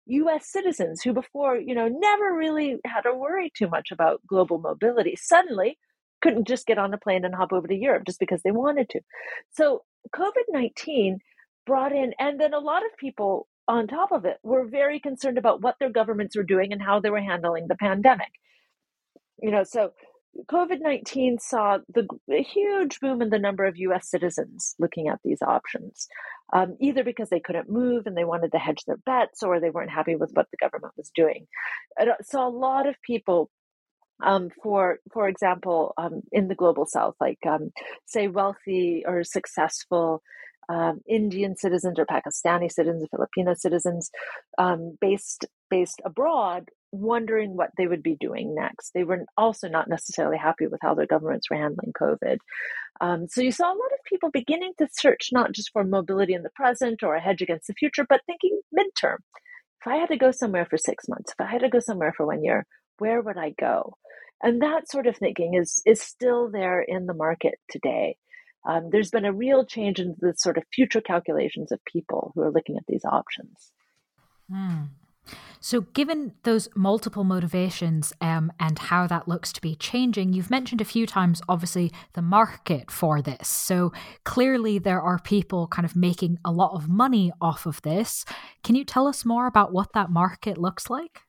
US 0.07 0.51
citizens 0.51 1.03
who 1.03 1.12
before, 1.12 1.57
you 1.57 1.74
know, 1.74 1.89
never 1.89 2.35
really 2.35 2.78
had 2.85 3.03
to 3.03 3.14
worry 3.14 3.53
too 3.57 3.68
much 3.68 3.91
about 3.93 4.26
global 4.26 4.59
mobility 4.59 5.16
suddenly 5.16 5.78
couldn't 6.20 6.48
just 6.48 6.66
get 6.66 6.78
on 6.78 6.94
a 6.94 6.98
plane 6.98 7.24
and 7.24 7.34
hop 7.34 7.52
over 7.52 7.66
to 7.66 7.74
Europe 7.74 8.04
just 8.06 8.20
because 8.20 8.42
they 8.42 8.50
wanted 8.50 8.88
to. 8.90 9.00
So 9.50 9.82
COVID 10.14 10.44
19 10.48 11.18
brought 11.66 11.92
in, 11.92 12.14
and 12.18 12.40
then 12.40 12.54
a 12.54 12.58
lot 12.58 12.84
of 12.84 12.96
people 12.98 13.46
on 13.68 13.86
top 13.86 14.10
of 14.10 14.24
it 14.24 14.38
were 14.42 14.66
very 14.66 14.98
concerned 14.98 15.38
about 15.38 15.62
what 15.62 15.76
their 15.78 15.90
governments 15.90 16.36
were 16.36 16.42
doing 16.42 16.72
and 16.72 16.82
how 16.82 17.00
they 17.00 17.10
were 17.10 17.20
handling 17.20 17.68
the 17.68 17.76
pandemic. 17.76 18.32
You 19.40 19.50
know, 19.50 19.64
so 19.64 19.92
COVID 20.50 20.80
19 20.80 21.38
saw 21.38 21.78
the 21.92 22.06
huge 22.28 23.00
boom 23.00 23.20
in 23.22 23.30
the 23.30 23.38
number 23.38 23.64
of 23.64 23.76
US 23.76 24.08
citizens 24.08 24.74
looking 24.78 25.08
at 25.08 25.20
these 25.24 25.42
options, 25.42 26.08
um, 26.52 26.76
either 26.80 27.04
because 27.04 27.30
they 27.30 27.40
couldn't 27.40 27.70
move 27.70 28.06
and 28.06 28.16
they 28.16 28.24
wanted 28.24 28.52
to 28.52 28.58
hedge 28.58 28.84
their 28.86 28.98
bets 28.98 29.42
or 29.42 29.60
they 29.60 29.70
weren't 29.70 29.90
happy 29.90 30.16
with 30.16 30.30
what 30.34 30.46
the 30.50 30.56
government 30.56 30.94
was 30.96 31.10
doing. 31.14 31.46
I 31.98 32.06
saw 32.22 32.46
a 32.46 32.50
lot 32.50 32.86
of 32.86 32.96
people. 33.02 33.50
Um, 34.22 34.50
for 34.62 34.98
for 35.12 35.28
example, 35.28 35.94
um, 35.96 36.22
in 36.32 36.48
the 36.48 36.54
global 36.54 36.86
south, 36.86 37.16
like 37.20 37.38
um, 37.46 37.70
say 38.06 38.28
wealthy 38.28 39.04
or 39.06 39.24
successful 39.24 40.22
um, 40.70 41.00
Indian 41.08 41.56
citizens 41.56 41.98
or 41.98 42.06
Pakistani 42.06 42.70
citizens, 42.70 43.02
or 43.02 43.08
Filipino 43.08 43.54
citizens, 43.54 44.10
um, 44.56 44.96
based 45.00 45.46
based 45.68 46.00
abroad, 46.04 46.68
wondering 46.92 47.56
what 47.56 47.70
they 47.76 47.86
would 47.88 48.02
be 48.02 48.16
doing 48.20 48.54
next. 48.54 48.92
They 48.94 49.04
were 49.04 49.24
also 49.36 49.68
not 49.68 49.88
necessarily 49.88 50.38
happy 50.38 50.68
with 50.68 50.80
how 50.80 50.94
their 50.94 51.06
governments 51.06 51.50
were 51.50 51.56
handling 51.56 51.92
COVID. 52.00 52.38
Um, 53.00 53.26
so 53.28 53.40
you 53.40 53.50
saw 53.50 53.66
a 53.66 53.68
lot 53.68 53.92
of 53.92 54.04
people 54.08 54.30
beginning 54.30 54.72
to 54.78 54.86
search 54.92 55.30
not 55.32 55.52
just 55.52 55.70
for 55.72 55.82
mobility 55.82 56.34
in 56.34 56.42
the 56.42 56.50
present 56.50 57.02
or 57.02 57.16
a 57.16 57.20
hedge 57.20 57.42
against 57.42 57.66
the 57.66 57.74
future, 57.74 58.06
but 58.08 58.20
thinking 58.26 58.60
midterm. 58.76 59.18
If 59.80 59.86
I 59.86 59.96
had 59.96 60.10
to 60.10 60.18
go 60.18 60.30
somewhere 60.30 60.66
for 60.66 60.76
six 60.76 61.08
months, 61.08 61.32
if 61.32 61.40
I 61.44 61.50
had 61.50 61.62
to 61.62 61.70
go 61.70 61.80
somewhere 61.80 62.12
for 62.14 62.26
one 62.26 62.44
year, 62.44 62.66
where 63.01 63.20
would 63.20 63.36
I 63.36 63.51
go? 63.59 63.96
And 64.42 64.62
that 64.62 64.90
sort 64.90 65.07
of 65.07 65.16
thinking 65.16 65.55
is 65.55 65.82
is 65.84 66.01
still 66.01 66.51
there 66.51 66.80
in 66.80 67.07
the 67.07 67.14
market 67.14 67.59
today. 67.70 68.16
Um, 68.68 68.90
there's 68.90 69.11
been 69.11 69.24
a 69.24 69.32
real 69.32 69.64
change 69.64 69.98
in 69.98 70.16
the 70.20 70.34
sort 70.36 70.59
of 70.59 70.64
future 70.72 71.01
calculations 71.01 71.72
of 71.72 71.84
people 71.84 72.32
who 72.34 72.42
are 72.42 72.51
looking 72.51 72.76
at 72.76 72.86
these 72.86 73.05
options. 73.05 73.72
Mm. 74.53 74.88
So, 75.61 75.82
given 75.82 76.32
those 76.44 76.68
multiple 76.74 77.22
motivations 77.22 78.14
um, 78.22 78.51
and 78.59 78.78
how 78.78 79.07
that 79.07 79.28
looks 79.28 79.53
to 79.53 79.61
be 79.61 79.74
changing, 79.74 80.32
you've 80.32 80.51
mentioned 80.51 80.80
a 80.80 80.86
few 80.86 81.07
times, 81.07 81.42
obviously, 81.48 81.92
the 82.14 82.22
market 82.22 82.90
for 82.90 83.20
this. 83.20 83.46
So, 83.46 83.92
clearly, 84.24 84.78
there 84.78 85.03
are 85.03 85.18
people 85.18 85.66
kind 85.66 85.84
of 85.84 85.94
making 85.94 86.38
a 86.44 86.51
lot 86.51 86.72
of 86.72 86.88
money 86.88 87.30
off 87.42 87.66
of 87.66 87.82
this. 87.82 88.24
Can 88.64 88.74
you 88.74 88.84
tell 88.84 89.07
us 89.07 89.26
more 89.26 89.46
about 89.46 89.72
what 89.72 89.92
that 89.92 90.11
market 90.11 90.57
looks 90.57 90.88
like? 90.88 91.20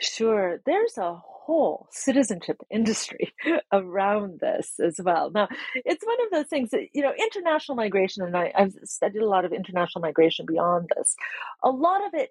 Sure. 0.00 0.60
There's 0.66 0.98
a 0.98 1.14
whole 1.14 1.88
citizenship 1.90 2.56
industry 2.70 3.32
around 3.72 4.40
this 4.40 4.74
as 4.84 4.96
well. 5.02 5.30
Now, 5.30 5.48
it's 5.74 6.04
one 6.04 6.16
of 6.24 6.30
those 6.32 6.48
things 6.48 6.70
that, 6.70 6.82
you 6.92 7.02
know, 7.02 7.12
international 7.18 7.76
migration, 7.76 8.24
and 8.24 8.36
I, 8.36 8.52
I've 8.56 8.74
studied 8.84 9.22
a 9.22 9.28
lot 9.28 9.44
of 9.44 9.52
international 9.52 10.02
migration 10.02 10.46
beyond 10.46 10.90
this. 10.96 11.14
A 11.62 11.70
lot 11.70 12.04
of 12.06 12.14
it 12.14 12.30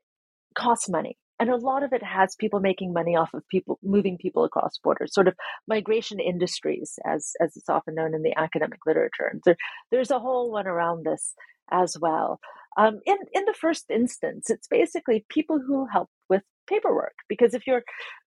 costs 0.58 0.90
money. 0.90 1.18
And 1.40 1.50
a 1.50 1.58
lot 1.58 1.84
of 1.84 1.92
it 1.94 2.04
has 2.04 2.36
people 2.36 2.62
making 2.62 2.94
money 2.94 3.16
off 3.16 3.34
of 3.34 3.48
people 3.50 3.80
moving 3.84 4.18
people 4.18 4.46
across 4.46 4.78
borders, 4.84 5.14
sort 5.14 5.28
of 5.28 5.36
migration 5.68 6.20
industries, 6.20 7.00
as 7.06 7.32
as 7.42 7.58
it's 7.58 7.70
often 7.70 7.96
known 7.96 8.14
in 8.16 8.22
the 8.22 8.38
academic 8.38 8.80
literature. 8.86 9.28
And 9.32 9.42
there, 9.44 9.58
there's 9.92 10.12
a 10.12 10.20
whole 10.20 10.52
one 10.52 10.68
around 10.68 11.06
this 11.06 11.34
as 11.72 11.98
well. 12.00 12.40
Um, 12.78 13.00
in 13.06 13.18
in 13.34 13.46
the 13.46 13.54
first 13.60 13.86
instance, 13.90 14.50
it's 14.50 14.68
basically 14.68 15.26
people 15.30 15.60
who 15.66 15.88
help 15.92 16.10
paperwork 16.68 17.14
because 17.28 17.54
if 17.54 17.68
you're 17.68 17.84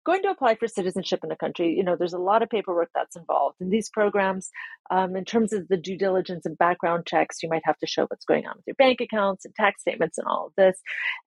going 0.06 0.22
to 0.22 0.30
apply 0.30 0.56
for 0.56 0.68
citizenship 0.68 1.22
in 1.24 1.32
a 1.32 1.36
country 1.36 1.74
you 1.74 1.84
know 1.84 1.96
there's 1.96 2.14
a 2.14 2.20
lot 2.20 2.44
of 2.44 2.50
paperwork 2.50 2.90
that's 2.94 3.16
involved 3.16 3.58
in 3.60 3.70
these 3.70 3.90
programs 3.90 4.50
um, 4.92 5.16
in 5.16 5.26
terms 5.26 5.54
of 5.54 5.68
the 5.68 5.78
due 5.78 5.98
diligence 5.98 6.46
and 6.46 6.58
background 6.58 7.06
checks 7.06 7.42
you 7.42 7.50
might 7.50 7.64
have 7.66 7.78
to 7.78 7.88
show 7.88 8.06
what's 8.08 8.26
going 8.26 8.46
on 8.46 8.54
with 8.56 8.68
your 8.68 8.76
bank 8.76 9.02
accounts 9.02 9.46
and 9.46 9.56
tax 9.56 9.82
statements 9.82 10.18
and 10.18 10.28
all 10.28 10.48
of 10.48 10.54
this 10.58 10.80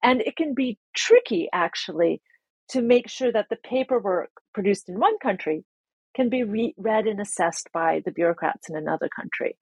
and 0.02 0.20
it 0.22 0.36
can 0.36 0.54
be 0.54 0.78
tricky 0.94 1.48
actually 1.52 2.20
to 2.68 2.82
make 2.82 3.08
sure 3.08 3.32
that 3.32 3.46
the 3.50 3.56
paperwork 3.56 4.30
produced 4.52 4.88
in 4.88 4.98
one 4.98 5.18
country 5.18 5.64
can 6.18 6.28
be 6.28 6.42
re- 6.42 6.74
read 6.76 7.06
and 7.06 7.20
assessed 7.20 7.68
by 7.72 8.02
the 8.04 8.10
bureaucrats 8.10 8.68
in 8.68 8.76
another 8.76 9.08
country. 9.14 9.56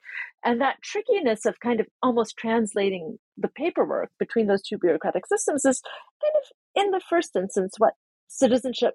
And 0.44 0.60
that 0.60 0.80
trickiness 0.82 1.44
of 1.44 1.60
kind 1.60 1.80
of 1.80 1.86
almost 2.02 2.36
translating 2.38 3.18
the 3.36 3.48
paperwork 3.48 4.10
between 4.18 4.46
those 4.46 4.62
two 4.62 4.78
bureaucratic 4.78 5.26
systems 5.26 5.64
is 5.64 5.82
kind 6.22 6.32
of, 6.34 6.42
in 6.76 6.90
the 6.90 7.00
first 7.08 7.34
instance, 7.34 7.74
what 7.78 7.94
citizenship 8.28 8.94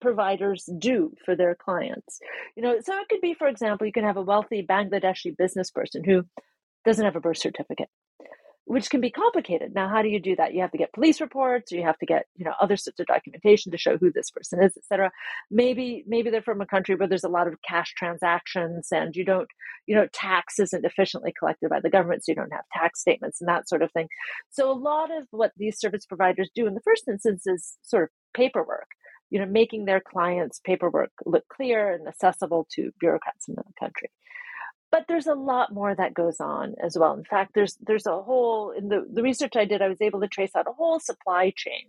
providers 0.00 0.68
do 0.78 1.12
for 1.24 1.34
their 1.34 1.54
clients. 1.54 2.18
You 2.56 2.62
know, 2.62 2.74
so 2.80 2.94
it 2.98 3.08
could 3.08 3.20
be, 3.20 3.34
for 3.34 3.48
example, 3.48 3.86
you 3.86 3.92
can 3.92 4.04
have 4.04 4.16
a 4.16 4.22
wealthy 4.22 4.66
Bangladeshi 4.68 5.36
business 5.36 5.70
person 5.70 6.02
who 6.04 6.24
doesn't 6.84 7.04
have 7.04 7.16
a 7.16 7.20
birth 7.20 7.38
certificate 7.38 7.88
which 8.64 8.90
can 8.90 9.00
be 9.00 9.10
complicated. 9.10 9.74
Now, 9.74 9.88
how 9.88 10.02
do 10.02 10.08
you 10.08 10.20
do 10.20 10.36
that? 10.36 10.54
You 10.54 10.60
have 10.60 10.70
to 10.70 10.78
get 10.78 10.92
police 10.92 11.20
reports, 11.20 11.72
or 11.72 11.76
you 11.76 11.82
have 11.82 11.98
to 11.98 12.06
get 12.06 12.26
you 12.36 12.44
know 12.44 12.54
other 12.60 12.76
sorts 12.76 13.00
of 13.00 13.06
documentation 13.06 13.72
to 13.72 13.78
show 13.78 13.98
who 13.98 14.12
this 14.12 14.30
person 14.30 14.62
is, 14.62 14.76
etc. 14.76 15.10
Maybe 15.50 16.04
maybe 16.06 16.30
they're 16.30 16.42
from 16.42 16.60
a 16.60 16.66
country 16.66 16.94
where 16.94 17.08
there's 17.08 17.24
a 17.24 17.28
lot 17.28 17.48
of 17.48 17.56
cash 17.68 17.92
transactions, 17.96 18.88
and 18.92 19.16
you 19.16 19.24
don't 19.24 19.48
you 19.86 19.96
know 19.96 20.06
tax 20.12 20.58
isn't 20.58 20.84
efficiently 20.84 21.32
collected 21.36 21.70
by 21.70 21.80
the 21.80 21.90
government, 21.90 22.24
so 22.24 22.32
you 22.32 22.36
don't 22.36 22.52
have 22.52 22.64
tax 22.72 23.00
statements 23.00 23.40
and 23.40 23.48
that 23.48 23.68
sort 23.68 23.82
of 23.82 23.90
thing. 23.92 24.08
So 24.50 24.70
a 24.70 24.78
lot 24.78 25.10
of 25.10 25.26
what 25.30 25.52
these 25.56 25.78
service 25.78 26.06
providers 26.06 26.50
do 26.54 26.66
in 26.66 26.74
the 26.74 26.80
first 26.84 27.08
instance 27.08 27.46
is 27.46 27.76
sort 27.82 28.04
of 28.04 28.10
paperwork. 28.34 28.88
You 29.30 29.40
know, 29.40 29.46
making 29.46 29.86
their 29.86 30.00
clients' 30.00 30.60
paperwork 30.62 31.10
look 31.24 31.44
clear 31.48 31.90
and 31.94 32.06
accessible 32.06 32.66
to 32.74 32.90
bureaucrats 33.00 33.48
in 33.48 33.54
the 33.54 33.64
country 33.80 34.10
but 34.92 35.06
there's 35.08 35.26
a 35.26 35.34
lot 35.34 35.72
more 35.72 35.94
that 35.94 36.14
goes 36.14 36.38
on 36.38 36.74
as 36.84 36.96
well. 36.96 37.14
In 37.14 37.24
fact 37.24 37.52
there's 37.54 37.76
there's 37.80 38.06
a 38.06 38.22
whole 38.22 38.70
in 38.70 38.88
the, 38.88 39.06
the 39.12 39.22
research 39.22 39.56
i 39.56 39.64
did 39.64 39.82
i 39.82 39.88
was 39.88 40.00
able 40.00 40.20
to 40.20 40.28
trace 40.28 40.54
out 40.54 40.68
a 40.68 40.72
whole 40.72 41.00
supply 41.00 41.52
chain 41.56 41.86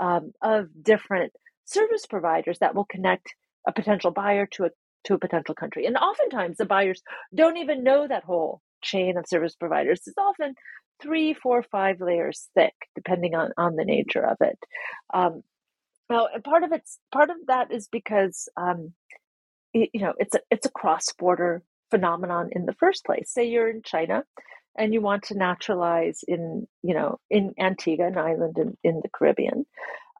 um, 0.00 0.32
of 0.42 0.68
different 0.82 1.32
service 1.64 2.06
providers 2.06 2.58
that 2.58 2.74
will 2.74 2.84
connect 2.84 3.34
a 3.66 3.72
potential 3.72 4.10
buyer 4.10 4.46
to 4.46 4.64
a 4.64 4.70
to 5.04 5.14
a 5.14 5.18
potential 5.18 5.54
country. 5.54 5.86
And 5.86 5.96
oftentimes 5.96 6.56
the 6.56 6.66
buyers 6.66 7.02
don't 7.34 7.56
even 7.56 7.82
know 7.82 8.06
that 8.06 8.24
whole 8.24 8.60
chain 8.82 9.16
of 9.16 9.26
service 9.26 9.54
providers. 9.54 10.02
It's 10.06 10.18
often 10.18 10.54
three 11.00 11.34
four 11.34 11.62
five 11.62 12.00
layers 12.00 12.48
thick 12.54 12.74
depending 12.94 13.34
on 13.34 13.50
on 13.56 13.76
the 13.76 13.84
nature 13.84 14.24
of 14.24 14.36
it. 14.40 14.58
Um, 15.12 15.42
now 16.10 16.28
part 16.44 16.62
of 16.62 16.72
it's 16.72 16.98
part 17.10 17.30
of 17.30 17.36
that 17.46 17.72
is 17.72 17.88
because 17.88 18.48
um, 18.56 18.92
you 19.72 19.88
know 19.94 20.14
it's 20.18 20.34
a 20.34 20.40
it's 20.50 20.66
a 20.66 20.70
cross 20.70 21.12
border 21.18 21.62
phenomenon 21.92 22.48
in 22.52 22.64
the 22.64 22.72
first 22.72 23.04
place. 23.04 23.30
Say 23.30 23.44
you're 23.48 23.68
in 23.68 23.82
China 23.84 24.24
and 24.78 24.94
you 24.94 25.02
want 25.02 25.24
to 25.24 25.36
naturalize 25.36 26.20
in, 26.26 26.66
you 26.82 26.94
know, 26.94 27.20
in 27.30 27.52
Antigua, 27.60 28.06
an 28.06 28.16
island 28.16 28.56
in, 28.58 28.76
in 28.82 29.00
the 29.02 29.10
Caribbean. 29.14 29.66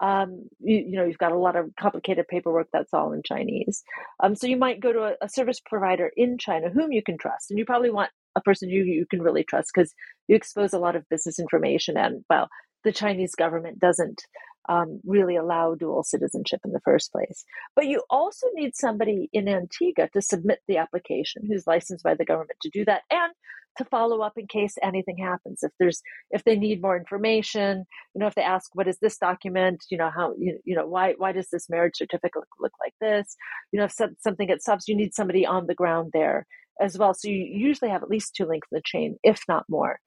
Um, 0.02 0.48
you, 0.60 0.84
you, 0.88 0.96
know, 0.96 1.04
you've 1.04 1.16
got 1.16 1.32
a 1.32 1.38
lot 1.38 1.56
of 1.56 1.70
complicated 1.80 2.26
paperwork 2.28 2.66
that's 2.72 2.92
all 2.92 3.12
in 3.12 3.22
Chinese. 3.24 3.82
Um, 4.22 4.34
so 4.34 4.46
you 4.46 4.56
might 4.56 4.80
go 4.80 4.92
to 4.92 5.02
a, 5.04 5.14
a, 5.22 5.28
service 5.28 5.60
provider 5.64 6.10
in 6.16 6.38
China 6.38 6.70
whom 6.70 6.92
you 6.92 7.02
can 7.02 7.16
trust, 7.16 7.50
and 7.50 7.58
you 7.58 7.64
probably 7.64 7.90
want 7.90 8.10
a 8.34 8.40
person 8.40 8.68
you 8.68 8.82
you 8.82 9.06
can 9.08 9.22
really 9.22 9.44
trust 9.44 9.70
because 9.72 9.94
you 10.26 10.34
expose 10.34 10.72
a 10.72 10.80
lot 10.80 10.96
of 10.96 11.08
business 11.08 11.38
information, 11.38 11.96
and 11.96 12.24
well, 12.28 12.48
the 12.84 12.92
Chinese 12.92 13.34
government 13.34 13.78
doesn't 13.78 14.22
um, 14.68 15.00
really 15.04 15.36
allow 15.36 15.74
dual 15.74 16.02
citizenship 16.04 16.60
in 16.64 16.72
the 16.72 16.80
first 16.84 17.10
place. 17.12 17.44
But 17.74 17.86
you 17.86 18.02
also 18.10 18.46
need 18.54 18.76
somebody 18.76 19.28
in 19.32 19.48
Antigua 19.48 20.08
to 20.12 20.22
submit 20.22 20.60
the 20.68 20.76
application 20.78 21.42
who's 21.46 21.66
licensed 21.66 22.04
by 22.04 22.14
the 22.14 22.24
government 22.24 22.58
to 22.62 22.70
do 22.72 22.84
that 22.84 23.02
and 23.10 23.32
to 23.78 23.84
follow 23.86 24.20
up 24.20 24.34
in 24.36 24.46
case 24.46 24.74
anything 24.82 25.16
happens. 25.18 25.62
If 25.62 25.72
there's 25.78 26.02
if 26.30 26.44
they 26.44 26.56
need 26.56 26.82
more 26.82 26.96
information 26.96 27.84
you 28.14 28.20
know 28.20 28.26
if 28.26 28.34
they 28.34 28.42
ask 28.42 28.70
what 28.74 28.88
is 28.88 28.98
this 29.00 29.18
document? 29.18 29.84
You 29.90 29.98
know 29.98 30.10
how 30.14 30.34
you, 30.38 30.58
you 30.64 30.76
know 30.76 30.86
why 30.86 31.14
why 31.16 31.32
does 31.32 31.48
this 31.50 31.70
marriage 31.70 31.96
certificate 31.96 32.36
look, 32.36 32.48
look 32.60 32.72
like 32.80 32.94
this? 33.00 33.34
You 33.72 33.78
know 33.78 33.86
if 33.86 33.92
something 33.92 34.46
gets 34.46 34.64
subs 34.64 34.88
you 34.88 34.96
need 34.96 35.14
somebody 35.14 35.46
on 35.46 35.66
the 35.66 35.74
ground 35.74 36.10
there 36.12 36.46
as 36.80 36.98
well. 36.98 37.14
So 37.14 37.28
you 37.28 37.36
usually 37.36 37.90
have 37.90 38.02
at 38.02 38.10
least 38.10 38.34
two 38.34 38.46
links 38.46 38.68
in 38.70 38.76
the 38.76 38.82
chain 38.84 39.16
if 39.22 39.42
not 39.48 39.64
more. 39.68 39.98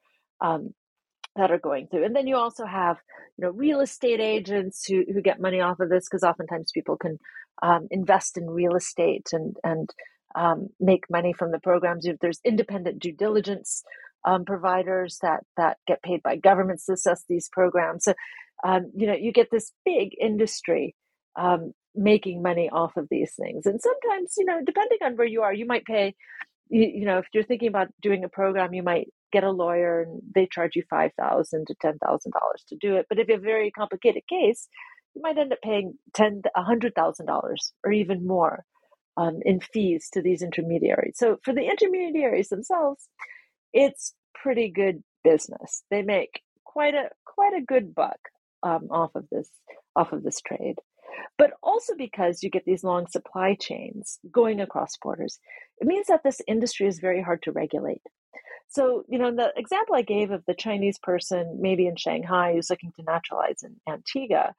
Um, 0.41 0.73
that 1.35 1.51
are 1.51 1.59
going 1.59 1.87
through. 1.87 2.05
And 2.05 2.15
then 2.15 2.27
you 2.27 2.35
also 2.37 2.65
have, 2.65 2.97
you 3.37 3.45
know, 3.45 3.51
real 3.51 3.81
estate 3.81 4.19
agents 4.19 4.85
who, 4.87 5.03
who 5.11 5.21
get 5.21 5.41
money 5.41 5.59
off 5.59 5.79
of 5.79 5.89
this 5.89 6.05
because 6.09 6.23
oftentimes 6.23 6.71
people 6.73 6.97
can 6.97 7.19
um, 7.61 7.87
invest 7.91 8.37
in 8.37 8.49
real 8.49 8.75
estate 8.75 9.29
and 9.31 9.55
and 9.63 9.89
um, 10.35 10.67
make 10.79 11.09
money 11.09 11.33
from 11.33 11.51
the 11.51 11.59
programs. 11.59 12.07
There's 12.19 12.41
independent 12.43 12.99
due 12.99 13.13
diligence 13.13 13.83
um, 14.25 14.45
providers 14.45 15.19
that 15.21 15.41
that 15.57 15.77
get 15.87 16.03
paid 16.03 16.21
by 16.23 16.35
governments 16.35 16.85
to 16.85 16.93
assess 16.93 17.23
these 17.27 17.49
programs. 17.51 18.05
So, 18.05 18.13
um, 18.65 18.91
you 18.95 19.07
know, 19.07 19.13
you 19.13 19.31
get 19.31 19.49
this 19.51 19.71
big 19.85 20.09
industry 20.19 20.95
um, 21.35 21.73
making 21.93 22.41
money 22.41 22.69
off 22.71 22.97
of 22.97 23.07
these 23.09 23.33
things. 23.39 23.65
And 23.65 23.79
sometimes, 23.81 24.33
you 24.37 24.45
know, 24.45 24.59
depending 24.65 24.99
on 25.03 25.15
where 25.15 25.27
you 25.27 25.43
are, 25.43 25.53
you 25.53 25.65
might 25.65 25.85
pay. 25.85 26.15
You, 26.69 26.87
you 26.93 27.05
know, 27.05 27.19
if 27.19 27.27
you're 27.33 27.43
thinking 27.43 27.67
about 27.67 27.89
doing 28.01 28.23
a 28.23 28.29
program, 28.29 28.73
you 28.73 28.81
might 28.81 29.07
get 29.35 29.43
a 29.51 29.59
lawyer 29.65 29.93
and 30.03 30.21
they 30.35 30.47
charge 30.55 30.75
you 30.77 30.83
five 30.89 31.11
thousand 31.21 31.61
to 31.67 31.75
ten 31.85 31.95
thousand 32.05 32.31
dollars 32.39 32.63
to 32.69 32.75
do 32.85 32.91
it. 32.97 33.05
But 33.09 33.19
if 33.19 33.27
you 33.29 33.35
have 33.35 33.43
a 33.43 33.53
very 33.55 33.71
complicated 33.81 34.23
case, 34.37 34.61
you 35.15 35.21
might 35.25 35.39
end 35.43 35.53
up 35.55 35.61
paying 35.69 35.87
ten 36.19 36.41
a 36.61 36.63
hundred 36.71 36.93
thousand 36.99 37.27
dollars 37.33 37.63
or 37.85 37.91
even 38.01 38.27
more 38.35 38.55
um, 39.21 39.35
in 39.51 39.57
fees 39.73 40.03
to 40.13 40.21
these 40.21 40.41
intermediaries. 40.49 41.15
So 41.21 41.37
for 41.45 41.53
the 41.53 41.67
intermediaries 41.73 42.49
themselves, 42.49 43.01
it's 43.85 44.05
pretty 44.43 44.69
good 44.81 44.97
business. 45.31 45.71
They 45.91 46.03
make 46.03 46.33
quite 46.75 46.95
a 46.95 47.05
quite 47.35 47.55
a 47.59 47.65
good 47.73 47.87
buck 48.01 48.21
um, 48.69 48.83
off 49.01 49.13
of 49.15 49.25
this 49.31 49.49
off 49.95 50.11
of 50.13 50.23
this 50.23 50.41
trade. 50.49 50.77
but 51.39 51.51
also 51.63 51.93
because 51.97 52.43
you 52.43 52.51
get 52.51 52.65
these 52.65 52.85
long 52.85 53.07
supply 53.07 53.57
chains 53.59 54.19
going 54.31 54.61
across 54.61 54.97
borders. 55.03 55.39
It 55.79 55.87
means 55.87 56.07
that 56.07 56.23
this 56.23 56.41
industry 56.47 56.87
is 56.87 56.99
very 56.99 57.23
hard 57.23 57.43
to 57.43 57.53
regulate. 57.53 58.03
So, 58.67 59.05
you 59.07 59.19
know, 59.19 59.33
the 59.33 59.53
example 59.55 59.95
I 59.95 60.01
gave 60.01 60.31
of 60.31 60.43
the 60.45 60.53
Chinese 60.53 60.97
person, 60.99 61.59
maybe 61.61 61.87
in 61.87 61.95
Shanghai, 61.95 62.53
who's 62.53 62.69
looking 62.69 62.91
to 62.97 63.03
naturalize 63.03 63.63
in 63.63 63.75
Antigua, 63.87 64.53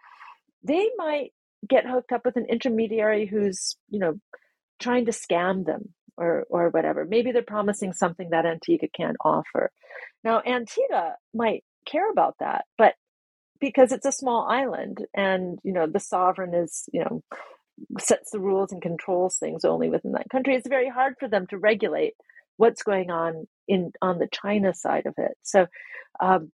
they 0.62 0.90
might 0.96 1.32
get 1.68 1.86
hooked 1.86 2.12
up 2.12 2.24
with 2.24 2.36
an 2.36 2.46
intermediary 2.48 3.26
who's, 3.26 3.76
you 3.88 3.98
know, 3.98 4.18
trying 4.80 5.06
to 5.06 5.12
scam 5.12 5.64
them 5.64 5.94
or 6.16 6.46
or 6.48 6.70
whatever. 6.70 7.04
Maybe 7.04 7.32
they're 7.32 7.42
promising 7.42 7.92
something 7.92 8.30
that 8.30 8.46
Antigua 8.46 8.88
can't 8.94 9.16
offer. 9.24 9.70
Now, 10.24 10.42
Antigua 10.46 11.16
might 11.34 11.64
care 11.86 12.10
about 12.10 12.36
that, 12.40 12.64
but 12.78 12.94
because 13.60 13.92
it's 13.92 14.06
a 14.06 14.12
small 14.12 14.46
island 14.48 15.06
and 15.14 15.58
you 15.62 15.72
know 15.72 15.86
the 15.86 16.00
sovereign 16.00 16.54
is 16.54 16.88
you 16.92 17.00
know 17.00 17.22
sets 17.98 18.30
the 18.30 18.40
rules 18.40 18.72
and 18.72 18.82
controls 18.82 19.38
things 19.38 19.64
only 19.64 19.90
within 19.90 20.12
that 20.12 20.28
country 20.30 20.54
it's 20.54 20.68
very 20.68 20.88
hard 20.88 21.14
for 21.18 21.28
them 21.28 21.46
to 21.46 21.58
regulate 21.58 22.14
what's 22.56 22.82
going 22.82 23.10
on 23.10 23.46
in 23.68 23.92
on 24.00 24.18
the 24.18 24.28
china 24.32 24.74
side 24.74 25.06
of 25.06 25.14
it. 25.18 25.36
So 25.42 25.66
um, 26.20 26.52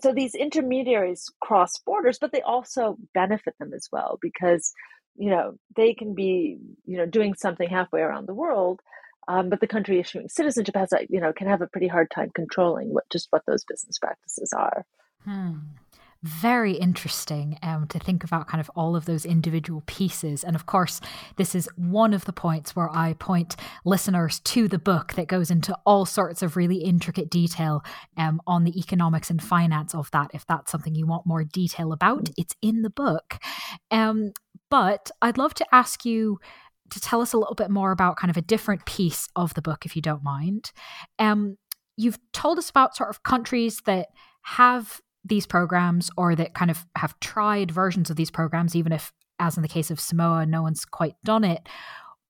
so 0.00 0.12
these 0.12 0.34
intermediaries 0.34 1.26
cross 1.40 1.72
borders 1.84 2.18
but 2.20 2.32
they 2.32 2.42
also 2.42 2.96
benefit 3.14 3.54
them 3.58 3.72
as 3.74 3.88
well 3.90 4.18
because 4.22 4.72
you 5.16 5.30
know 5.30 5.54
they 5.76 5.94
can 5.94 6.14
be 6.14 6.58
you 6.84 6.96
know 6.96 7.06
doing 7.06 7.34
something 7.34 7.68
halfway 7.68 8.00
around 8.00 8.26
the 8.26 8.34
world 8.34 8.80
um, 9.26 9.50
but 9.50 9.60
the 9.60 9.66
country 9.66 9.98
issuing 9.98 10.28
citizenship 10.28 10.74
has 10.76 10.90
you 11.08 11.20
know 11.20 11.32
can 11.32 11.48
have 11.48 11.62
a 11.62 11.66
pretty 11.66 11.88
hard 11.88 12.10
time 12.10 12.30
controlling 12.34 12.94
what 12.94 13.04
just 13.10 13.26
what 13.30 13.42
those 13.46 13.64
business 13.64 13.98
practices 13.98 14.52
are. 14.56 14.86
Hmm 15.24 15.58
very 16.22 16.72
interesting 16.72 17.58
um, 17.62 17.86
to 17.88 17.98
think 17.98 18.24
about 18.24 18.48
kind 18.48 18.60
of 18.60 18.70
all 18.74 18.96
of 18.96 19.04
those 19.04 19.24
individual 19.24 19.82
pieces. 19.86 20.42
And 20.42 20.56
of 20.56 20.66
course, 20.66 21.00
this 21.36 21.54
is 21.54 21.68
one 21.76 22.12
of 22.12 22.24
the 22.24 22.32
points 22.32 22.74
where 22.74 22.90
I 22.90 23.12
point 23.14 23.54
listeners 23.84 24.40
to 24.40 24.66
the 24.66 24.78
book 24.78 25.12
that 25.14 25.28
goes 25.28 25.50
into 25.50 25.76
all 25.86 26.04
sorts 26.04 26.42
of 26.42 26.56
really 26.56 26.78
intricate 26.78 27.30
detail 27.30 27.84
um, 28.16 28.40
on 28.46 28.64
the 28.64 28.78
economics 28.78 29.30
and 29.30 29.42
finance 29.42 29.94
of 29.94 30.10
that. 30.10 30.30
If 30.34 30.44
that's 30.46 30.72
something 30.72 30.94
you 30.94 31.06
want 31.06 31.26
more 31.26 31.44
detail 31.44 31.92
about, 31.92 32.28
it's 32.36 32.54
in 32.62 32.82
the 32.82 32.90
book. 32.90 33.38
Um, 33.90 34.32
but 34.70 35.10
I'd 35.22 35.38
love 35.38 35.54
to 35.54 35.66
ask 35.72 36.04
you 36.04 36.38
to 36.90 37.00
tell 37.00 37.20
us 37.20 37.32
a 37.32 37.38
little 37.38 37.54
bit 37.54 37.70
more 37.70 37.92
about 37.92 38.16
kind 38.16 38.30
of 38.30 38.36
a 38.36 38.42
different 38.42 38.86
piece 38.86 39.28
of 39.36 39.54
the 39.54 39.62
book, 39.62 39.86
if 39.86 39.94
you 39.94 40.02
don't 40.02 40.22
mind. 40.22 40.72
Um, 41.18 41.58
you've 41.96 42.18
told 42.32 42.58
us 42.58 42.70
about 42.70 42.96
sort 42.96 43.10
of 43.10 43.22
countries 43.22 43.82
that 43.86 44.08
have 44.42 45.00
these 45.28 45.46
programs 45.46 46.10
or 46.16 46.34
that 46.34 46.54
kind 46.54 46.70
of 46.70 46.86
have 46.96 47.18
tried 47.20 47.70
versions 47.70 48.10
of 48.10 48.16
these 48.16 48.30
programs, 48.30 48.74
even 48.74 48.92
if, 48.92 49.12
as 49.38 49.56
in 49.56 49.62
the 49.62 49.68
case 49.68 49.90
of 49.90 50.00
Samoa, 50.00 50.46
no 50.46 50.62
one's 50.62 50.84
quite 50.84 51.14
done 51.24 51.44
it. 51.44 51.68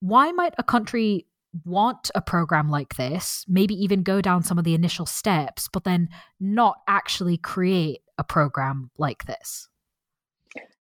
Why 0.01 0.33
might 0.33 0.55
a 0.59 0.63
country 0.63 1.27
want 1.65 2.11
a 2.15 2.21
program 2.21 2.69
like 2.69 2.97
this, 2.97 3.45
maybe 3.49 3.75
even 3.75 4.03
go 4.03 4.21
down 4.21 4.43
some 4.43 4.59
of 4.59 4.65
the 4.65 4.75
initial 4.75 5.07
steps, 5.07 5.69
but 5.73 5.85
then 5.85 6.09
not 6.39 6.77
actually 6.87 7.37
create 7.37 8.01
a 8.19 8.25
program 8.25 8.91
like 8.99 9.25
this? 9.25 9.69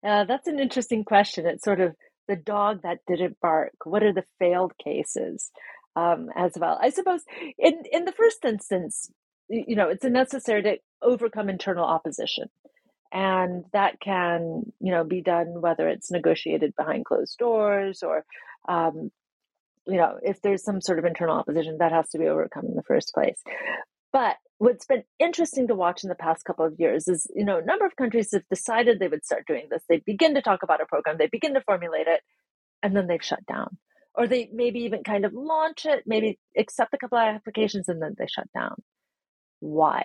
Uh, 0.04 0.24
that's 0.24 0.46
an 0.46 0.58
interesting 0.58 1.04
question. 1.04 1.46
It's 1.46 1.64
sort 1.64 1.80
of 1.80 1.94
the 2.28 2.36
dog 2.36 2.82
that 2.82 2.98
didn't 3.06 3.38
bark. 3.40 3.74
What 3.84 4.02
are 4.02 4.12
the 4.12 4.24
failed 4.38 4.72
cases 4.82 5.50
um, 5.94 6.28
as 6.36 6.52
well? 6.56 6.78
I 6.80 6.90
suppose 6.90 7.22
in 7.58 7.82
in 7.90 8.04
the 8.04 8.12
first 8.12 8.44
instance, 8.44 9.10
you 9.48 9.76
know, 9.76 9.88
it's 9.88 10.04
necessary 10.04 10.62
to 10.62 10.78
overcome 11.02 11.48
internal 11.48 11.84
opposition. 11.84 12.48
And 13.12 13.64
that 13.72 14.00
can, 14.00 14.72
you 14.80 14.90
know, 14.90 15.04
be 15.04 15.22
done 15.22 15.60
whether 15.60 15.88
it's 15.88 16.10
negotiated 16.10 16.74
behind 16.76 17.04
closed 17.04 17.38
doors 17.38 18.02
or, 18.02 18.24
um, 18.68 19.10
you 19.86 19.96
know, 19.96 20.18
if 20.22 20.42
there's 20.42 20.64
some 20.64 20.80
sort 20.80 20.98
of 20.98 21.04
internal 21.04 21.36
opposition, 21.36 21.78
that 21.78 21.92
has 21.92 22.08
to 22.10 22.18
be 22.18 22.26
overcome 22.26 22.66
in 22.66 22.74
the 22.74 22.82
first 22.82 23.14
place. 23.14 23.40
But 24.12 24.36
what's 24.58 24.86
been 24.86 25.04
interesting 25.20 25.68
to 25.68 25.74
watch 25.74 26.02
in 26.02 26.08
the 26.08 26.16
past 26.16 26.44
couple 26.44 26.66
of 26.66 26.74
years 26.78 27.06
is, 27.06 27.30
you 27.34 27.44
know, 27.44 27.58
a 27.58 27.64
number 27.64 27.86
of 27.86 27.94
countries 27.94 28.30
have 28.32 28.48
decided 28.48 28.98
they 28.98 29.08
would 29.08 29.24
start 29.24 29.46
doing 29.46 29.68
this. 29.70 29.84
They 29.88 29.98
begin 29.98 30.34
to 30.34 30.42
talk 30.42 30.62
about 30.64 30.80
a 30.80 30.86
program, 30.86 31.16
they 31.18 31.28
begin 31.28 31.54
to 31.54 31.60
formulate 31.60 32.08
it, 32.08 32.20
and 32.82 32.96
then 32.96 33.06
they've 33.06 33.22
shut 33.22 33.46
down. 33.46 33.78
Or 34.14 34.26
they 34.26 34.48
maybe 34.52 34.80
even 34.80 35.04
kind 35.04 35.24
of 35.24 35.32
launch 35.32 35.86
it, 35.86 36.04
maybe 36.06 36.38
accept 36.56 36.94
a 36.94 36.98
couple 36.98 37.18
of 37.18 37.36
applications, 37.36 37.88
and 37.88 38.02
then 38.02 38.16
they 38.18 38.26
shut 38.26 38.50
down 38.52 38.82
why. 39.60 40.04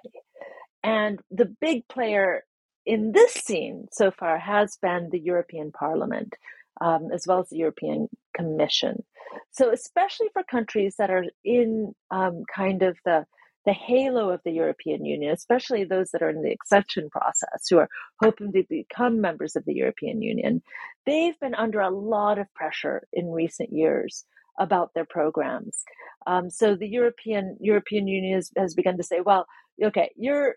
And 0.84 1.20
the 1.30 1.46
big 1.46 1.88
player 1.88 2.44
in 2.86 3.12
this 3.12 3.34
scene 3.34 3.88
so 3.92 4.12
far 4.12 4.38
has 4.40 4.78
been 4.82 5.10
the 5.12 5.20
European 5.20 5.72
Parliament, 5.72 6.34
um, 6.80 7.10
as 7.14 7.28
well 7.28 7.40
as 7.40 7.50
the 7.50 7.58
European 7.58 8.10
Commission. 8.36 9.04
So, 9.52 9.72
especially 9.72 10.28
for 10.34 10.44
countries 10.44 10.96
that 10.98 11.12
are 11.12 11.26
in 11.44 11.94
um, 12.10 12.44
kind 12.54 12.84
of 12.84 12.98
the 13.06 13.26
the 13.64 13.74
halo 13.74 14.32
of 14.32 14.42
the 14.44 14.52
European 14.52 15.06
Union, 15.06 15.32
especially 15.32 15.84
those 15.84 16.10
that 16.12 16.24
are 16.24 16.32
in 16.32 16.42
the 16.42 16.52
accession 16.52 17.10
process, 17.12 17.68
who 17.70 17.78
are 17.78 17.90
hoping 18.20 18.52
to 18.52 18.64
become 18.68 19.22
members 19.22 19.56
of 19.56 19.64
the 19.66 19.76
European 19.76 20.22
Union, 20.22 20.64
they've 21.06 21.40
been 21.40 21.54
under 21.54 21.80
a 21.80 21.92
lot 21.92 22.40
of 22.40 22.52
pressure 22.56 23.04
in 23.14 23.30
recent 23.30 23.72
years 23.72 24.26
about 24.62 24.94
their 24.94 25.06
programs. 25.06 25.84
Um, 26.28 26.50
so 26.50 26.76
the 26.76 26.88
European 26.88 27.58
European 27.60 28.08
Union 28.08 28.36
has, 28.36 28.52
has 28.56 28.76
begun 28.76 28.96
to 28.98 29.04
say, 29.04 29.20
well, 29.20 29.48
okay, 29.84 30.12
you're 30.16 30.56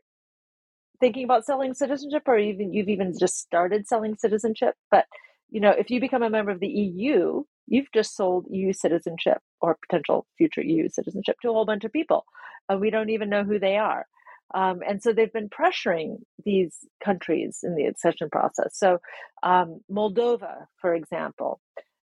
thinking 1.00 1.24
about 1.24 1.46
selling 1.46 1.74
citizenship, 1.74 2.22
or 2.26 2.38
even 2.38 2.72
you've 2.72 2.90
even 2.90 3.14
just 3.18 3.38
started 3.38 3.88
selling 3.88 4.14
citizenship. 4.16 4.74
But 4.90 5.06
you 5.50 5.60
know, 5.60 5.70
if 5.70 5.90
you 5.90 6.00
become 6.00 6.22
a 6.22 6.30
member 6.30 6.52
of 6.52 6.60
the 6.60 6.68
EU, 6.68 7.44
you've 7.66 7.92
just 7.94 8.14
sold 8.14 8.46
EU 8.50 8.72
citizenship 8.72 9.38
or 9.60 9.78
potential 9.88 10.26
future 10.36 10.62
EU 10.62 10.88
citizenship 10.90 11.36
to 11.40 11.48
a 11.48 11.52
whole 11.52 11.64
bunch 11.64 11.84
of 11.84 11.92
people, 11.92 12.24
and 12.68 12.80
we 12.80 12.90
don't 12.90 13.10
even 13.10 13.30
know 13.30 13.42
who 13.42 13.58
they 13.58 13.78
are. 13.78 14.06
Um, 14.54 14.80
and 14.86 15.02
so 15.02 15.12
they've 15.12 15.32
been 15.32 15.48
pressuring 15.48 16.18
these 16.44 16.76
countries 17.02 17.60
in 17.62 17.74
the 17.74 17.86
accession 17.86 18.28
process. 18.30 18.78
So 18.78 18.98
um, 19.42 19.80
Moldova, 19.90 20.66
for 20.80 20.94
example, 20.94 21.60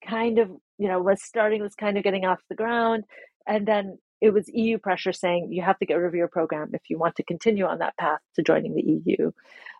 kind 0.08 0.38
of 0.38 0.50
you 0.78 0.88
know 0.88 1.00
was 1.00 1.22
starting 1.22 1.62
was 1.62 1.74
kind 1.74 1.96
of 1.96 2.04
getting 2.04 2.24
off 2.24 2.40
the 2.48 2.54
ground 2.54 3.04
and 3.46 3.66
then 3.66 3.98
it 4.20 4.32
was 4.32 4.48
eu 4.52 4.78
pressure 4.78 5.12
saying 5.12 5.52
you 5.52 5.62
have 5.62 5.78
to 5.78 5.86
get 5.86 5.94
rid 5.94 6.08
of 6.08 6.14
your 6.14 6.28
program 6.28 6.70
if 6.72 6.82
you 6.88 6.98
want 6.98 7.14
to 7.16 7.22
continue 7.24 7.64
on 7.64 7.78
that 7.78 7.96
path 7.96 8.20
to 8.34 8.42
joining 8.42 8.74
the 8.74 9.00
eu 9.06 9.30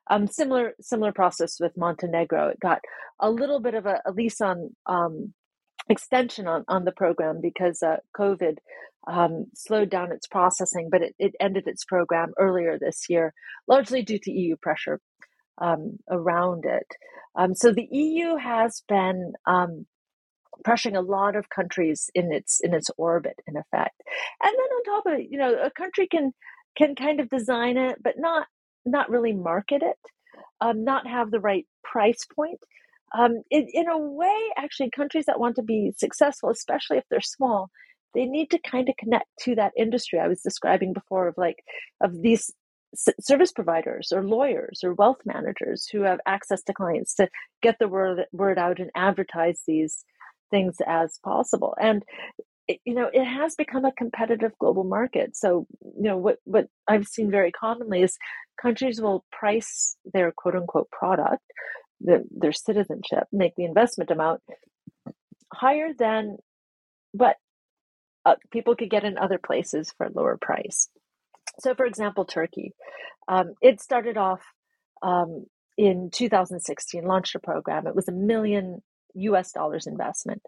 um, 0.09 0.27
similar 0.27 0.75
similar 0.81 1.12
process 1.12 1.59
with 1.59 1.77
montenegro. 1.77 2.49
It 2.49 2.61
got 2.61 2.81
a 3.20 3.31
little 3.31 3.61
bit 3.61 3.75
of 3.75 3.87
a, 3.87 4.01
lease 4.12 4.41
on 4.41 4.70
um, 4.87 5.33
extension 5.89 6.47
on, 6.47 6.64
on 6.68 6.85
the 6.85 6.93
program 6.93 7.41
because 7.41 7.83
uh, 7.83 7.97
covid 8.16 8.57
um, 9.07 9.47
slowed 9.55 9.91
down 9.91 10.12
its 10.12 10.27
processing 10.27 10.89
but 10.91 11.03
it, 11.03 11.14
it 11.18 11.35
ended 11.41 11.64
its 11.66 11.85
program 11.85 12.33
earlier 12.39 12.79
this 12.79 13.05
year 13.11 13.35
largely 13.68 14.03
due 14.03 14.18
to 14.18 14.33
eu 14.33 14.57
pressure 14.57 15.01
um, 15.59 15.99
around 16.11 16.64
it. 16.64 16.87
Um, 17.37 17.55
so 17.55 17.72
the 17.72 17.89
eu 17.91 18.37
has 18.37 18.83
been 18.89 19.35
um, 19.47 19.87
pressuring 20.66 20.96
a 20.96 21.00
lot 21.02 21.36
of 21.36 21.50
countries 21.50 22.11
in 22.14 22.32
its 22.32 22.61
in 22.62 22.74
its 22.74 22.90
orbit 22.96 23.40
in 23.46 23.57
effect. 23.57 24.00
And 24.42 24.52
then 24.52 24.59
on 24.76 24.84
top 24.84 25.07
of 25.07 25.20
it 25.20 25.28
you 25.30 25.38
know 25.38 25.55
a 25.55 25.70
country 25.70 26.07
can 26.09 26.32
can 26.76 26.94
kind 26.94 27.20
of 27.20 27.30
design 27.30 27.76
it 27.76 27.98
but 28.02 28.14
not 28.18 28.46
not 28.86 29.11
really 29.11 29.32
market 29.32 29.82
it 29.82 29.96
um, 30.61 30.84
not 30.84 31.07
have 31.07 31.30
the 31.30 31.40
right 31.40 31.66
price 31.84 32.26
point. 32.34 32.61
Um, 33.16 33.42
in, 33.50 33.68
in 33.72 33.88
a 33.88 33.98
way 33.98 34.36
actually 34.59 34.90
countries 34.90 35.26
that 35.26 35.40
want 35.40 35.57
to 35.57 35.62
be 35.62 35.92
successful 35.96 36.50
especially 36.50 36.98
if 36.98 37.05
they're 37.11 37.20
small 37.20 37.70
they 38.14 38.26
need 38.26 38.50
to 38.50 38.59
kind 38.59 38.88
of 38.88 38.96
connect 38.96 39.26
to 39.42 39.55
that 39.55 39.72
industry 39.78 40.18
i 40.18 40.28
was 40.28 40.42
describing 40.42 40.92
before 40.92 41.28
of 41.28 41.34
like 41.38 41.62
of 42.02 42.22
these 42.22 42.52
service 43.20 43.52
providers 43.52 44.12
or 44.12 44.24
lawyers 44.24 44.80
or 44.84 44.94
wealth 44.94 45.20
managers 45.24 45.88
who 45.92 46.02
have 46.02 46.20
access 46.26 46.62
to 46.64 46.72
clients 46.74 47.14
to 47.14 47.28
get 47.62 47.76
the 47.78 47.88
word 47.88 48.26
word 48.32 48.59
out 48.59 48.80
and 48.80 48.90
advertise 48.96 49.62
these 49.66 50.05
things 50.51 50.76
as 50.86 51.18
possible. 51.24 51.74
And 51.80 52.05
you 52.66 52.95
know, 52.95 53.11
it 53.12 53.24
has 53.24 53.55
become 53.57 53.84
a 53.84 53.92
competitive 53.92 54.53
global 54.59 54.84
market. 54.84 55.36
So, 55.36 55.66
you 55.82 56.03
know, 56.03 56.16
what 56.16 56.38
what 56.45 56.68
I've 56.88 57.07
seen 57.07 57.30
very 57.30 57.53
commonly 57.53 58.03
is 58.03 58.16
countries 58.61 59.01
will 59.01 59.24
price 59.30 59.97
their 60.12 60.32
quote 60.32 60.57
unquote 60.57 60.90
product, 60.90 61.42
the, 62.01 62.24
their 62.30 62.53
citizenship, 62.53 63.24
make 63.32 63.55
the 63.57 63.64
investment 63.64 64.11
amount 64.11 64.40
higher 65.53 65.90
than 65.97 66.38
what 67.12 67.36
uh, 68.24 68.36
people 68.51 68.74
could 68.74 68.90
get 68.90 69.05
in 69.05 69.18
other 69.18 69.38
places 69.38 69.92
for 69.97 70.07
a 70.07 70.12
lower 70.12 70.38
price. 70.40 70.88
So, 71.61 71.74
for 71.74 71.84
example, 71.84 72.24
Turkey, 72.24 72.72
um, 73.28 73.55
it 73.61 73.80
started 73.80 74.16
off 74.16 74.40
um, 75.03 75.45
in 75.76 76.11
2016, 76.12 77.05
launched 77.05 77.34
a 77.34 77.38
program. 77.38 77.86
It 77.86 77.95
was 77.95 78.09
a 78.09 78.12
million 78.12 78.82
US 79.15 79.53
dollars 79.53 79.87
investment. 79.87 80.43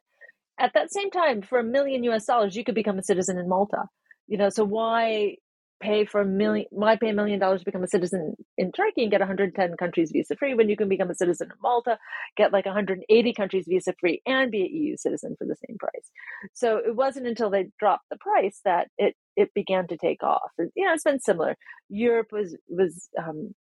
At 0.59 0.73
that 0.75 0.93
same 0.93 1.11
time, 1.11 1.43
for 1.43 1.59
a 1.59 1.65
million 1.65 2.05
US 2.05 2.27
dollars, 2.27 2.57
you 2.57 2.65
could 2.65 2.75
become 2.75 2.99
a 2.99 3.03
citizen 3.03 3.39
in 3.39 3.49
Malta. 3.49 3.85
You 4.27 4.39
know, 4.39 4.51
so 4.51 4.65
why 4.65 5.37
pay 5.81 6.05
for 6.07 6.21
a 6.21 6.25
million 6.25 6.67
why 6.71 6.97
pay 6.97 7.11
a 7.11 7.13
million 7.13 7.39
dollars 7.39 7.61
to 7.61 7.65
become 7.65 7.83
a 7.85 7.89
citizen 7.89 8.35
in 8.57 8.73
turkey 8.73 9.03
and 9.03 9.11
get 9.11 9.21
110 9.21 9.77
countries 9.77 10.11
visa 10.11 10.35
free 10.37 10.55
when 10.55 10.69
you 10.69 10.77
can 10.77 10.89
become 10.89 11.11
a 11.11 11.15
citizen 11.15 11.49
in 11.51 11.57
malta 11.63 11.99
get 12.37 12.53
like 12.53 12.65
180 12.65 13.35
countries 13.35 13.67
visa 13.69 13.95
free 14.01 14.23
and 14.27 14.51
be 14.51 14.63
a 14.63 14.69
eu 14.69 14.97
citizen 14.97 15.35
for 15.39 15.47
the 15.47 15.57
same 15.69 15.77
price 15.79 16.11
so 16.55 16.79
it 16.79 16.97
wasn't 16.97 17.27
until 17.27 17.51
they 17.51 17.69
dropped 17.79 18.05
the 18.11 18.17
price 18.17 18.61
that 18.65 18.89
it 18.97 19.15
it 19.37 19.53
began 19.55 19.87
to 19.87 19.99
take 19.99 20.23
off 20.23 20.51
and, 20.59 20.71
you 20.75 20.87
know 20.87 20.95
it's 20.95 21.05
been 21.05 21.21
similar 21.21 21.57
europe 21.91 22.29
was 22.33 22.57
was 22.69 23.09
um 23.19 23.55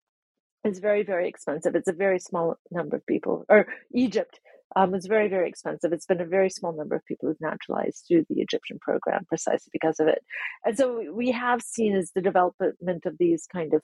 is 0.65 0.79
very 0.79 1.03
very 1.03 1.29
expensive 1.29 1.75
it's 1.75 1.89
a 1.89 1.93
very 1.93 2.19
small 2.19 2.57
number 2.71 2.97
of 2.97 3.07
people 3.07 3.45
or 3.51 3.67
egypt 3.95 4.41
um, 4.77 4.95
it's 4.95 5.07
very, 5.07 5.29
very 5.29 5.49
expensive. 5.49 5.93
It's 5.93 6.05
been 6.05 6.21
a 6.21 6.27
very 6.27 6.51
small 6.51 6.77
number 6.77 6.95
of 6.97 7.05
people 7.07 7.29
who've 7.29 7.41
naturalized 7.41 8.05
through 8.07 8.27
the 8.29 8.43
Egyptian 8.43 8.79
program 8.79 9.25
precisely 9.27 9.71
because 9.73 9.99
of 10.01 10.07
it. 10.07 10.19
And 10.67 10.77
so 10.77 11.11
we 11.13 11.33
have 11.33 11.63
seen 11.63 11.97
as 11.97 12.13
the 12.15 12.21
development 12.21 13.07
of 13.07 13.17
these 13.19 13.47
kind 13.51 13.73
of 13.73 13.81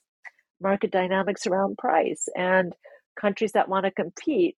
market 0.60 0.90
dynamics 0.90 1.46
around 1.46 1.78
price 1.78 2.28
and 2.36 2.74
countries 3.18 3.52
that 3.52 3.70
want 3.70 3.86
to 3.86 3.90
compete, 3.90 4.56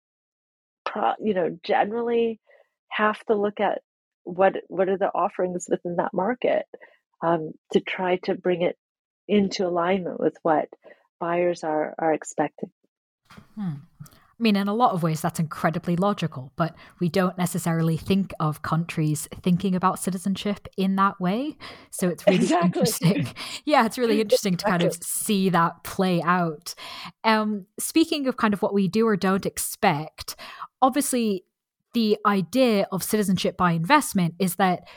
you 1.21 1.35
know, 1.35 1.59
generally 1.63 2.41
have 2.89 3.23
to 3.27 3.35
look 3.35 3.61
at 3.61 3.83
what 4.25 4.55
what 4.69 4.89
are 4.89 4.99
the 4.99 5.11
offerings 5.15 5.67
within 5.69 5.97
that 5.97 6.15
market 6.15 6.65
um, 7.23 7.53
to 7.73 7.81
try 7.81 8.17
to 8.17 8.35
bring 8.35 8.63
it 8.63 8.77
into 9.29 9.67
alignment 9.67 10.19
with 10.19 10.37
what 10.43 10.69
buyers 11.21 11.63
are 11.63 11.95
are 11.99 12.15
expecting. 12.15 12.71
Hmm. 13.55 13.75
I 14.43 14.45
mean, 14.45 14.57
in 14.57 14.67
a 14.67 14.75
lot 14.75 14.91
of 14.91 15.05
ways, 15.05 15.21
that's 15.21 15.39
incredibly 15.39 15.95
logical, 15.95 16.53
but 16.57 16.75
we 16.99 17.09
don't 17.09 17.39
necessarily 17.39 17.97
think 17.97 18.33
of 18.41 18.63
countries 18.63 19.29
thinking 19.41 19.77
about 19.77 20.01
citizenship 20.01 20.67
in 20.77 20.97
that 20.97 21.21
way. 21.21 21.57
So 21.93 22.09
it's 22.09 22.27
really 22.27 22.39
exactly. 22.43 22.67
interesting. 22.67 23.29
Yeah, 23.65 23.87
it's 23.87 23.99
really 23.99 24.21
interesting 24.21 24.57
to 24.57 24.65
kind 24.65 24.83
of 24.83 24.95
see 24.95 25.49
that 25.51 25.85
play 25.85 26.21
out. 26.23 26.75
Um, 27.23 27.67
speaking 27.79 28.27
of 28.27 28.37
kind 28.37 28.53
of 28.53 28.63
what 28.63 28.75
we 28.75 28.89
do 28.89 29.07
or 29.07 29.17
don't 29.17 29.47
expect, 29.47 30.35
obviously, 30.81 31.45
the 31.95 32.19
idea 32.27 32.89
of 32.91 33.05
citizenship 33.05 33.57
by 33.57 33.71
investment 33.71 34.35
is 34.41 34.57
that 34.57 34.89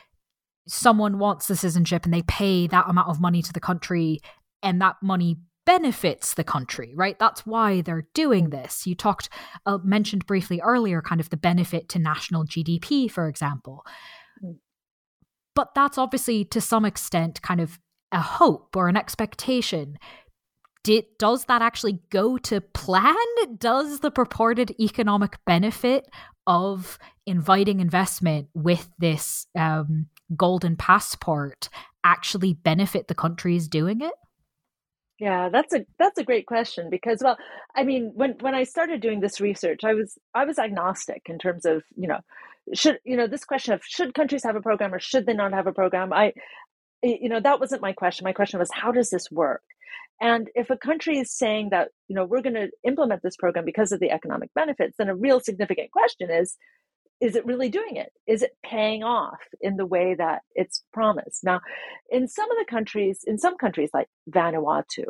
someone 0.68 1.20
wants 1.20 1.48
the 1.48 1.56
citizenship 1.56 2.04
and 2.04 2.12
they 2.12 2.24
pay 2.24 2.66
that 2.66 2.90
amount 2.90 3.10
of 3.10 3.22
money 3.22 3.44
to 3.44 3.54
the 3.54 3.60
country 3.60 4.22
and 4.64 4.82
that 4.82 4.96
money 5.04 5.38
benefits 5.66 6.34
the 6.34 6.44
country, 6.44 6.94
right? 6.96 7.18
That's 7.20 7.46
why 7.46 7.82
they're 7.82 8.08
doing 8.14 8.50
this. 8.50 8.86
You 8.86 8.96
talked, 8.96 9.30
uh, 9.66 9.80
mentioned 9.84 10.26
briefly 10.26 10.62
earlier, 10.62 11.02
kind 11.02 11.20
of 11.20 11.30
the 11.30 11.38
benefit 11.38 11.90
to 11.90 12.00
national 12.00 12.46
GDP, 12.46 13.10
for 13.10 13.28
example. 13.28 13.86
Mm. 14.44 14.58
But 15.56 15.74
that's 15.74 15.98
obviously 15.98 16.46
to 16.46 16.62
some 16.62 16.86
extent 16.86 17.42
kind 17.42 17.62
of 17.62 17.80
a 18.12 18.20
hope 18.20 18.76
or 18.76 18.88
an 18.88 18.98
expectation. 18.98 19.98
Did, 20.84 21.06
does 21.18 21.46
that 21.46 21.64
actually 21.64 22.00
go 22.12 22.38
to 22.38 22.62
plan? 22.62 23.16
Does 23.58 24.02
the 24.02 24.12
purported 24.12 24.72
economic 24.80 25.38
benefit 25.46 26.08
of 26.46 27.00
inviting 27.26 27.80
investment 27.80 28.50
with 28.54 28.88
this 29.00 29.48
um, 29.56 30.08
golden 30.36 30.76
passport 30.76 31.70
actually 32.04 32.54
benefit 32.54 33.08
the 33.08 33.16
countries 33.16 33.68
doing 33.68 34.02
it? 34.02 34.14
Yeah, 35.20 35.50
that's 35.50 35.74
a 35.74 35.86
that's 35.98 36.18
a 36.18 36.24
great 36.26 36.46
question 36.46 36.90
because 36.90 37.22
well, 37.24 37.38
I 37.76 37.84
mean, 37.84 38.12
when 38.16 38.32
when 38.42 38.54
I 38.54 38.66
started 38.66 39.02
doing 39.02 39.22
this 39.22 39.40
research, 39.40 39.84
I 39.86 39.94
was 39.94 40.18
I 40.34 40.44
was 40.46 40.60
agnostic 40.60 41.24
in 41.28 41.40
terms 41.40 41.66
of, 41.66 41.84
you 41.96 42.08
know, 42.08 42.20
should 42.74 43.00
you 43.06 43.16
know, 43.16 43.28
this 43.28 43.46
question 43.46 43.74
of 43.74 43.82
should 43.86 44.14
countries 44.14 44.44
have 44.44 44.58
a 44.58 44.62
program 44.62 44.94
or 44.94 45.00
should 45.00 45.26
they 45.26 45.34
not 45.34 45.54
have 45.54 45.68
a 45.68 45.74
program? 45.74 46.12
I 46.12 46.34
you 47.04 47.30
know, 47.30 47.40
that 47.40 47.60
wasn't 47.60 47.82
my 47.82 47.94
question. 47.94 48.26
My 48.26 48.34
question 48.34 48.60
was 48.60 48.70
how 48.74 48.92
does 48.92 49.10
this 49.10 49.32
work? 49.32 49.62
And 50.22 50.50
if 50.56 50.70
a 50.70 50.78
country 50.78 51.20
is 51.20 51.32
saying 51.32 51.70
that, 51.72 51.90
you 52.08 52.16
know, 52.16 52.26
we're 52.26 52.42
going 52.42 52.56
to 52.56 52.70
implement 52.84 53.22
this 53.22 53.36
program 53.36 53.66
because 53.66 53.92
of 53.92 54.00
the 54.00 54.12
economic 54.12 54.50
benefits, 54.56 54.96
then 54.98 55.10
a 55.10 55.16
real 55.16 55.40
significant 55.40 55.92
question 55.92 56.32
is 56.32 56.58
is 57.22 57.36
it 57.36 57.46
really 57.46 57.70
doing 57.70 57.96
it? 57.96 58.12
Is 58.28 58.42
it 58.42 58.58
paying 58.64 59.04
off 59.04 59.40
in 59.62 59.78
the 59.78 59.86
way 59.86 60.16
that 60.16 60.42
it's 60.54 60.84
promised? 60.94 61.44
Now, 61.44 61.62
in 62.10 62.28
some 62.28 62.50
of 62.52 62.58
the 62.58 62.70
countries, 62.70 63.24
in 63.26 63.38
some 63.38 63.58
countries 63.58 63.92
like 63.94 64.08
Vanuatu, 64.30 65.06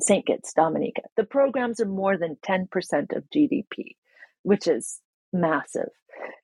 St. 0.00 0.26
Kitts, 0.26 0.52
Dominica, 0.52 1.02
the 1.16 1.24
programs 1.24 1.80
are 1.80 1.86
more 1.86 2.16
than 2.16 2.36
10% 2.46 2.68
of 3.16 3.24
GDP, 3.34 3.96
which 4.42 4.66
is 4.66 5.00
massive. 5.32 5.90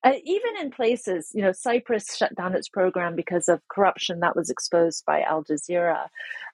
Even 0.05 0.57
in 0.61 0.71
places, 0.71 1.31
you 1.35 1.43
know, 1.43 1.53
Cyprus 1.53 2.17
shut 2.17 2.35
down 2.35 2.57
its 2.57 2.69
program 2.69 3.15
because 3.15 3.49
of 3.49 3.61
corruption 3.71 4.21
that 4.21 4.35
was 4.35 4.51
exposed 4.51 5.05
by 5.05 5.21
Al 5.23 5.45
Jazeera. 5.45 6.07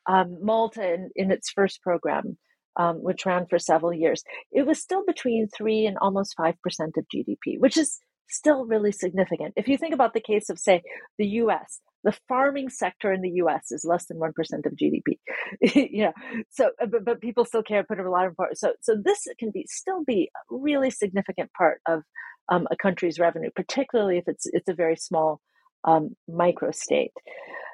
Um, 0.07 0.39
Malta, 0.43 0.95
in, 0.95 1.11
in, 1.17 1.31
its 1.31 1.51
first 1.51 1.81
program, 1.81 2.37
um, 2.77 3.03
which 3.03 3.25
ran 3.25 3.47
for 3.47 3.59
several 3.59 3.93
years, 3.93 4.23
it 4.53 4.67
was 4.67 4.83
still 4.83 5.05
between 5.07 5.49
3 5.49 5.87
and 5.87 5.97
almost 5.99 6.37
5% 6.39 6.55
of 6.97 7.07
GDP, 7.15 7.59
which 7.59 7.77
is 7.77 8.01
still 8.29 8.65
really 8.67 8.93
significant. 8.93 9.55
If 9.57 9.69
you 9.69 9.77
think 9.77 9.95
about 9.95 10.15
the 10.15 10.21
case 10.21 10.51
of, 10.51 10.59
say, 10.59 10.83
the 11.19 11.27
US, 11.27 11.81
the 12.05 12.17
farming 12.29 12.69
sector 12.69 13.13
in 13.13 13.21
the 13.21 13.31
US 13.43 13.71
is 13.71 13.85
less 13.85 14.07
than 14.07 14.19
1% 14.19 14.31
of 14.65 14.73
GDP. 14.73 15.19
know, 16.05 16.13
so, 16.51 16.71
uh, 16.81 16.87
but, 16.87 17.05
but 17.05 17.21
people 17.21 17.45
still 17.45 17.63
care, 17.63 17.85
put 17.85 17.99
a 17.99 18.11
lot 18.11 18.27
of 18.27 18.31
importance. 18.31 18.61
So, 18.61 18.73
so 18.81 18.97
this 19.03 19.27
can 19.39 19.51
be 19.51 19.67
still 19.69 20.05
be 20.05 20.31
a 20.35 20.55
really 20.55 20.91
significant 20.91 21.51
part 21.53 21.81
of 21.87 22.03
um, 22.49 22.67
a 22.71 22.77
country's 22.77 23.19
revenue, 23.19 23.51
particularly 23.55 24.19
if 24.19 24.25
it's, 24.29 24.47
it's 24.47 24.69
a 24.69 24.75
very 24.75 24.97
small 24.97 25.41
um, 25.85 26.17
micro 26.29 26.71
state. 26.71 27.13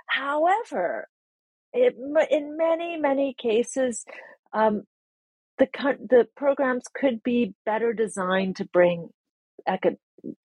However, 0.07 1.09
it, 1.73 1.95
in 2.31 2.57
many, 2.57 2.97
many 2.97 3.35
cases, 3.39 4.05
um, 4.53 4.83
the, 5.59 5.67
the 6.09 6.27
programs 6.37 6.85
could 6.95 7.23
be 7.23 7.55
better 7.65 7.93
designed 7.93 8.57
to 8.57 8.65
bring 8.67 9.09
eco- 9.69 9.97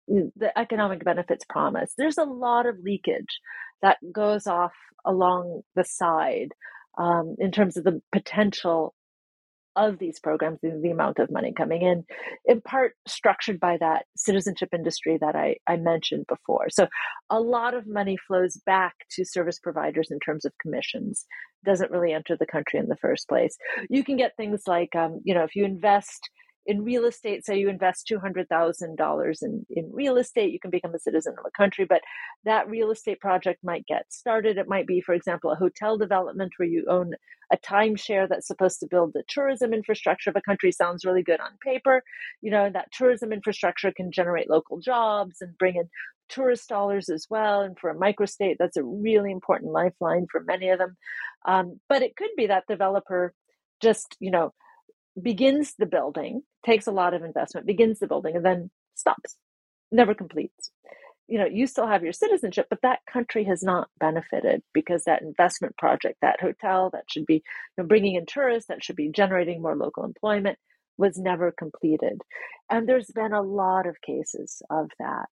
the 0.07 0.51
economic 0.57 1.03
benefits 1.03 1.45
promise. 1.49 1.93
There's 1.97 2.17
a 2.17 2.23
lot 2.23 2.65
of 2.65 2.79
leakage 2.79 3.39
that 3.81 3.97
goes 4.11 4.47
off 4.47 4.73
along 5.05 5.61
the 5.75 5.83
side 5.83 6.49
um, 6.97 7.35
in 7.39 7.51
terms 7.51 7.77
of 7.77 7.83
the 7.83 8.01
potential 8.11 8.93
of 9.75 9.99
these 9.99 10.19
programs 10.19 10.59
and 10.63 10.83
the 10.83 10.89
amount 10.89 11.19
of 11.19 11.29
money 11.29 11.53
coming 11.55 11.81
in, 11.81 12.03
in 12.45 12.61
part 12.61 12.93
structured 13.07 13.59
by 13.59 13.77
that 13.77 14.05
citizenship 14.15 14.69
industry 14.73 15.17
that 15.19 15.35
I, 15.35 15.57
I 15.67 15.75
mentioned 15.75 16.25
before. 16.27 16.67
So 16.69 16.87
a 17.29 17.39
lot 17.39 17.73
of 17.73 17.85
money 17.85 18.17
flows 18.27 18.57
back 18.65 18.93
to 19.11 19.25
service 19.25 19.59
providers 19.59 20.07
in 20.11 20.19
terms 20.19 20.45
of 20.45 20.53
commissions, 20.61 21.25
doesn't 21.65 21.91
really 21.91 22.13
enter 22.13 22.37
the 22.39 22.45
country 22.45 22.79
in 22.79 22.87
the 22.87 22.95
first 22.95 23.27
place. 23.27 23.57
You 23.89 24.03
can 24.03 24.15
get 24.15 24.37
things 24.37 24.61
like, 24.65 24.95
um, 24.95 25.19
you 25.23 25.33
know, 25.33 25.43
if 25.43 25.55
you 25.55 25.65
invest 25.65 26.29
in 26.65 26.83
real 26.83 27.05
estate, 27.05 27.45
say 27.45 27.59
you 27.59 27.69
invest 27.69 28.07
$200,000 28.11 29.43
in, 29.43 29.65
in 29.69 29.89
real 29.91 30.17
estate, 30.17 30.51
you 30.51 30.59
can 30.59 30.71
become 30.71 30.95
a 30.95 30.99
citizen 30.99 31.35
of 31.37 31.45
a 31.45 31.51
country, 31.51 31.85
but 31.85 32.01
that 32.43 32.69
real 32.69 32.91
estate 32.91 33.19
project 33.19 33.63
might 33.63 33.85
get 33.85 34.11
started. 34.11 34.57
It 34.57 34.67
might 34.67 34.87
be, 34.87 35.01
for 35.01 35.13
example, 35.13 35.51
a 35.51 35.55
hotel 35.55 35.97
development 35.97 36.53
where 36.57 36.67
you 36.67 36.85
own 36.89 37.13
a 37.51 37.57
timeshare 37.57 38.27
that's 38.27 38.47
supposed 38.47 38.79
to 38.79 38.87
build 38.87 39.13
the 39.13 39.23
tourism 39.27 39.73
infrastructure 39.73 40.31
of 40.31 40.35
a 40.35 40.41
country. 40.41 40.71
Sounds 40.71 41.05
really 41.05 41.21
good 41.21 41.39
on 41.39 41.51
paper. 41.63 42.03
You 42.41 42.51
know, 42.51 42.69
that 42.71 42.91
tourism 42.91 43.31
infrastructure 43.31 43.91
can 43.91 44.11
generate 44.11 44.49
local 44.49 44.79
jobs 44.79 45.37
and 45.41 45.57
bring 45.57 45.75
in 45.75 45.89
tourist 46.29 46.67
dollars 46.67 47.09
as 47.09 47.27
well. 47.29 47.61
And 47.61 47.77
for 47.77 47.91
a 47.91 47.95
microstate, 47.95 48.55
that's 48.57 48.77
a 48.77 48.83
really 48.83 49.31
important 49.31 49.71
lifeline 49.71 50.25
for 50.31 50.41
many 50.41 50.69
of 50.69 50.79
them. 50.79 50.97
Um, 51.47 51.79
but 51.87 52.01
it 52.01 52.15
could 52.15 52.31
be 52.35 52.47
that 52.47 52.63
developer 52.67 53.33
just, 53.81 54.17
you 54.19 54.31
know, 54.31 54.51
begins 55.21 55.75
the 55.77 55.85
building, 55.85 56.43
takes 56.65 56.87
a 56.87 56.91
lot 56.91 57.13
of 57.13 57.23
investment, 57.23 57.67
begins 57.67 57.99
the 57.99 58.07
building, 58.07 58.35
and 58.35 58.45
then 58.45 58.69
stops, 58.95 59.37
never 59.91 60.13
completes. 60.13 60.71
You 61.27 61.39
know, 61.39 61.45
you 61.45 61.65
still 61.65 61.87
have 61.87 62.03
your 62.03 62.13
citizenship, 62.13 62.67
but 62.69 62.81
that 62.83 62.99
country 63.11 63.45
has 63.45 63.63
not 63.63 63.89
benefited 63.99 64.61
because 64.73 65.05
that 65.05 65.23
investment 65.23 65.75
project, 65.77 66.17
that 66.21 66.39
hotel 66.39 66.91
that 66.93 67.05
should 67.09 67.25
be 67.25 67.35
you 67.35 67.41
know, 67.79 67.85
bringing 67.85 68.15
in 68.15 68.25
tourists, 68.25 68.67
that 68.67 68.83
should 68.83 68.95
be 68.95 69.09
generating 69.09 69.61
more 69.61 69.75
local 69.75 70.03
employment, 70.03 70.59
was 70.97 71.17
never 71.17 71.51
completed. 71.51 72.21
And 72.69 72.87
there's 72.87 73.09
been 73.11 73.33
a 73.33 73.41
lot 73.41 73.87
of 73.87 74.01
cases 74.01 74.61
of 74.69 74.91
that. 74.99 75.29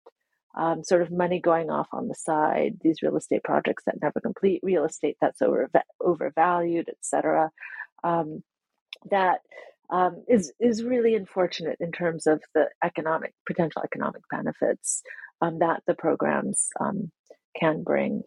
Um, 0.55 0.83
sort 0.83 1.01
of 1.01 1.11
money 1.11 1.39
going 1.39 1.71
off 1.71 1.87
on 1.91 2.07
the 2.07 2.13
side, 2.13 2.77
these 2.83 3.01
real 3.01 3.17
estate 3.17 3.43
projects 3.43 3.85
that 3.85 3.99
never 3.99 4.21
complete, 4.21 4.59
real 4.61 4.85
estate 4.85 5.17
that's 5.19 5.41
over 5.41 5.67
overvalued, 5.99 6.89
etc. 6.89 7.49
Um, 8.03 8.43
that 9.09 9.39
um, 9.93 10.23
is 10.27 10.51
is 10.59 10.83
really 10.83 11.15
unfortunate 11.15 11.77
in 11.79 11.91
terms 11.91 12.25
of 12.25 12.41
the 12.55 12.65
economic 12.83 13.33
potential 13.45 13.83
economic 13.85 14.23
benefits 14.29 15.03
um, 15.41 15.59
that 15.59 15.83
the 15.85 15.93
programs 15.93 16.67
um, 16.79 17.11
can 17.55 17.83
bring. 17.83 18.23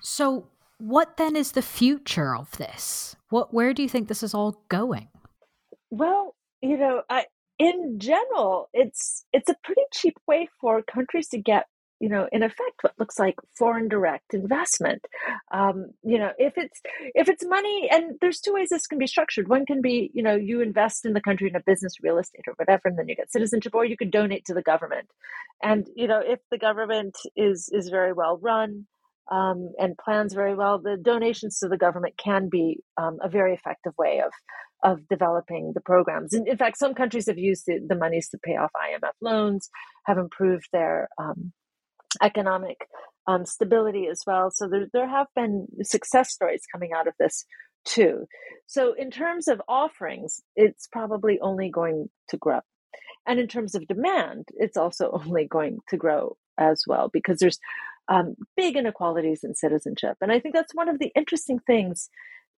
So, 0.00 0.48
what 0.78 1.16
then 1.16 1.36
is 1.36 1.52
the 1.52 1.62
future 1.62 2.34
of 2.34 2.50
this? 2.58 3.14
What 3.28 3.54
where 3.54 3.72
do 3.72 3.82
you 3.82 3.88
think 3.88 4.08
this 4.08 4.24
is 4.24 4.34
all 4.34 4.64
going? 4.68 5.08
Well, 5.90 6.34
you 6.60 6.76
know, 6.76 7.02
I, 7.08 7.26
in 7.60 8.00
general, 8.00 8.68
it's 8.74 9.24
it's 9.32 9.48
a 9.48 9.56
pretty 9.62 9.82
cheap 9.94 10.16
way 10.26 10.48
for 10.60 10.82
countries 10.82 11.28
to 11.28 11.38
get 11.38 11.66
you 12.00 12.08
know, 12.08 12.26
in 12.32 12.42
effect, 12.42 12.80
what 12.80 12.98
looks 12.98 13.18
like 13.18 13.36
foreign 13.56 13.86
direct 13.86 14.32
investment. 14.32 15.04
Um, 15.52 15.90
you 16.02 16.18
know, 16.18 16.30
if 16.38 16.54
it's 16.56 16.80
if 17.14 17.28
it's 17.28 17.44
money, 17.44 17.88
and 17.92 18.14
there's 18.20 18.40
two 18.40 18.54
ways 18.54 18.70
this 18.70 18.86
can 18.86 18.98
be 18.98 19.06
structured. 19.06 19.48
One 19.48 19.66
can 19.66 19.82
be, 19.82 20.10
you 20.14 20.22
know, 20.22 20.34
you 20.34 20.62
invest 20.62 21.04
in 21.04 21.12
the 21.12 21.20
country 21.20 21.48
in 21.48 21.56
a 21.56 21.60
business, 21.60 22.00
real 22.02 22.18
estate, 22.18 22.44
or 22.48 22.54
whatever, 22.56 22.82
and 22.86 22.98
then 22.98 23.08
you 23.08 23.14
get 23.14 23.30
citizenship, 23.30 23.74
or 23.74 23.84
you 23.84 23.98
could 23.98 24.10
donate 24.10 24.46
to 24.46 24.54
the 24.54 24.62
government. 24.62 25.08
And 25.62 25.86
you 25.94 26.08
know, 26.08 26.20
if 26.24 26.40
the 26.50 26.58
government 26.58 27.16
is 27.36 27.68
is 27.70 27.90
very 27.90 28.14
well 28.14 28.38
run, 28.38 28.86
um, 29.30 29.72
and 29.78 29.98
plans 29.98 30.32
very 30.32 30.54
well, 30.54 30.78
the 30.78 30.96
donations 30.96 31.58
to 31.58 31.68
the 31.68 31.76
government 31.76 32.16
can 32.16 32.48
be 32.48 32.80
um, 32.96 33.18
a 33.22 33.28
very 33.28 33.52
effective 33.54 33.92
way 33.98 34.22
of 34.24 34.32
of 34.82 35.06
developing 35.08 35.72
the 35.74 35.80
programs. 35.82 36.32
In, 36.32 36.48
in 36.48 36.56
fact, 36.56 36.78
some 36.78 36.94
countries 36.94 37.26
have 37.26 37.36
used 37.36 37.64
the, 37.66 37.80
the, 37.86 37.94
monies 37.94 38.30
to 38.30 38.38
pay 38.38 38.56
off 38.56 38.70
IMF 38.74 39.12
loans, 39.20 39.68
have 40.06 40.16
improved 40.16 40.68
their 40.72 41.10
um, 41.18 41.52
economic 42.22 42.86
um, 43.26 43.44
stability 43.44 44.08
as 44.08 44.22
well. 44.26 44.50
So 44.50 44.68
there, 44.68 44.86
there 44.92 45.08
have 45.08 45.28
been 45.34 45.66
success 45.82 46.30
stories 46.32 46.62
coming 46.72 46.90
out 46.96 47.06
of 47.06 47.14
this 47.18 47.44
too. 47.84 48.26
So 48.66 48.92
in 48.92 49.10
terms 49.10 49.48
of 49.48 49.62
offerings, 49.68 50.40
it's 50.56 50.86
probably 50.86 51.38
only 51.40 51.70
going 51.70 52.08
to 52.28 52.36
grow. 52.36 52.60
And 53.26 53.38
in 53.38 53.48
terms 53.48 53.74
of 53.74 53.86
demand, 53.86 54.48
it's 54.56 54.76
also 54.76 55.10
only 55.24 55.46
going 55.46 55.78
to 55.88 55.96
grow 55.96 56.36
as 56.58 56.82
well 56.86 57.08
because 57.12 57.38
there's 57.38 57.58
um, 58.08 58.34
big 58.56 58.76
inequalities 58.76 59.44
in 59.44 59.54
citizenship. 59.54 60.16
And 60.20 60.32
I 60.32 60.40
think 60.40 60.54
that's 60.54 60.74
one 60.74 60.88
of 60.88 60.98
the 60.98 61.12
interesting 61.14 61.60
things 61.60 62.10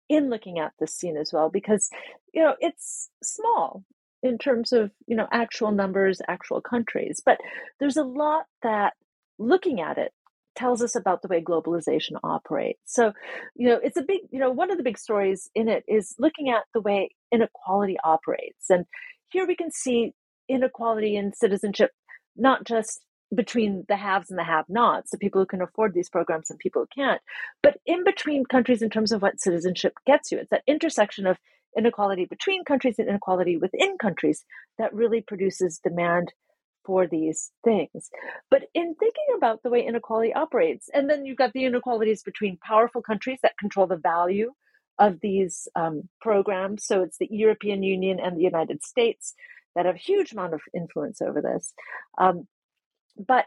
in 0.08 0.30
looking 0.30 0.58
at 0.58 0.72
this 0.78 0.94
scene 0.94 1.16
as 1.16 1.32
well 1.32 1.48
because 1.48 1.88
you 2.34 2.42
know 2.42 2.54
it's 2.60 3.08
small 3.22 3.84
in 4.22 4.36
terms 4.36 4.72
of 4.72 4.90
you 5.06 5.16
know 5.16 5.28
actual 5.32 5.70
numbers 5.70 6.20
actual 6.28 6.60
countries 6.60 7.22
but 7.24 7.38
there's 7.80 7.96
a 7.96 8.04
lot 8.04 8.44
that 8.62 8.94
looking 9.38 9.80
at 9.80 9.98
it 9.98 10.12
tells 10.54 10.82
us 10.82 10.94
about 10.94 11.22
the 11.22 11.28
way 11.28 11.42
globalization 11.42 12.16
operates 12.22 12.80
so 12.84 13.12
you 13.54 13.68
know 13.68 13.80
it's 13.82 13.96
a 13.96 14.02
big 14.02 14.20
you 14.30 14.38
know 14.38 14.50
one 14.50 14.70
of 14.70 14.76
the 14.76 14.84
big 14.84 14.98
stories 14.98 15.50
in 15.54 15.68
it 15.68 15.82
is 15.88 16.14
looking 16.18 16.50
at 16.50 16.64
the 16.74 16.80
way 16.80 17.08
inequality 17.32 17.96
operates 18.04 18.68
and 18.68 18.84
here 19.30 19.46
we 19.46 19.56
can 19.56 19.70
see 19.70 20.12
inequality 20.48 21.16
in 21.16 21.32
citizenship 21.32 21.90
not 22.36 22.64
just 22.64 23.00
between 23.34 23.84
the 23.88 23.96
haves 23.96 24.30
and 24.30 24.38
the 24.38 24.44
have 24.44 24.66
nots, 24.68 25.10
the 25.10 25.18
people 25.18 25.40
who 25.40 25.46
can 25.46 25.62
afford 25.62 25.94
these 25.94 26.10
programs 26.10 26.50
and 26.50 26.58
people 26.58 26.82
who 26.82 27.02
can't, 27.02 27.20
but 27.62 27.78
in 27.86 28.04
between 28.04 28.44
countries 28.44 28.82
in 28.82 28.90
terms 28.90 29.12
of 29.12 29.22
what 29.22 29.40
citizenship 29.40 29.94
gets 30.06 30.30
you. 30.30 30.38
It's 30.38 30.50
that 30.50 30.62
intersection 30.66 31.26
of 31.26 31.38
inequality 31.76 32.26
between 32.26 32.64
countries 32.64 32.96
and 32.98 33.08
inequality 33.08 33.56
within 33.56 33.96
countries 33.98 34.44
that 34.78 34.92
really 34.92 35.22
produces 35.22 35.80
demand 35.82 36.32
for 36.84 37.06
these 37.06 37.52
things. 37.64 38.10
But 38.50 38.64
in 38.74 38.94
thinking 38.94 39.26
about 39.36 39.62
the 39.62 39.70
way 39.70 39.86
inequality 39.86 40.32
operates, 40.32 40.88
and 40.92 41.08
then 41.08 41.24
you've 41.24 41.38
got 41.38 41.52
the 41.52 41.64
inequalities 41.64 42.22
between 42.22 42.58
powerful 42.58 43.02
countries 43.02 43.38
that 43.42 43.58
control 43.58 43.86
the 43.86 43.96
value 43.96 44.52
of 44.98 45.20
these 45.20 45.68
um, 45.74 46.08
programs. 46.20 46.84
So 46.84 47.02
it's 47.02 47.18
the 47.18 47.28
European 47.30 47.82
Union 47.82 48.20
and 48.20 48.36
the 48.36 48.42
United 48.42 48.84
States 48.84 49.34
that 49.74 49.86
have 49.86 49.96
a 49.96 49.98
huge 49.98 50.32
amount 50.32 50.54
of 50.54 50.60
influence 50.74 51.22
over 51.22 51.40
this. 51.40 51.72
Um, 52.18 52.46
but 53.16 53.46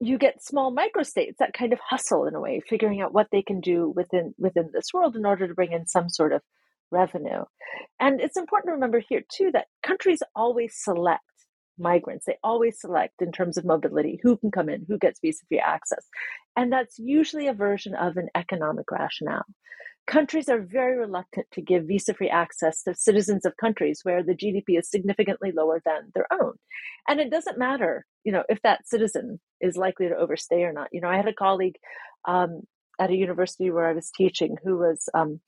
you 0.00 0.18
get 0.18 0.42
small 0.42 0.74
microstates 0.74 1.36
that 1.38 1.54
kind 1.54 1.72
of 1.72 1.78
hustle 1.80 2.26
in 2.26 2.34
a 2.34 2.40
way, 2.40 2.60
figuring 2.68 3.00
out 3.00 3.14
what 3.14 3.28
they 3.30 3.42
can 3.42 3.60
do 3.60 3.88
within 3.88 4.34
within 4.38 4.70
this 4.72 4.92
world 4.92 5.16
in 5.16 5.24
order 5.24 5.46
to 5.46 5.54
bring 5.54 5.72
in 5.72 5.86
some 5.86 6.08
sort 6.08 6.32
of 6.32 6.42
revenue. 6.90 7.44
And 8.00 8.20
it's 8.20 8.36
important 8.36 8.68
to 8.68 8.72
remember 8.74 9.00
here 9.08 9.22
too 9.32 9.50
that 9.52 9.66
countries 9.82 10.22
always 10.34 10.74
select 10.76 11.22
migrants. 11.78 12.26
They 12.26 12.38
always 12.42 12.80
select 12.80 13.20
in 13.20 13.32
terms 13.32 13.56
of 13.56 13.64
mobility 13.64 14.20
who 14.22 14.36
can 14.36 14.50
come 14.50 14.68
in, 14.68 14.84
who 14.88 14.98
gets 14.98 15.20
visa 15.20 15.42
free 15.48 15.58
access. 15.58 16.06
And 16.56 16.72
that's 16.72 16.98
usually 16.98 17.46
a 17.46 17.54
version 17.54 17.94
of 17.94 18.16
an 18.16 18.28
economic 18.34 18.90
rationale. 18.90 19.44
Countries 20.06 20.50
are 20.50 20.60
very 20.60 20.98
reluctant 20.98 21.46
to 21.52 21.62
give 21.62 21.86
visa 21.86 22.12
free 22.12 22.28
access 22.28 22.82
to 22.82 22.94
citizens 22.94 23.46
of 23.46 23.56
countries 23.56 24.00
where 24.02 24.22
the 24.22 24.34
GDP 24.34 24.78
is 24.78 24.90
significantly 24.90 25.50
lower 25.50 25.80
than 25.84 26.10
their 26.14 26.26
own. 26.30 26.54
And 27.08 27.20
it 27.20 27.30
doesn't 27.30 27.58
matter, 27.58 28.04
you 28.22 28.30
know, 28.30 28.44
if 28.48 28.60
that 28.62 28.86
citizen 28.86 29.40
is 29.60 29.76
likely 29.76 30.08
to 30.08 30.16
overstay 30.16 30.62
or 30.62 30.72
not. 30.72 30.88
You 30.92 31.00
know, 31.00 31.08
I 31.08 31.16
had 31.16 31.28
a 31.28 31.32
colleague 31.32 31.76
um, 32.26 32.62
at 33.00 33.10
a 33.10 33.16
university 33.16 33.70
where 33.70 33.86
I 33.86 33.94
was 33.94 34.10
teaching 34.10 34.56
who 34.62 34.76
was 34.76 35.08
um, 35.14 35.40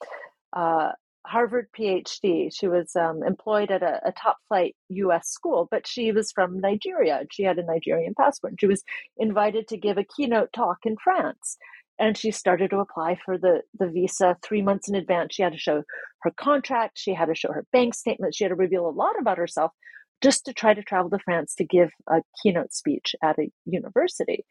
uh, 0.55 0.93
Harvard 1.27 1.69
PhD. 1.79 2.51
She 2.55 2.69
was 2.69 2.95
um, 2.97 3.23
employed 3.23 3.71
at 3.71 3.83
a, 3.83 4.01
a, 4.07 4.13
top 4.13 4.39
flight 4.49 4.77
US 4.89 5.29
school, 5.29 5.69
but 5.71 5.87
she 5.87 6.13
was 6.13 6.33
from 6.33 6.61
Nigeria. 6.61 7.23
She 7.31 7.43
had 7.43 7.59
a 7.59 7.65
Nigerian 7.65 8.15
passport. 8.15 8.55
She 8.59 8.67
was 8.67 8.83
invited 9.17 9.69
to 9.69 9.77
give 9.77 9.99
a 9.99 10.05
keynote 10.05 10.53
talk 10.53 10.79
in 10.85 10.97
France 11.03 11.59
and 11.99 12.17
she 12.17 12.31
started 12.31 12.71
to 12.71 12.79
apply 12.79 13.19
for 13.25 13.39
the 13.39 13.63
the 13.79 13.89
visa 13.89 14.37
three 14.43 14.63
months 14.63 14.89
in 14.89 14.95
advance 14.95 15.35
she 15.35 15.43
had 15.43 15.53
to 15.53 15.59
show 15.59 15.83
her 16.21 16.31
contract 16.33 16.99
she 16.99 17.15
had 17.15 17.27
to 17.27 17.35
show 17.35 17.53
her 17.53 17.67
bank 17.73 17.95
statement 17.95 18.35
she 18.35 18.45
had 18.45 18.51
to 18.51 18.55
reveal 18.55 18.89
a 18.89 18.91
lot 18.91 19.19
about 19.19 19.39
herself 19.39 19.73
just 20.23 20.45
to 20.45 20.53
try 20.53 20.75
to 20.75 20.83
travel 20.83 21.11
to 21.11 21.19
france 21.19 21.55
to 21.55 21.65
give 21.65 21.91
a 22.09 22.21
keynote 22.43 22.73
speech 22.73 23.15
at 23.23 23.39
a 23.39 23.51
university 23.65 24.45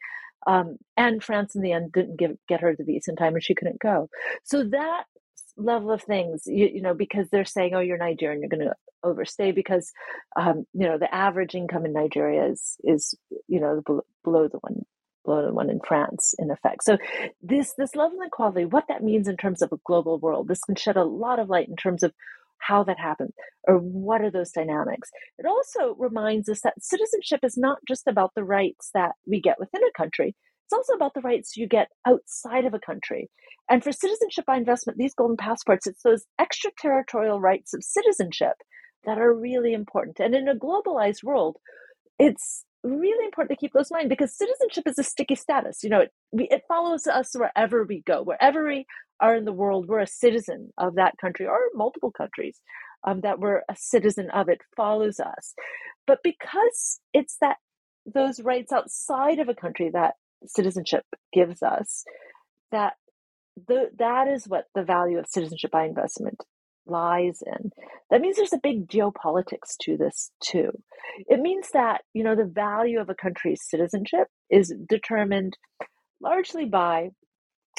um, 0.46 0.76
and 0.96 1.22
france 1.22 1.54
in 1.54 1.62
the 1.62 1.72
end 1.72 1.92
didn't 1.92 2.18
give 2.18 2.32
get 2.48 2.60
her 2.60 2.74
the 2.76 2.84
visa 2.84 3.10
in 3.10 3.16
time 3.16 3.34
and 3.34 3.42
she 3.42 3.54
couldn't 3.54 3.80
go 3.80 4.08
so 4.44 4.64
that 4.64 5.04
level 5.56 5.90
of 5.90 6.02
things 6.02 6.42
you, 6.46 6.66
you 6.66 6.82
know 6.82 6.94
because 6.94 7.28
they're 7.30 7.44
saying 7.44 7.74
oh 7.74 7.80
you're 7.80 7.98
nigerian 7.98 8.40
you're 8.40 8.48
going 8.48 8.60
to 8.60 8.74
overstay 9.02 9.52
because 9.52 9.92
um, 10.36 10.64
you 10.72 10.86
know 10.86 10.98
the 10.98 11.12
average 11.14 11.54
income 11.54 11.84
in 11.84 11.92
nigeria 11.92 12.46
is 12.46 12.76
is 12.84 13.14
you 13.48 13.60
know 13.60 13.82
below 14.24 14.48
the 14.48 14.58
one 14.58 14.84
below 15.26 15.44
the 15.44 15.52
one 15.52 15.68
in 15.68 15.80
France, 15.86 16.34
in 16.38 16.50
effect. 16.50 16.84
So 16.84 16.96
this 17.42 17.74
this 17.76 17.94
level 17.94 18.16
of 18.16 18.22
inequality, 18.22 18.64
what 18.64 18.84
that 18.88 19.02
means 19.02 19.28
in 19.28 19.36
terms 19.36 19.60
of 19.60 19.72
a 19.72 19.80
global 19.84 20.18
world, 20.18 20.48
this 20.48 20.62
can 20.64 20.76
shed 20.76 20.96
a 20.96 21.04
lot 21.04 21.38
of 21.38 21.50
light 21.50 21.68
in 21.68 21.76
terms 21.76 22.02
of 22.02 22.14
how 22.58 22.82
that 22.84 22.98
happens 22.98 23.32
or 23.68 23.76
what 23.76 24.22
are 24.22 24.30
those 24.30 24.50
dynamics. 24.50 25.10
It 25.38 25.44
also 25.46 25.94
reminds 25.98 26.48
us 26.48 26.60
that 26.62 26.82
citizenship 26.82 27.40
is 27.42 27.58
not 27.58 27.78
just 27.86 28.06
about 28.06 28.32
the 28.34 28.44
rights 28.44 28.90
that 28.94 29.12
we 29.26 29.40
get 29.40 29.60
within 29.60 29.82
a 29.82 29.92
country. 29.98 30.34
It's 30.66 30.72
also 30.72 30.94
about 30.94 31.14
the 31.14 31.20
rights 31.20 31.56
you 31.56 31.68
get 31.68 31.88
outside 32.06 32.64
of 32.64 32.74
a 32.74 32.80
country. 32.80 33.30
And 33.68 33.84
for 33.84 33.92
citizenship 33.92 34.46
by 34.46 34.56
investment, 34.56 34.98
these 34.98 35.14
golden 35.14 35.36
passports, 35.36 35.86
it's 35.86 36.02
those 36.02 36.24
extraterritorial 36.40 37.40
rights 37.40 37.72
of 37.72 37.84
citizenship 37.84 38.54
that 39.04 39.18
are 39.18 39.32
really 39.32 39.72
important. 39.72 40.18
And 40.18 40.34
in 40.34 40.48
a 40.48 40.56
globalized 40.56 41.22
world, 41.22 41.56
it's 42.18 42.64
really 42.82 43.24
important 43.24 43.50
to 43.50 43.60
keep 43.60 43.72
those 43.72 43.90
in 43.90 43.96
mind 43.96 44.08
because 44.08 44.36
citizenship 44.36 44.84
is 44.86 44.98
a 44.98 45.04
sticky 45.04 45.36
status. 45.36 45.84
You 45.84 45.90
know, 45.90 46.00
it, 46.00 46.12
it 46.32 46.62
follows 46.66 47.06
us 47.06 47.30
wherever 47.34 47.84
we 47.84 48.02
go, 48.04 48.22
wherever 48.22 48.66
we 48.66 48.86
are 49.20 49.36
in 49.36 49.44
the 49.44 49.52
world, 49.52 49.86
we're 49.88 50.00
a 50.00 50.06
citizen 50.06 50.72
of 50.78 50.96
that 50.96 51.14
country 51.20 51.46
or 51.46 51.58
multiple 51.74 52.10
countries 52.10 52.60
um, 53.04 53.20
that 53.22 53.38
we're 53.38 53.62
a 53.68 53.76
citizen 53.76 54.30
of. 54.30 54.48
It 54.48 54.62
follows 54.76 55.20
us. 55.20 55.54
But 56.06 56.18
because 56.24 57.00
it's 57.12 57.36
that 57.40 57.56
those 58.04 58.40
rights 58.40 58.72
outside 58.72 59.38
of 59.38 59.48
a 59.48 59.54
country 59.54 59.90
that 59.92 60.14
citizenship 60.48 61.04
gives 61.32 61.62
us, 61.62 62.04
that 62.72 62.94
the, 63.68 63.90
that 63.98 64.28
is 64.28 64.46
what 64.46 64.66
the 64.74 64.82
value 64.82 65.18
of 65.18 65.26
citizenship 65.26 65.70
by 65.70 65.84
investment 65.84 66.42
lies 66.86 67.42
in. 67.44 67.70
That 68.10 68.20
means 68.20 68.36
there's 68.36 68.52
a 68.52 68.60
big 68.62 68.88
geopolitics 68.88 69.76
to 69.82 69.96
this 69.96 70.30
too. 70.40 70.70
It 71.28 71.40
means 71.40 71.70
that, 71.72 72.02
you 72.12 72.22
know, 72.22 72.36
the 72.36 72.44
value 72.44 73.00
of 73.00 73.08
a 73.08 73.14
country's 73.14 73.62
citizenship 73.62 74.28
is 74.50 74.72
determined 74.88 75.56
largely 76.20 76.64
by 76.64 77.10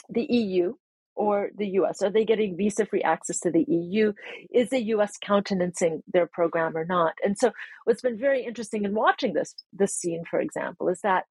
the 0.09 0.25
EU 0.25 0.73
or 1.15 1.49
the 1.57 1.67
US. 1.79 2.01
Are 2.01 2.11
they 2.11 2.25
getting 2.25 2.55
visa 2.55 2.85
free 2.85 3.01
access 3.01 3.39
to 3.39 3.51
the 3.51 3.65
EU? 3.67 4.13
Is 4.53 4.69
the 4.69 4.83
US 4.93 5.17
countenancing 5.19 6.03
their 6.07 6.27
program 6.27 6.77
or 6.77 6.85
not? 6.85 7.13
And 7.23 7.37
so 7.37 7.51
what's 7.85 8.01
been 8.01 8.17
very 8.17 8.45
interesting 8.45 8.85
in 8.85 8.93
watching 8.93 9.33
this 9.33 9.55
this 9.73 9.95
scene, 9.95 10.23
for 10.29 10.39
example, 10.39 10.89
is 10.89 11.01
that 11.01 11.25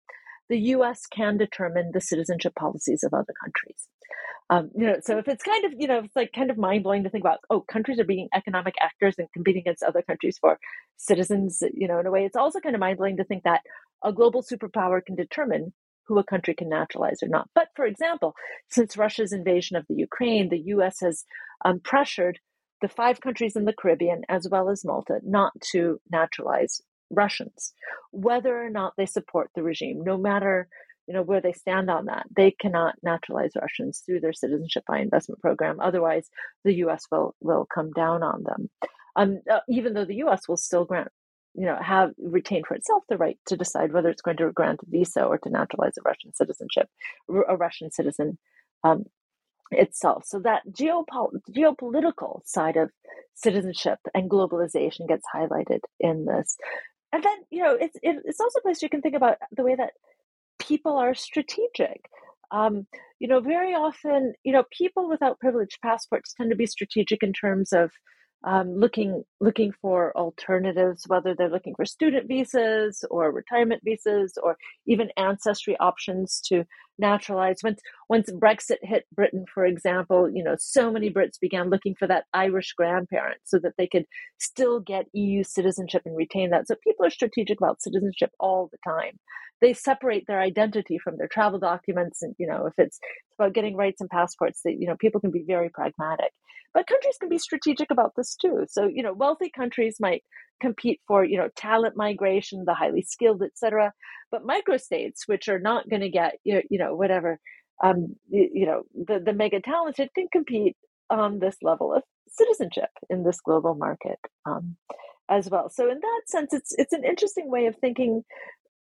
the 0.49 0.59
US 0.75 1.07
can 1.07 1.37
determine 1.37 1.91
the 1.93 2.01
citizenship 2.01 2.55
policies 2.55 3.03
of 3.03 3.15
other 3.15 3.35
countries. 3.43 3.89
Um, 4.49 4.71
you 4.77 4.87
know, 4.87 4.97
so 5.03 5.19
if 5.19 5.27
it's 5.27 5.43
kind 5.43 5.65
of, 5.65 5.73
you 5.77 5.89
know, 5.89 5.99
it's 6.05 6.15
like 6.15 6.33
kind 6.33 6.51
of 6.51 6.57
mind 6.57 6.85
blowing 6.85 7.03
to 7.03 7.11
think 7.11 7.23
about, 7.23 7.41
oh, 7.51 7.63
countries 7.63 7.99
are 7.99 8.05
being 8.05 8.29
economic 8.33 8.75
actors 8.81 9.17
and 9.19 9.27
competing 9.33 9.63
against 9.63 9.83
other 9.83 10.03
countries 10.03 10.39
for 10.39 10.59
citizens, 10.97 11.63
you 11.75 11.89
know, 11.89 11.99
in 11.99 12.07
a 12.07 12.11
way, 12.13 12.25
it's 12.25 12.37
also 12.37 12.61
kind 12.61 12.77
of 12.77 12.81
mind 12.81 12.99
blowing 12.99 13.17
to 13.17 13.25
think 13.25 13.43
that 13.43 13.63
a 14.05 14.13
global 14.13 14.43
superpower 14.43 15.05
can 15.05 15.17
determine 15.17 15.73
who 16.07 16.19
a 16.19 16.25
country 16.25 16.55
can 16.55 16.69
naturalize 16.69 17.23
or 17.23 17.29
not. 17.29 17.49
But 17.55 17.69
for 17.75 17.85
example, 17.85 18.35
since 18.71 18.97
Russia's 18.97 19.33
invasion 19.33 19.77
of 19.77 19.85
the 19.89 19.97
Ukraine, 19.97 20.49
the 20.49 20.63
US 20.67 21.01
has 21.01 21.25
um, 21.65 21.81
pressured 21.81 22.39
the 22.81 22.89
five 22.89 23.21
countries 23.21 23.57
in 23.57 23.65
the 23.65 23.73
Caribbean, 23.73 24.23
as 24.29 24.49
well 24.49 24.69
as 24.69 24.85
Malta, 24.85 25.19
not 25.25 25.53
to 25.73 25.99
naturalize 26.11 26.81
Russians, 27.11 27.73
whether 28.11 28.63
or 28.63 28.71
not 28.71 28.95
they 28.97 29.07
support 29.07 29.51
the 29.55 29.63
regime, 29.63 30.03
no 30.05 30.17
matter 30.17 30.69
you 31.07 31.15
know 31.15 31.23
where 31.23 31.41
they 31.41 31.53
stand 31.53 31.89
on 31.89 32.07
that. 32.07 32.27
They 32.35 32.51
cannot 32.51 32.97
naturalize 33.03 33.53
Russians 33.61 34.03
through 34.05 34.21
their 34.21 34.33
citizenship 34.33 34.85
by 34.89 34.99
investment 34.99 35.41
program. 35.41 35.79
Otherwise, 35.79 36.29
the 36.65 36.75
U.S. 36.75 37.07
will 37.13 37.35
will 37.41 37.67
come 37.73 37.93
down 37.93 38.25
on 38.25 38.43
them. 38.43 38.71
Um, 39.15 39.41
uh, 39.51 39.61
even 39.69 39.95
though 39.95 40.05
the 40.05 40.17
U.S. 40.17 40.49
will 40.49 40.57
still 40.57 40.85
grant 40.85 41.09
you 41.57 41.65
know, 41.65 41.79
have 41.81 42.11
retained 42.19 42.67
for 42.67 42.75
itself 42.75 43.03
the 43.09 43.17
right 43.17 43.39
to 43.47 43.57
decide 43.57 43.93
whether 43.93 44.11
it's 44.11 44.21
going 44.21 44.37
to 44.37 44.53
grant 44.53 44.81
a 44.83 44.91
visa 44.91 45.25
or 45.25 45.39
to 45.39 45.49
naturalize 45.49 45.97
a 45.97 46.03
Russian 46.05 46.35
citizenship, 46.35 46.89
a 47.31 47.57
Russian 47.57 47.91
citizen 47.91 48.39
um, 48.85 49.05
itself. 49.71 50.25
So 50.27 50.41
that 50.41 50.63
geopol- 50.71 51.41
geopolitical 51.51 52.41
side 52.45 52.77
of 52.77 52.91
citizenship 53.35 53.99
and 54.15 54.31
globalization 54.31 55.09
gets 55.09 55.25
highlighted 55.35 55.81
in 55.99 56.27
this. 56.27 56.59
And 57.17 57.25
then, 57.25 57.39
you 57.51 57.63
know, 57.63 57.75
it's, 57.81 57.97
it's 58.03 58.41
also 58.41 58.59
a 58.59 58.61
place 58.61 58.83
you 58.83 58.91
can 58.91 59.01
think 59.01 59.15
about 59.17 59.39
the 59.51 59.63
way 59.63 59.75
that 59.75 59.93
people 60.59 60.99
are 60.99 61.15
strategic. 61.15 62.11
Um, 62.51 62.87
you 63.19 63.27
know, 63.27 63.41
very 63.41 63.73
often, 63.73 64.35
you 64.45 64.53
know, 64.53 64.65
people 64.71 65.09
without 65.09 65.41
privileged 65.41 65.79
passports 65.81 66.35
tend 66.35 66.51
to 66.51 66.57
be 66.57 66.67
strategic 66.67 67.23
in 67.23 67.33
terms 67.33 67.73
of 67.73 67.91
um, 68.45 68.79
looking 68.79 69.25
looking 69.41 69.73
for 69.81 70.17
alternatives, 70.17 71.05
whether 71.07 71.35
they're 71.35 71.51
looking 71.51 71.75
for 71.75 71.85
student 71.85 72.29
visas 72.29 73.05
or 73.11 73.33
retirement 73.33 73.83
visas 73.85 74.39
or 74.43 74.57
even 74.87 75.11
ancestry 75.17 75.77
options 75.79 76.41
to 76.47 76.65
naturalize. 76.99 77.59
Once 77.63 77.81
once 78.09 78.31
Brexit 78.31 78.79
hit 78.83 79.05
Britain, 79.15 79.45
for 79.53 79.65
example, 79.65 80.31
you 80.31 80.45
know 80.45 80.57
so 80.59 80.91
many 80.91 81.11
Brits 81.11 81.41
began 81.41 81.71
looking 81.71 81.95
for 81.99 82.07
that 82.09 82.25
Irish 82.33 82.73
grandparent 82.75 83.41
so 83.45 83.59
that 83.59 83.73
they 83.79 83.87
could 83.87 84.05
still 84.39 84.81
get 84.81 85.07
EU 85.13 85.43
citizenship 85.43 86.03
and 86.05 86.17
retain 86.17 86.51
that. 86.51 86.69
So 86.69 86.77
people 86.83 87.05
are 87.05 87.11
strategic 87.11 87.61
about 87.61 87.83
citizenship 87.83 88.31
all 88.39 88.71
the 88.71 88.79
time. 88.89 89.19
They 89.61 89.73
separate 89.73 90.25
their 90.27 90.41
identity 90.41 90.99
from 90.99 91.17
their 91.17 91.29
travel 91.29 91.59
documents, 91.59 92.23
and 92.23 92.35
you 92.39 92.47
know 92.47 92.67
if 92.67 92.75
it's 92.79 92.99
about 93.39 93.55
getting 93.55 93.77
rights 93.77 94.01
and 94.01 94.11
passports, 94.11 94.61
that 94.65 94.77
you 94.79 94.87
know 94.87 94.97
people 94.97 95.21
can 95.21 95.31
be 95.31 95.45
very 95.47 95.71
pragmatic. 95.71 96.33
But 96.77 96.87
countries 96.87 97.17
can 97.19 97.31
be 97.31 97.39
strategic 97.39 97.91
about 97.91 98.13
this 98.19 98.37
too. 98.37 98.67
So, 98.69 98.87
you 98.87 99.03
know, 99.03 99.15
wealthy 99.15 99.49
countries 99.49 99.97
might 99.99 100.23
compete 100.61 101.01
for, 101.09 101.25
you 101.25 101.39
know, 101.39 101.49
talent 101.57 101.97
migration, 101.97 102.65
the 102.67 102.75
highly 102.75 103.01
skilled, 103.01 103.43
etc. 103.43 103.95
But 104.31 104.47
microstates, 104.47 105.21
which 105.25 105.49
are 105.49 105.59
not 105.59 105.89
going 105.89 106.03
to 106.03 106.11
get, 106.11 106.35
you 106.45 106.63
know, 106.73 106.95
whatever, 106.95 107.41
um, 107.83 108.17
you, 108.29 108.51
you 108.53 108.67
know, 108.67 108.83
the, 108.95 109.21
the 109.21 109.33
mega 109.33 109.63
talented 109.63 110.11
can 110.15 110.29
compete 110.31 110.77
on 111.09 111.39
this 111.39 111.57
level 111.63 111.95
of 111.95 112.03
citizenship 112.29 112.91
in 113.09 113.23
this 113.23 113.41
global 113.41 113.75
market 113.75 114.19
um, 114.45 114.77
as 115.31 115.49
well. 115.49 115.71
So 115.71 115.91
in 115.91 115.99
that 115.99 116.23
sense, 116.27 116.53
it's 116.53 116.75
it's 116.77 116.93
an 116.93 117.05
interesting 117.05 117.51
way 117.51 117.67
of 117.69 117.77
thinking 117.77 118.23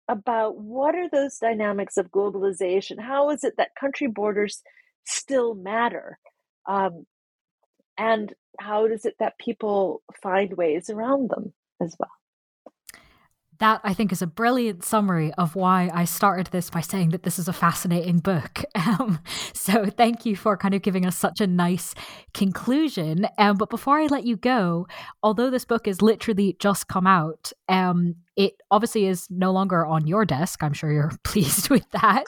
about 0.08 0.58
what 0.58 0.94
are 0.94 1.08
those 1.08 1.38
dynamics 1.38 1.96
of 1.96 2.10
globalization? 2.10 3.00
How 3.00 3.30
is 3.30 3.44
it 3.44 3.54
that 3.56 3.74
country 3.78 4.06
borders 4.06 4.62
still 5.04 5.54
matter? 5.54 6.18
Um, 6.66 7.06
and 7.96 8.32
how 8.58 8.86
is 8.86 9.04
it 9.04 9.14
that 9.18 9.38
people 9.38 10.02
find 10.22 10.56
ways 10.56 10.90
around 10.90 11.30
them 11.30 11.52
as 11.80 11.94
well 11.98 12.10
that 13.58 13.80
I 13.84 13.94
think 13.94 14.12
is 14.12 14.22
a 14.22 14.26
brilliant 14.26 14.84
summary 14.84 15.32
of 15.34 15.54
why 15.54 15.90
I 15.92 16.04
started 16.04 16.48
this 16.48 16.70
by 16.70 16.80
saying 16.80 17.10
that 17.10 17.22
this 17.22 17.38
is 17.38 17.48
a 17.48 17.52
fascinating 17.52 18.18
book. 18.18 18.64
Um, 18.84 19.18
so 19.54 19.86
thank 19.86 20.26
you 20.26 20.36
for 20.36 20.58
kind 20.58 20.74
of 20.74 20.82
giving 20.82 21.06
us 21.06 21.16
such 21.16 21.40
a 21.40 21.46
nice 21.46 21.94
conclusion. 22.34 23.26
Um, 23.38 23.56
but 23.56 23.70
before 23.70 23.98
I 23.98 24.06
let 24.06 24.24
you 24.24 24.36
go, 24.36 24.86
although 25.22 25.48
this 25.48 25.64
book 25.64 25.88
is 25.88 26.02
literally 26.02 26.54
just 26.60 26.86
come 26.86 27.06
out, 27.06 27.50
um, 27.68 28.16
it 28.36 28.54
obviously 28.70 29.06
is 29.06 29.28
no 29.30 29.52
longer 29.52 29.86
on 29.86 30.06
your 30.06 30.24
desk. 30.24 30.62
I'm 30.62 30.72
sure 30.72 30.92
you're 30.92 31.12
pleased 31.24 31.70
with 31.70 31.88
that. 31.90 32.24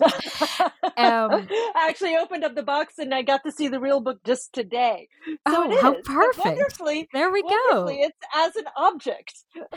um, 0.97 1.47
I 1.51 1.87
actually 1.89 2.17
opened 2.17 2.45
up 2.45 2.55
the 2.55 2.63
box 2.63 2.99
and 2.99 3.15
I 3.15 3.23
got 3.23 3.43
to 3.45 3.53
see 3.53 3.69
the 3.69 3.81
real 3.81 4.01
book 4.01 4.21
just 4.25 4.53
today. 4.53 5.09
So 5.27 5.35
oh, 5.47 5.81
how 5.81 5.95
perfect! 6.03 6.47
Wonderfully, 6.47 7.09
there 7.13 7.31
we 7.31 7.43
go. 7.43 7.89
It's 7.89 8.19
as 8.35 8.57
an 8.57 8.67
object 8.77 9.35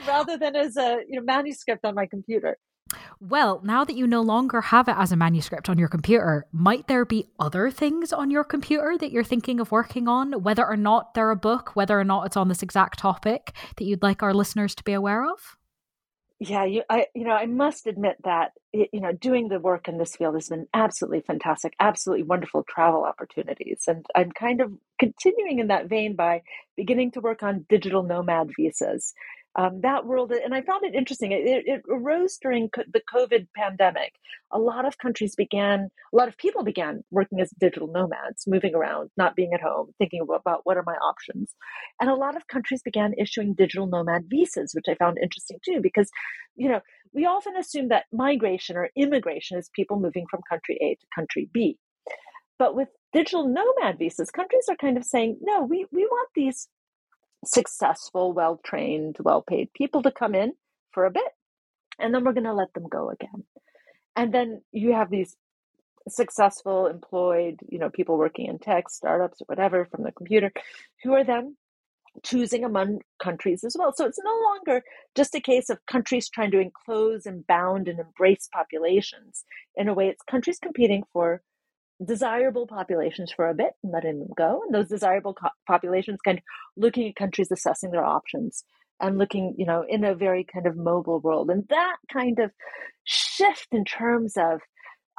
rather 0.07 0.37
than 0.37 0.55
as 0.55 0.77
a 0.77 0.99
you 1.07 1.19
know 1.19 1.23
manuscript 1.23 1.85
on 1.85 1.95
my 1.95 2.05
computer. 2.05 2.57
Well, 3.19 3.61
now 3.63 3.83
that 3.83 3.95
you 3.95 4.07
no 4.07 4.21
longer 4.21 4.61
have 4.61 4.87
it 4.87 4.95
as 4.97 5.11
a 5.11 5.15
manuscript 5.15 5.69
on 5.69 5.77
your 5.77 5.89
computer, 5.89 6.45
might 6.51 6.87
there 6.87 7.05
be 7.05 7.29
other 7.39 7.69
things 7.69 8.11
on 8.11 8.31
your 8.31 8.43
computer 8.43 8.97
that 8.97 9.11
you're 9.11 9.23
thinking 9.23 9.59
of 9.59 9.71
working 9.71 10.07
on, 10.07 10.41
whether 10.41 10.65
or 10.65 10.77
not 10.77 11.13
they're 11.13 11.29
a 11.29 11.35
book, 11.35 11.75
whether 11.75 11.99
or 11.99 12.03
not 12.03 12.25
it's 12.25 12.37
on 12.37 12.47
this 12.47 12.63
exact 12.63 12.97
topic 12.97 13.53
that 13.77 13.83
you'd 13.83 14.01
like 14.01 14.23
our 14.23 14.33
listeners 14.33 14.73
to 14.75 14.83
be 14.83 14.93
aware 14.93 15.23
of? 15.23 15.57
Yeah 16.39 16.63
you 16.63 16.83
i 16.89 17.05
you 17.15 17.25
know 17.25 17.31
i 17.33 17.45
must 17.45 17.85
admit 17.87 18.15
that 18.23 18.51
you 18.73 18.87
know 19.01 19.11
doing 19.11 19.49
the 19.49 19.59
work 19.59 19.87
in 19.87 19.97
this 19.97 20.15
field 20.15 20.35
has 20.35 20.49
been 20.49 20.67
absolutely 20.73 21.21
fantastic 21.21 21.73
absolutely 21.79 22.23
wonderful 22.23 22.63
travel 22.67 23.03
opportunities 23.03 23.83
and 23.87 24.05
i'm 24.15 24.31
kind 24.31 24.61
of 24.61 24.71
continuing 24.99 25.59
in 25.59 25.67
that 25.67 25.89
vein 25.89 26.15
by 26.15 26.41
beginning 26.77 27.11
to 27.11 27.19
work 27.19 27.43
on 27.43 27.65
digital 27.69 28.03
nomad 28.03 28.49
visas 28.57 29.13
um, 29.57 29.81
that 29.81 30.05
world 30.05 30.31
and 30.31 30.53
i 30.53 30.61
found 30.61 30.83
it 30.83 30.93
interesting 30.93 31.31
it, 31.31 31.63
it 31.65 31.81
arose 31.89 32.37
during 32.41 32.69
co- 32.69 32.83
the 32.91 33.01
covid 33.13 33.47
pandemic. 33.55 34.13
A 34.51 34.59
lot 34.59 34.85
of 34.85 34.97
countries 34.97 35.35
began 35.35 35.89
a 36.13 36.15
lot 36.15 36.27
of 36.27 36.37
people 36.37 36.63
began 36.63 37.03
working 37.11 37.39
as 37.39 37.51
digital 37.59 37.87
nomads 37.87 38.45
moving 38.47 38.75
around 38.75 39.09
not 39.17 39.35
being 39.35 39.53
at 39.53 39.61
home 39.61 39.91
thinking 39.97 40.21
about 40.21 40.61
what 40.63 40.77
are 40.77 40.83
my 40.85 40.95
options. 40.95 41.53
And 41.99 42.09
a 42.09 42.15
lot 42.15 42.35
of 42.35 42.47
countries 42.47 42.81
began 42.83 43.13
issuing 43.17 43.53
digital 43.53 43.87
nomad 43.87 44.23
visas 44.27 44.71
which 44.73 44.85
i 44.89 44.95
found 44.95 45.17
interesting 45.21 45.57
too 45.63 45.79
because 45.81 46.09
you 46.55 46.69
know 46.69 46.81
we 47.13 47.25
often 47.25 47.55
assume 47.57 47.89
that 47.89 48.05
migration 48.13 48.77
or 48.77 48.89
immigration 48.95 49.57
is 49.57 49.69
people 49.73 49.99
moving 49.99 50.25
from 50.29 50.41
country 50.47 50.77
a 50.81 50.95
to 50.95 51.07
country 51.13 51.49
b. 51.53 51.77
But 52.59 52.75
with 52.75 52.89
digital 53.13 53.47
nomad 53.47 53.97
visas 53.97 54.29
countries 54.29 54.65
are 54.69 54.75
kind 54.75 54.97
of 54.97 55.03
saying 55.03 55.37
no 55.41 55.63
we, 55.63 55.85
we 55.91 56.05
want 56.05 56.29
these 56.35 56.67
successful, 57.45 58.33
well 58.33 58.59
trained, 58.63 59.17
well 59.19 59.41
paid 59.41 59.71
people 59.73 60.01
to 60.03 60.11
come 60.11 60.35
in 60.35 60.53
for 60.91 61.05
a 61.05 61.11
bit, 61.11 61.31
and 61.99 62.13
then 62.13 62.23
we're 62.23 62.33
going 62.33 62.43
to 62.43 62.53
let 62.53 62.73
them 62.73 62.87
go 62.89 63.09
again. 63.09 63.43
And 64.15 64.33
then 64.33 64.61
you 64.71 64.93
have 64.93 65.09
these 65.09 65.35
successful, 66.07 66.87
employed, 66.87 67.59
you 67.67 67.79
know, 67.79 67.89
people 67.89 68.17
working 68.17 68.47
in 68.47 68.59
tech, 68.59 68.89
startups, 68.89 69.41
or 69.41 69.45
whatever 69.45 69.85
from 69.85 70.03
the 70.03 70.11
computer, 70.11 70.51
who 71.03 71.13
are 71.13 71.23
then 71.23 71.55
choosing 72.23 72.63
among 72.63 72.99
countries 73.21 73.63
as 73.63 73.75
well. 73.77 73.93
So 73.93 74.05
it's 74.05 74.19
no 74.23 74.39
longer 74.49 74.83
just 75.15 75.35
a 75.35 75.39
case 75.39 75.69
of 75.69 75.85
countries 75.85 76.29
trying 76.29 76.51
to 76.51 76.59
enclose 76.59 77.25
and 77.25 77.45
bound 77.47 77.87
and 77.87 77.99
embrace 77.99 78.49
populations. 78.51 79.43
In 79.75 79.87
a 79.87 79.93
way, 79.93 80.07
it's 80.09 80.23
countries 80.23 80.59
competing 80.61 81.03
for 81.13 81.41
desirable 82.05 82.67
populations 82.67 83.31
for 83.31 83.49
a 83.49 83.53
bit 83.53 83.73
and 83.83 83.91
letting 83.91 84.19
them 84.19 84.29
go. 84.37 84.61
And 84.65 84.73
those 84.73 84.87
desirable 84.87 85.33
co- 85.33 85.49
populations 85.67 86.19
kind 86.23 86.37
of 86.37 86.43
looking 86.77 87.09
at 87.09 87.15
countries 87.15 87.51
assessing 87.51 87.91
their 87.91 88.05
options 88.05 88.63
and 89.01 89.17
looking, 89.17 89.55
you 89.57 89.65
know, 89.65 89.83
in 89.87 90.03
a 90.03 90.15
very 90.15 90.45
kind 90.51 90.65
of 90.65 90.75
mobile 90.75 91.19
world. 91.19 91.49
And 91.49 91.65
that 91.69 91.97
kind 92.11 92.39
of 92.39 92.51
shift 93.05 93.67
in 93.71 93.85
terms 93.85 94.33
of 94.37 94.59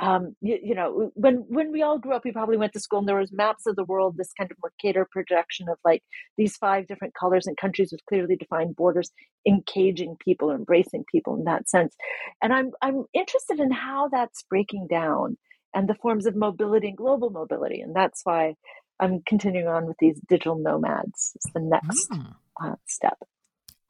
um, 0.03 0.35
you, 0.41 0.59
you, 0.63 0.75
know, 0.75 1.11
when 1.15 1.45
when 1.49 1.73
we 1.73 1.83
all 1.83 1.99
grew 1.99 2.15
up, 2.15 2.25
we 2.25 2.33
probably 2.33 2.57
went 2.57 2.73
to 2.73 2.81
school 2.81 3.01
and 3.01 3.09
there 3.09 3.19
was 3.19 3.33
maps 3.33 3.67
of 3.67 3.77
the 3.77 3.85
world, 3.85 4.17
this 4.17 4.33
kind 4.33 4.51
of 4.51 4.57
Mercator 4.63 5.07
projection 5.11 5.69
of 5.69 5.77
like 5.85 6.03
these 6.39 6.57
five 6.57 6.87
different 6.87 7.13
colors 7.15 7.47
and 7.47 7.57
countries 7.59 7.91
with 7.93 8.01
clearly 8.09 8.35
defined 8.35 8.77
borders, 8.77 9.11
engaging 9.47 10.17
people, 10.19 10.51
embracing 10.51 11.05
people 11.13 11.37
in 11.37 11.45
that 11.45 11.69
sense. 11.69 11.95
And 12.43 12.51
I'm 12.51 12.71
I'm 12.81 13.05
interested 13.13 13.61
in 13.61 13.71
how 13.71 14.09
that's 14.11 14.43
breaking 14.49 14.87
down 14.91 15.37
and 15.75 15.89
the 15.89 15.95
forms 15.95 16.27
of 16.27 16.37
mobility 16.37 16.89
and 16.89 16.97
global 16.97 17.31
mobility. 17.31 17.81
And 17.81 17.95
that's 17.95 18.21
why 18.25 18.55
I'm 18.99 19.23
continuing 19.27 19.69
on 19.69 19.87
with 19.87 19.97
these 19.99 20.21
digital 20.29 20.57
nomads. 20.57 21.33
It's 21.37 21.53
the 21.53 21.61
next 21.61 22.11
mm. 22.11 22.35
uh, 22.63 22.75
step. 22.87 23.19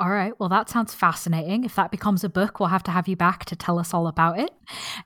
All 0.01 0.09
right. 0.09 0.33
Well, 0.41 0.49
that 0.49 0.71
sounds 0.71 0.95
fascinating. 0.95 1.65
If 1.65 1.75
that 1.75 1.91
becomes 1.91 2.25
a 2.25 2.31
book, 2.31 2.59
we'll 2.59 2.71
have 2.71 2.83
to 2.85 2.91
have 2.91 3.07
you 3.07 3.17
back 3.17 3.45
to 3.45 3.55
tell 3.55 3.79
us 3.79 3.93
all 3.93 4.07
about 4.07 4.39
it. 4.39 4.51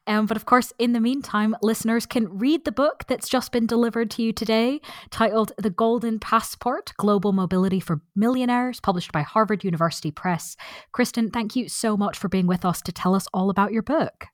Um, 0.07 0.27
but 0.27 0.37
of 0.37 0.45
course, 0.47 0.73
in 0.79 0.93
the 0.93 1.01
meantime, 1.01 1.57
listeners 1.63 2.07
can 2.07 2.39
read 2.39 2.65
the 2.65 2.71
book 2.71 3.03
that's 3.09 3.29
just 3.29 3.51
been 3.51 3.67
delivered 3.67 4.09
to 4.13 4.23
you 4.23 4.33
today, 4.33 4.81
titled 5.11 5.51
The 5.59 5.71
Golden 5.71 6.21
Passport 6.21 6.93
Global 6.97 7.33
Mobility 7.33 7.81
for 7.81 8.03
Millionaires, 8.15 8.79
published 8.79 9.11
by 9.11 9.23
Harvard 9.23 9.65
University 9.65 10.13
Press. 10.13 10.57
Kristin, 10.95 11.33
thank 11.33 11.57
you 11.57 11.69
so 11.69 11.97
much 11.97 12.17
for 12.17 12.29
being 12.29 12.47
with 12.47 12.65
us 12.65 12.81
to 12.83 12.93
tell 12.93 13.17
us 13.17 13.27
all 13.35 13.51
about 13.51 13.73
your 13.73 13.83
book. 13.83 14.29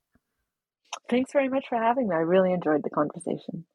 Thanks 1.09 1.31
very 1.31 1.47
much 1.47 1.67
for 1.69 1.77
having 1.77 2.07
me. 2.07 2.15
I 2.15 2.19
really 2.19 2.51
enjoyed 2.53 2.81
the 2.83 2.89
conversation. 2.89 3.65